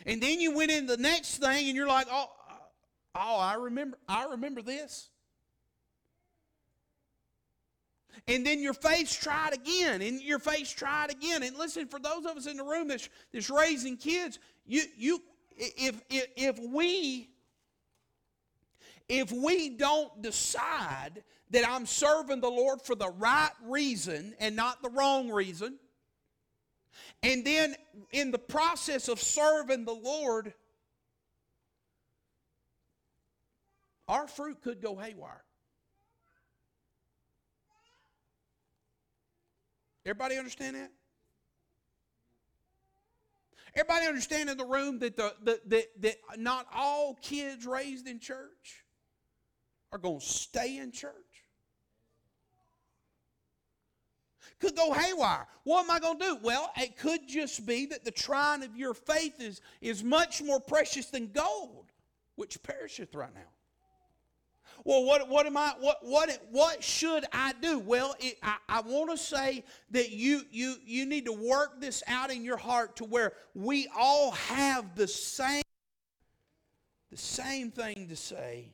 And 0.06 0.22
then 0.22 0.40
you 0.40 0.54
went 0.54 0.70
in 0.70 0.86
the 0.86 0.96
next 0.96 1.38
thing 1.38 1.68
and 1.68 1.76
you're 1.76 1.88
like, 1.88 2.06
oh, 2.10 2.30
oh, 3.14 3.38
I 3.38 3.54
remember, 3.54 3.98
I 4.08 4.24
remember 4.26 4.62
this. 4.62 5.10
And 8.26 8.44
then 8.44 8.60
your 8.60 8.74
face 8.74 9.14
tried 9.14 9.54
again, 9.54 10.02
and 10.02 10.20
your 10.20 10.38
face 10.38 10.70
tried 10.70 11.10
again. 11.10 11.42
And 11.42 11.56
listen, 11.56 11.86
for 11.86 11.98
those 11.98 12.26
of 12.26 12.36
us 12.36 12.46
in 12.46 12.56
the 12.56 12.64
room 12.64 12.88
that's, 12.88 13.08
that's 13.32 13.48
raising 13.48 13.96
kids, 13.96 14.38
you, 14.66 14.82
you, 14.96 15.22
if, 15.58 16.00
if, 16.08 16.26
if 16.36 16.58
we 16.58 17.30
if 19.08 19.32
we 19.32 19.70
don't 19.70 20.20
decide 20.20 21.24
that 21.50 21.66
I'm 21.66 21.86
serving 21.86 22.40
the 22.40 22.50
Lord 22.50 22.82
for 22.82 22.94
the 22.94 23.08
right 23.08 23.50
reason 23.64 24.34
and 24.38 24.54
not 24.54 24.82
the 24.82 24.90
wrong 24.90 25.30
reason, 25.30 25.78
and 27.22 27.44
then 27.44 27.74
in 28.12 28.30
the 28.30 28.38
process 28.38 29.08
of 29.08 29.18
serving 29.18 29.86
the 29.86 29.94
Lord, 29.94 30.52
our 34.08 34.28
fruit 34.28 34.60
could 34.62 34.82
go 34.82 34.94
haywire. 34.94 35.42
Everybody 40.04 40.36
understand 40.36 40.76
that? 40.76 40.90
Everybody 43.78 44.06
understand 44.08 44.50
in 44.50 44.56
the 44.56 44.64
room 44.64 44.98
that, 44.98 45.16
the, 45.16 45.34
the, 45.44 45.60
that, 45.66 46.02
that 46.02 46.16
not 46.36 46.66
all 46.74 47.14
kids 47.22 47.64
raised 47.64 48.08
in 48.08 48.18
church 48.18 48.82
are 49.92 49.98
going 49.98 50.18
to 50.18 50.26
stay 50.26 50.78
in 50.78 50.90
church? 50.90 51.12
Could 54.58 54.74
go 54.74 54.92
haywire. 54.92 55.46
What 55.62 55.84
am 55.84 55.92
I 55.92 56.00
going 56.00 56.18
to 56.18 56.24
do? 56.24 56.38
Well, 56.42 56.72
it 56.76 56.96
could 56.96 57.28
just 57.28 57.64
be 57.66 57.86
that 57.86 58.04
the 58.04 58.10
trying 58.10 58.64
of 58.64 58.76
your 58.76 58.94
faith 58.94 59.40
is, 59.40 59.60
is 59.80 60.02
much 60.02 60.42
more 60.42 60.58
precious 60.58 61.06
than 61.06 61.28
gold, 61.28 61.92
which 62.34 62.60
perisheth 62.64 63.14
right 63.14 63.32
now 63.32 63.40
well, 64.84 65.04
what, 65.04 65.28
what 65.28 65.46
am 65.46 65.56
I, 65.56 65.74
what, 65.78 65.98
what, 66.02 66.30
what 66.50 66.82
should 66.82 67.24
I 67.32 67.52
do? 67.60 67.78
Well, 67.78 68.14
it, 68.20 68.38
I, 68.42 68.56
I 68.68 68.80
want 68.80 69.10
to 69.10 69.16
say 69.16 69.64
that 69.90 70.10
you, 70.10 70.42
you, 70.50 70.76
you 70.84 71.06
need 71.06 71.26
to 71.26 71.32
work 71.32 71.80
this 71.80 72.02
out 72.06 72.30
in 72.30 72.44
your 72.44 72.56
heart 72.56 72.96
to 72.96 73.04
where 73.04 73.32
we 73.54 73.88
all 73.96 74.32
have 74.32 74.94
the 74.94 75.08
same, 75.08 75.62
the 77.10 77.16
same 77.16 77.70
thing 77.70 78.08
to 78.08 78.16
say 78.16 78.72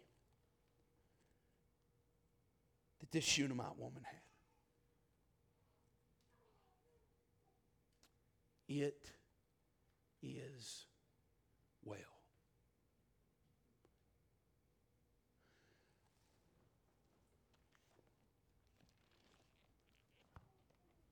that 3.00 3.10
this 3.10 3.24
Shunammite 3.24 3.78
woman 3.78 4.02
had. 4.04 4.14
It 8.66 9.10
is 10.22 10.83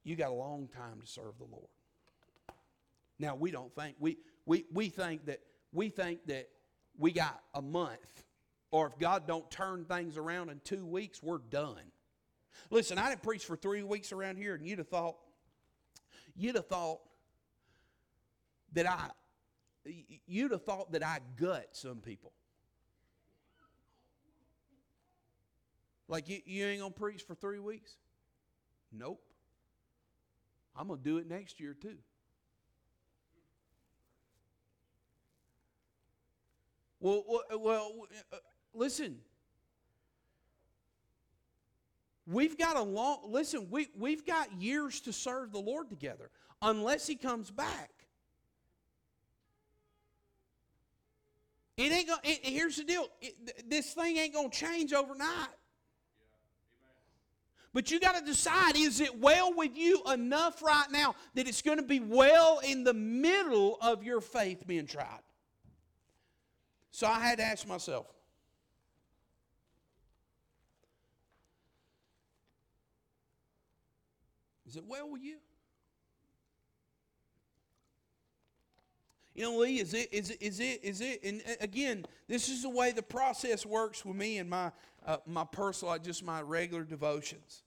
You 0.04 0.16
got 0.16 0.30
a 0.30 0.34
long 0.34 0.68
time 0.68 1.00
to 1.00 1.06
serve 1.06 1.38
the 1.38 1.44
Lord. 1.44 1.68
Now 3.18 3.36
we 3.36 3.50
don't 3.50 3.72
think 3.74 3.96
we 4.00 4.18
we 4.46 4.64
we 4.72 4.88
think 4.88 5.26
that 5.26 5.40
we 5.72 5.88
think 5.88 6.26
that 6.26 6.48
we 6.98 7.12
got 7.12 7.40
a 7.54 7.62
month 7.62 8.24
or 8.70 8.86
if 8.86 8.98
God 8.98 9.26
don't 9.26 9.48
turn 9.50 9.84
things 9.84 10.16
around 10.16 10.48
in 10.48 10.60
2 10.64 10.84
weeks, 10.86 11.22
we're 11.22 11.38
done. 11.38 11.92
Listen, 12.70 12.98
I 12.98 13.10
didn't 13.10 13.22
preach 13.22 13.44
for 13.44 13.56
3 13.56 13.82
weeks 13.84 14.12
around 14.12 14.36
here 14.36 14.54
and 14.54 14.66
you'd 14.66 14.78
have 14.78 14.88
thought 14.88 15.16
you'd 16.34 16.56
have 16.56 16.66
thought 16.66 17.00
that 18.72 18.86
I 18.86 19.10
you'd 20.26 20.52
have 20.52 20.64
thought 20.64 20.92
that 20.92 21.04
I 21.04 21.20
gut 21.36 21.68
some 21.72 21.98
people. 21.98 22.32
Like 26.08 26.28
you, 26.28 26.40
you 26.44 26.66
ain't 26.66 26.80
gonna 26.80 26.92
preach 26.92 27.22
for 27.22 27.34
three 27.34 27.58
weeks? 27.58 27.96
Nope. 28.92 29.22
I'm 30.76 30.88
gonna 30.88 31.00
do 31.02 31.18
it 31.18 31.28
next 31.28 31.60
year 31.60 31.74
too. 31.74 31.96
Well, 37.00 37.24
well, 37.58 37.92
uh, 38.32 38.36
listen. 38.74 39.18
We've 42.26 42.56
got 42.56 42.76
a 42.76 42.82
long 42.82 43.18
listen. 43.26 43.66
We 43.70 43.88
we've 43.98 44.24
got 44.24 44.52
years 44.60 45.00
to 45.02 45.12
serve 45.12 45.50
the 45.52 45.58
Lord 45.58 45.90
together, 45.90 46.30
unless 46.62 47.06
He 47.06 47.16
comes 47.16 47.50
back. 47.50 47.90
It 51.76 51.90
ain't 51.90 52.06
gonna, 52.06 52.20
it, 52.22 52.40
here's 52.44 52.76
the 52.76 52.84
deal 52.84 53.08
it, 53.20 53.68
this 53.68 53.92
thing 53.92 54.16
ain't 54.18 54.34
going 54.34 54.50
to 54.50 54.56
change 54.56 54.92
overnight. 54.92 55.48
But 57.72 57.90
you 57.90 57.98
got 57.98 58.18
to 58.18 58.24
decide 58.24 58.76
is 58.76 59.00
it 59.00 59.18
well 59.18 59.54
with 59.54 59.76
you 59.76 60.02
enough 60.12 60.62
right 60.62 60.90
now 60.90 61.14
that 61.34 61.48
it's 61.48 61.62
going 61.62 61.78
to 61.78 61.84
be 61.84 62.00
well 62.00 62.60
in 62.62 62.84
the 62.84 62.92
middle 62.92 63.78
of 63.80 64.04
your 64.04 64.20
faith 64.20 64.66
being 64.66 64.86
tried? 64.86 65.20
So 66.90 67.06
I 67.06 67.20
had 67.20 67.38
to 67.38 67.44
ask 67.44 67.66
myself 67.66 68.06
Is 74.72 74.76
it 74.76 74.84
well 74.86 75.10
with 75.10 75.22
you? 75.22 75.36
You 79.34 79.42
know, 79.42 79.58
Lee, 79.58 79.80
is 79.80 79.92
it, 79.92 80.08
is 80.10 80.30
it, 80.30 80.40
is 80.40 80.60
it, 80.60 80.80
is 80.82 81.00
it, 81.02 81.22
and 81.22 81.42
uh, 81.46 81.52
again, 81.60 82.06
this 82.26 82.48
is 82.48 82.62
the 82.62 82.70
way 82.70 82.90
the 82.90 83.02
process 83.02 83.66
works 83.66 84.02
with 84.02 84.16
me 84.16 84.38
and 84.38 84.48
my, 84.48 84.72
uh, 85.06 85.18
my 85.26 85.44
personal, 85.44 85.98
just 85.98 86.24
my 86.24 86.40
regular 86.40 86.84
devotions. 86.84 87.62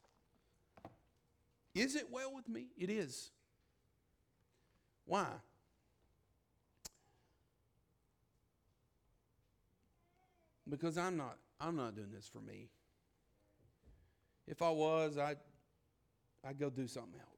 Is 1.74 1.96
it 1.96 2.08
well 2.12 2.34
with 2.34 2.48
me? 2.48 2.68
It 2.78 2.90
is. 2.90 3.32
Why? 5.06 5.28
Because 10.68 10.98
I'm 10.98 11.18
not, 11.18 11.38
I'm 11.60 11.76
not 11.76 11.96
doing 11.96 12.12
this 12.12 12.28
for 12.28 12.40
me. 12.40 12.70
If 14.48 14.62
I 14.62 14.70
was, 14.70 15.18
I'd, 15.18 15.38
I'd 16.48 16.58
go 16.58 16.70
do 16.70 16.88
something 16.88 17.20
else. 17.20 17.36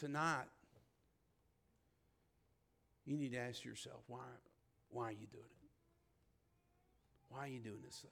tonight, 0.00 0.46
you 3.04 3.18
need 3.18 3.32
to 3.32 3.38
ask 3.38 3.64
yourself, 3.64 4.00
why, 4.06 4.18
why 4.88 5.04
are 5.08 5.12
you 5.12 5.26
doing 5.30 5.44
it? 5.44 5.59
Why 7.30 7.44
are 7.44 7.48
you 7.48 7.60
doing 7.60 7.80
this 7.84 7.96
thing? 7.96 8.10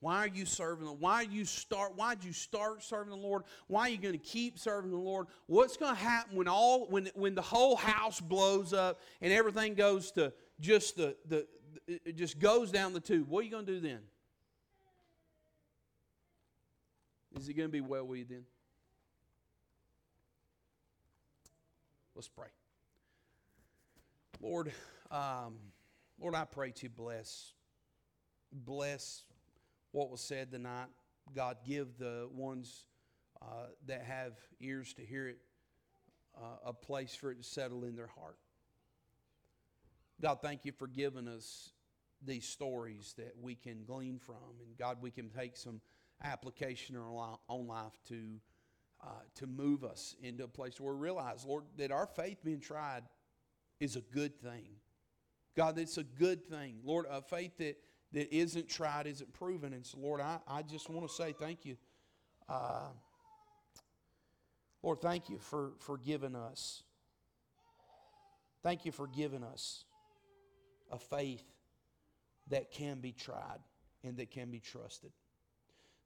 Why 0.00 0.18
are 0.18 0.28
you 0.28 0.44
serving 0.44 0.84
the 0.84 0.92
Why 0.92 1.22
you 1.22 1.44
start? 1.44 1.92
Why 1.96 2.14
did 2.14 2.24
you 2.24 2.32
start 2.32 2.82
serving 2.82 3.10
the 3.10 3.16
Lord? 3.16 3.42
Why 3.66 3.82
are 3.82 3.88
you 3.88 3.98
going 3.98 4.12
to 4.12 4.18
keep 4.18 4.58
serving 4.58 4.90
the 4.90 4.96
Lord? 4.96 5.26
What's 5.46 5.76
going 5.76 5.94
to 5.94 6.00
happen 6.00 6.36
when 6.36 6.48
all 6.48 6.86
when 6.86 7.10
when 7.14 7.34
the 7.34 7.42
whole 7.42 7.76
house 7.76 8.20
blows 8.20 8.72
up 8.72 9.00
and 9.20 9.32
everything 9.32 9.74
goes 9.74 10.12
to 10.12 10.32
just 10.60 10.96
the 10.96 11.16
the 11.26 11.46
it 11.88 12.16
just 12.16 12.38
goes 12.38 12.70
down 12.70 12.92
the 12.92 13.00
tube? 13.00 13.28
What 13.28 13.40
are 13.40 13.42
you 13.44 13.50
going 13.50 13.66
to 13.66 13.72
do 13.72 13.80
then? 13.80 14.00
Is 17.38 17.48
it 17.48 17.54
going 17.54 17.68
to 17.68 17.72
be 17.72 17.80
well 17.80 18.06
with 18.06 18.18
you 18.18 18.26
then? 18.28 18.44
Let's 22.14 22.28
pray. 22.28 22.48
Lord, 24.40 24.72
um, 25.10 25.54
Lord, 26.20 26.34
I 26.34 26.44
pray 26.44 26.70
to 26.72 26.88
bless, 26.88 27.52
bless 28.52 29.22
what 29.92 30.10
was 30.10 30.20
said 30.20 30.50
tonight. 30.50 30.86
God, 31.34 31.58
give 31.66 31.98
the 31.98 32.28
ones 32.32 32.86
uh, 33.42 33.66
that 33.86 34.02
have 34.02 34.32
ears 34.60 34.94
to 34.94 35.02
hear 35.02 35.28
it 35.28 35.38
uh, 36.36 36.68
a 36.68 36.72
place 36.72 37.14
for 37.14 37.30
it 37.30 37.36
to 37.38 37.42
settle 37.42 37.84
in 37.84 37.96
their 37.96 38.06
heart. 38.06 38.38
God, 40.20 40.38
thank 40.40 40.64
you 40.64 40.72
for 40.72 40.86
giving 40.86 41.28
us 41.28 41.72
these 42.24 42.46
stories 42.46 43.14
that 43.18 43.34
we 43.40 43.54
can 43.54 43.84
glean 43.84 44.18
from. 44.18 44.36
And 44.60 44.76
God, 44.78 44.98
we 45.02 45.10
can 45.10 45.28
take 45.28 45.56
some 45.56 45.80
application 46.24 46.96
in 46.96 47.02
our 47.02 47.38
life 47.50 47.98
to 48.08 48.40
uh, 49.04 49.10
to 49.34 49.46
move 49.46 49.84
us 49.84 50.16
into 50.22 50.44
a 50.44 50.48
place 50.48 50.80
where 50.80 50.94
we 50.94 51.00
realize, 51.00 51.44
Lord, 51.44 51.64
that 51.76 51.92
our 51.92 52.06
faith 52.06 52.38
being 52.42 52.60
tried 52.60 53.02
is 53.78 53.94
a 53.94 54.00
good 54.00 54.40
thing. 54.40 54.64
God, 55.56 55.78
it's 55.78 55.96
a 55.96 56.04
good 56.04 56.44
thing. 56.44 56.76
Lord, 56.84 57.06
a 57.10 57.22
faith 57.22 57.56
that, 57.58 57.76
that 58.12 58.34
isn't 58.34 58.68
tried 58.68 59.06
isn't 59.06 59.32
proven. 59.32 59.72
And 59.72 59.84
so, 59.84 59.98
Lord, 59.98 60.20
I, 60.20 60.38
I 60.46 60.62
just 60.62 60.90
want 60.90 61.08
to 61.08 61.14
say 61.14 61.34
thank 61.38 61.64
you. 61.64 61.76
Uh, 62.48 62.88
Lord, 64.82 65.00
thank 65.00 65.30
you 65.30 65.38
for, 65.38 65.72
for 65.78 65.98
giving 65.98 66.36
us. 66.36 66.82
Thank 68.62 68.84
you 68.84 68.92
for 68.92 69.06
giving 69.06 69.42
us 69.42 69.84
a 70.92 70.98
faith 70.98 71.44
that 72.48 72.70
can 72.70 73.00
be 73.00 73.12
tried 73.12 73.58
and 74.04 74.16
that 74.18 74.30
can 74.30 74.50
be 74.50 74.60
trusted. 74.60 75.10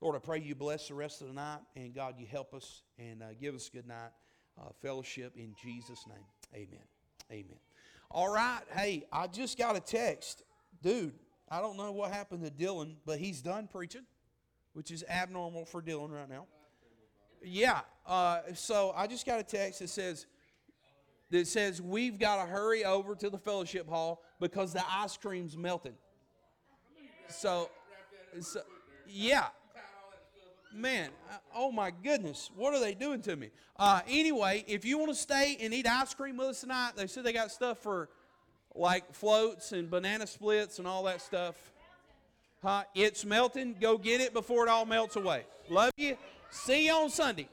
Lord, 0.00 0.16
I 0.16 0.20
pray 0.20 0.40
you 0.40 0.54
bless 0.54 0.88
the 0.88 0.94
rest 0.94 1.20
of 1.20 1.26
the 1.26 1.34
night, 1.34 1.58
and 1.76 1.94
God, 1.94 2.14
you 2.18 2.26
help 2.26 2.54
us 2.54 2.82
and 2.98 3.22
uh, 3.22 3.26
give 3.38 3.54
us 3.54 3.68
good 3.68 3.86
night 3.86 4.10
uh, 4.58 4.70
fellowship 4.80 5.34
in 5.36 5.54
Jesus' 5.62 6.06
name. 6.06 6.24
Amen. 6.54 6.84
Amen. 7.30 7.69
All 8.10 8.32
right. 8.32 8.62
Hey, 8.74 9.04
I 9.12 9.26
just 9.28 9.56
got 9.56 9.76
a 9.76 9.80
text. 9.80 10.42
Dude, 10.82 11.14
I 11.48 11.60
don't 11.60 11.76
know 11.76 11.92
what 11.92 12.10
happened 12.10 12.44
to 12.44 12.50
Dylan, 12.50 12.96
but 13.06 13.18
he's 13.18 13.40
done 13.40 13.68
preaching, 13.70 14.04
which 14.72 14.90
is 14.90 15.04
abnormal 15.08 15.64
for 15.64 15.80
Dylan 15.80 16.10
right 16.10 16.28
now. 16.28 16.46
Yeah. 17.42 17.80
Uh, 18.06 18.40
so 18.54 18.92
I 18.96 19.06
just 19.06 19.26
got 19.26 19.38
a 19.38 19.44
text 19.44 19.78
that 19.78 19.88
says, 19.88 20.26
that 21.30 21.46
says 21.46 21.80
we've 21.80 22.18
got 22.18 22.44
to 22.44 22.50
hurry 22.50 22.84
over 22.84 23.14
to 23.14 23.30
the 23.30 23.38
fellowship 23.38 23.88
hall 23.88 24.22
because 24.40 24.72
the 24.72 24.82
ice 24.90 25.16
cream's 25.16 25.56
melting. 25.56 25.94
So, 27.28 27.70
so 28.40 28.62
yeah, 29.06 29.46
man, 30.74 31.10
oh 31.54 31.72
my 31.72 31.92
goodness, 32.02 32.50
what 32.56 32.74
are 32.74 32.80
they 32.80 32.94
doing 32.94 33.20
to 33.22 33.36
me? 33.36 33.50
Uh, 33.76 34.00
anyway, 34.08 34.64
if 34.66 34.84
you 34.84 34.98
want 34.98 35.10
to 35.10 35.16
stay 35.16 35.56
and 35.60 35.72
eat 35.72 35.86
ice 35.86 36.14
cream 36.14 36.36
with 36.36 36.48
us 36.48 36.60
tonight, 36.60 36.92
they 36.96 37.06
said 37.06 37.24
they 37.24 37.32
got 37.32 37.50
stuff 37.50 37.78
for 37.78 38.08
like 38.74 39.12
floats 39.14 39.72
and 39.72 39.90
banana 39.90 40.26
splits 40.26 40.78
and 40.78 40.86
all 40.86 41.02
that 41.04 41.20
stuff. 41.20 41.56
Huh? 42.62 42.84
It's 42.94 43.24
melting. 43.24 43.76
Go 43.80 43.96
get 43.96 44.20
it 44.20 44.32
before 44.32 44.66
it 44.66 44.70
all 44.70 44.84
melts 44.84 45.16
away. 45.16 45.44
Love 45.68 45.92
you. 45.96 46.16
See 46.50 46.86
you 46.86 46.92
on 46.92 47.10
Sunday. 47.10 47.48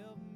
Help 0.00 0.16
me. 0.18 0.31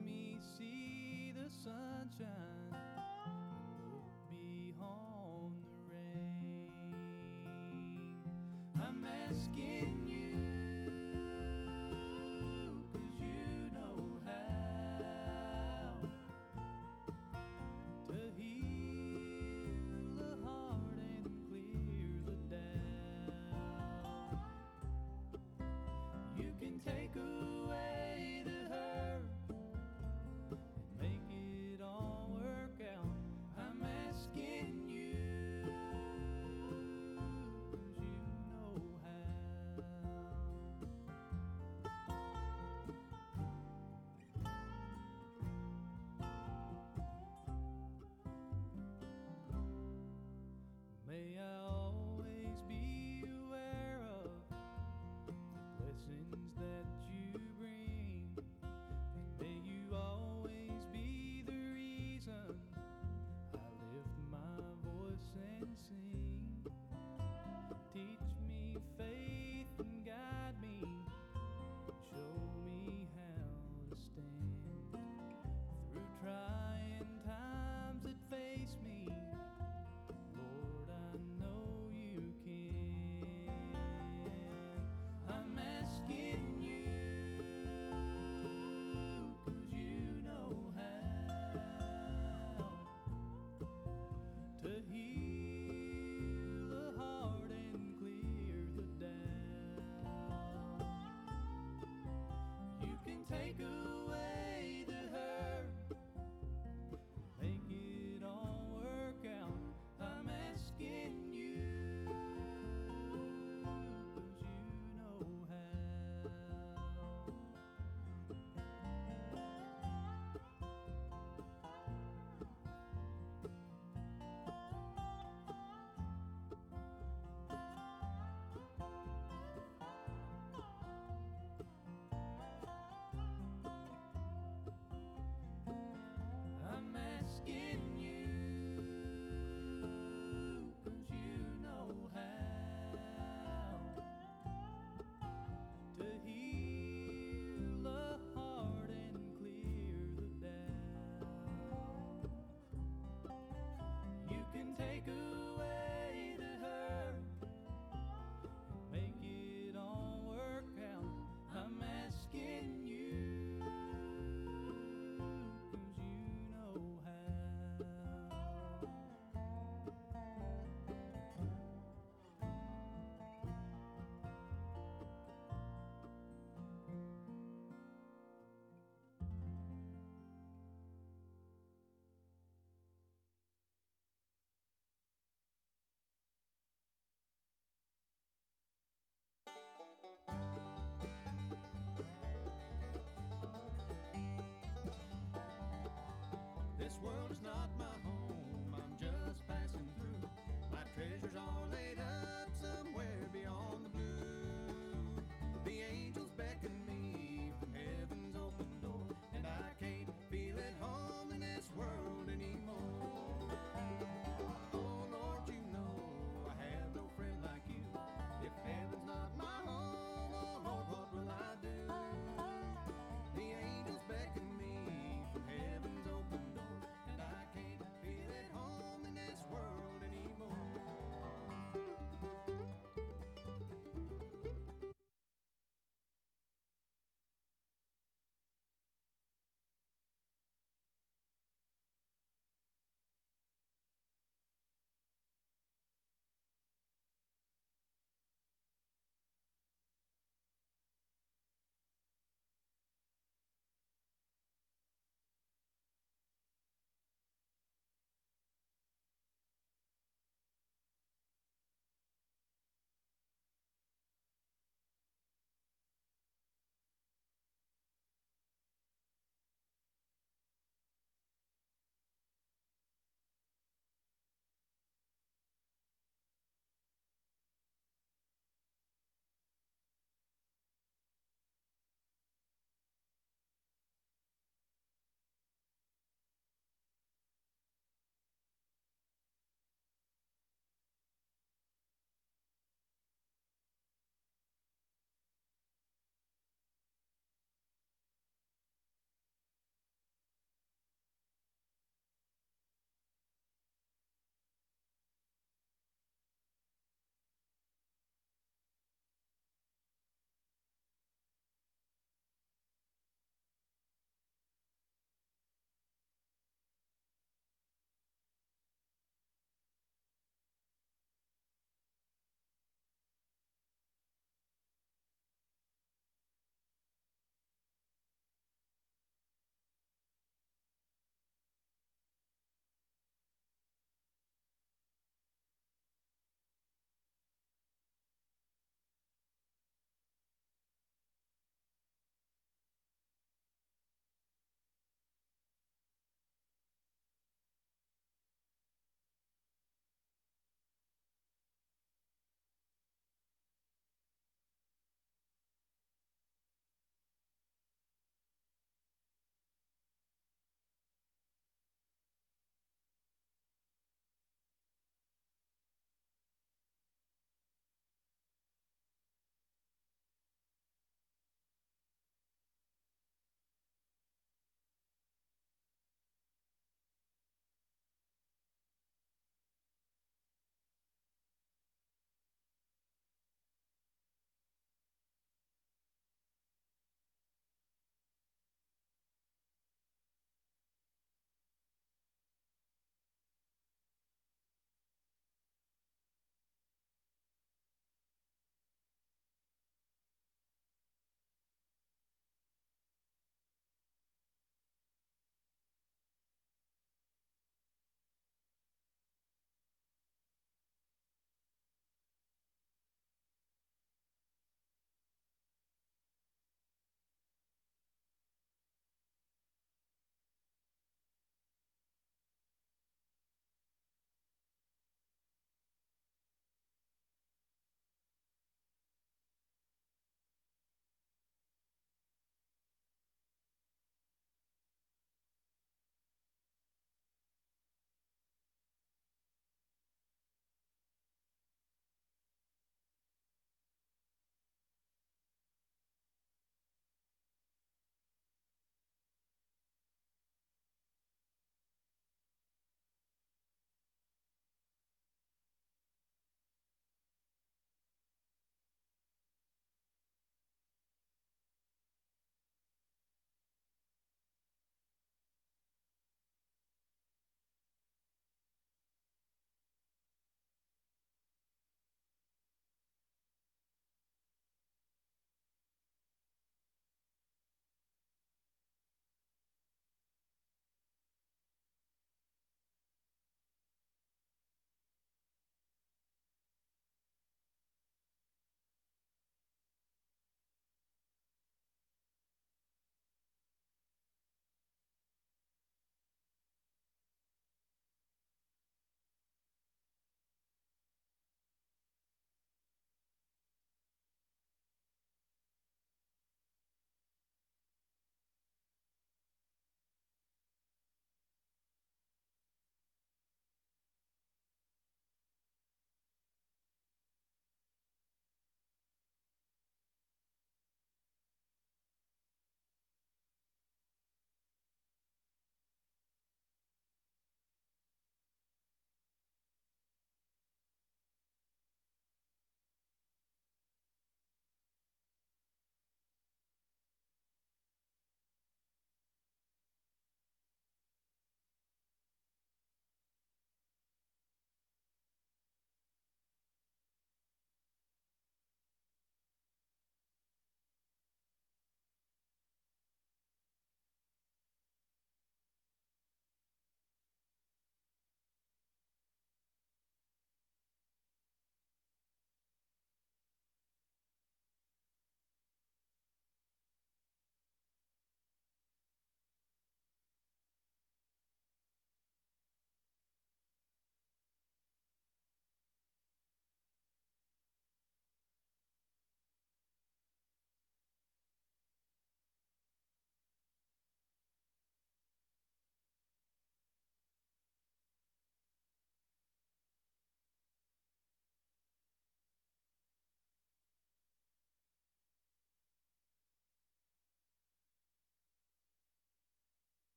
Good. 103.55 103.86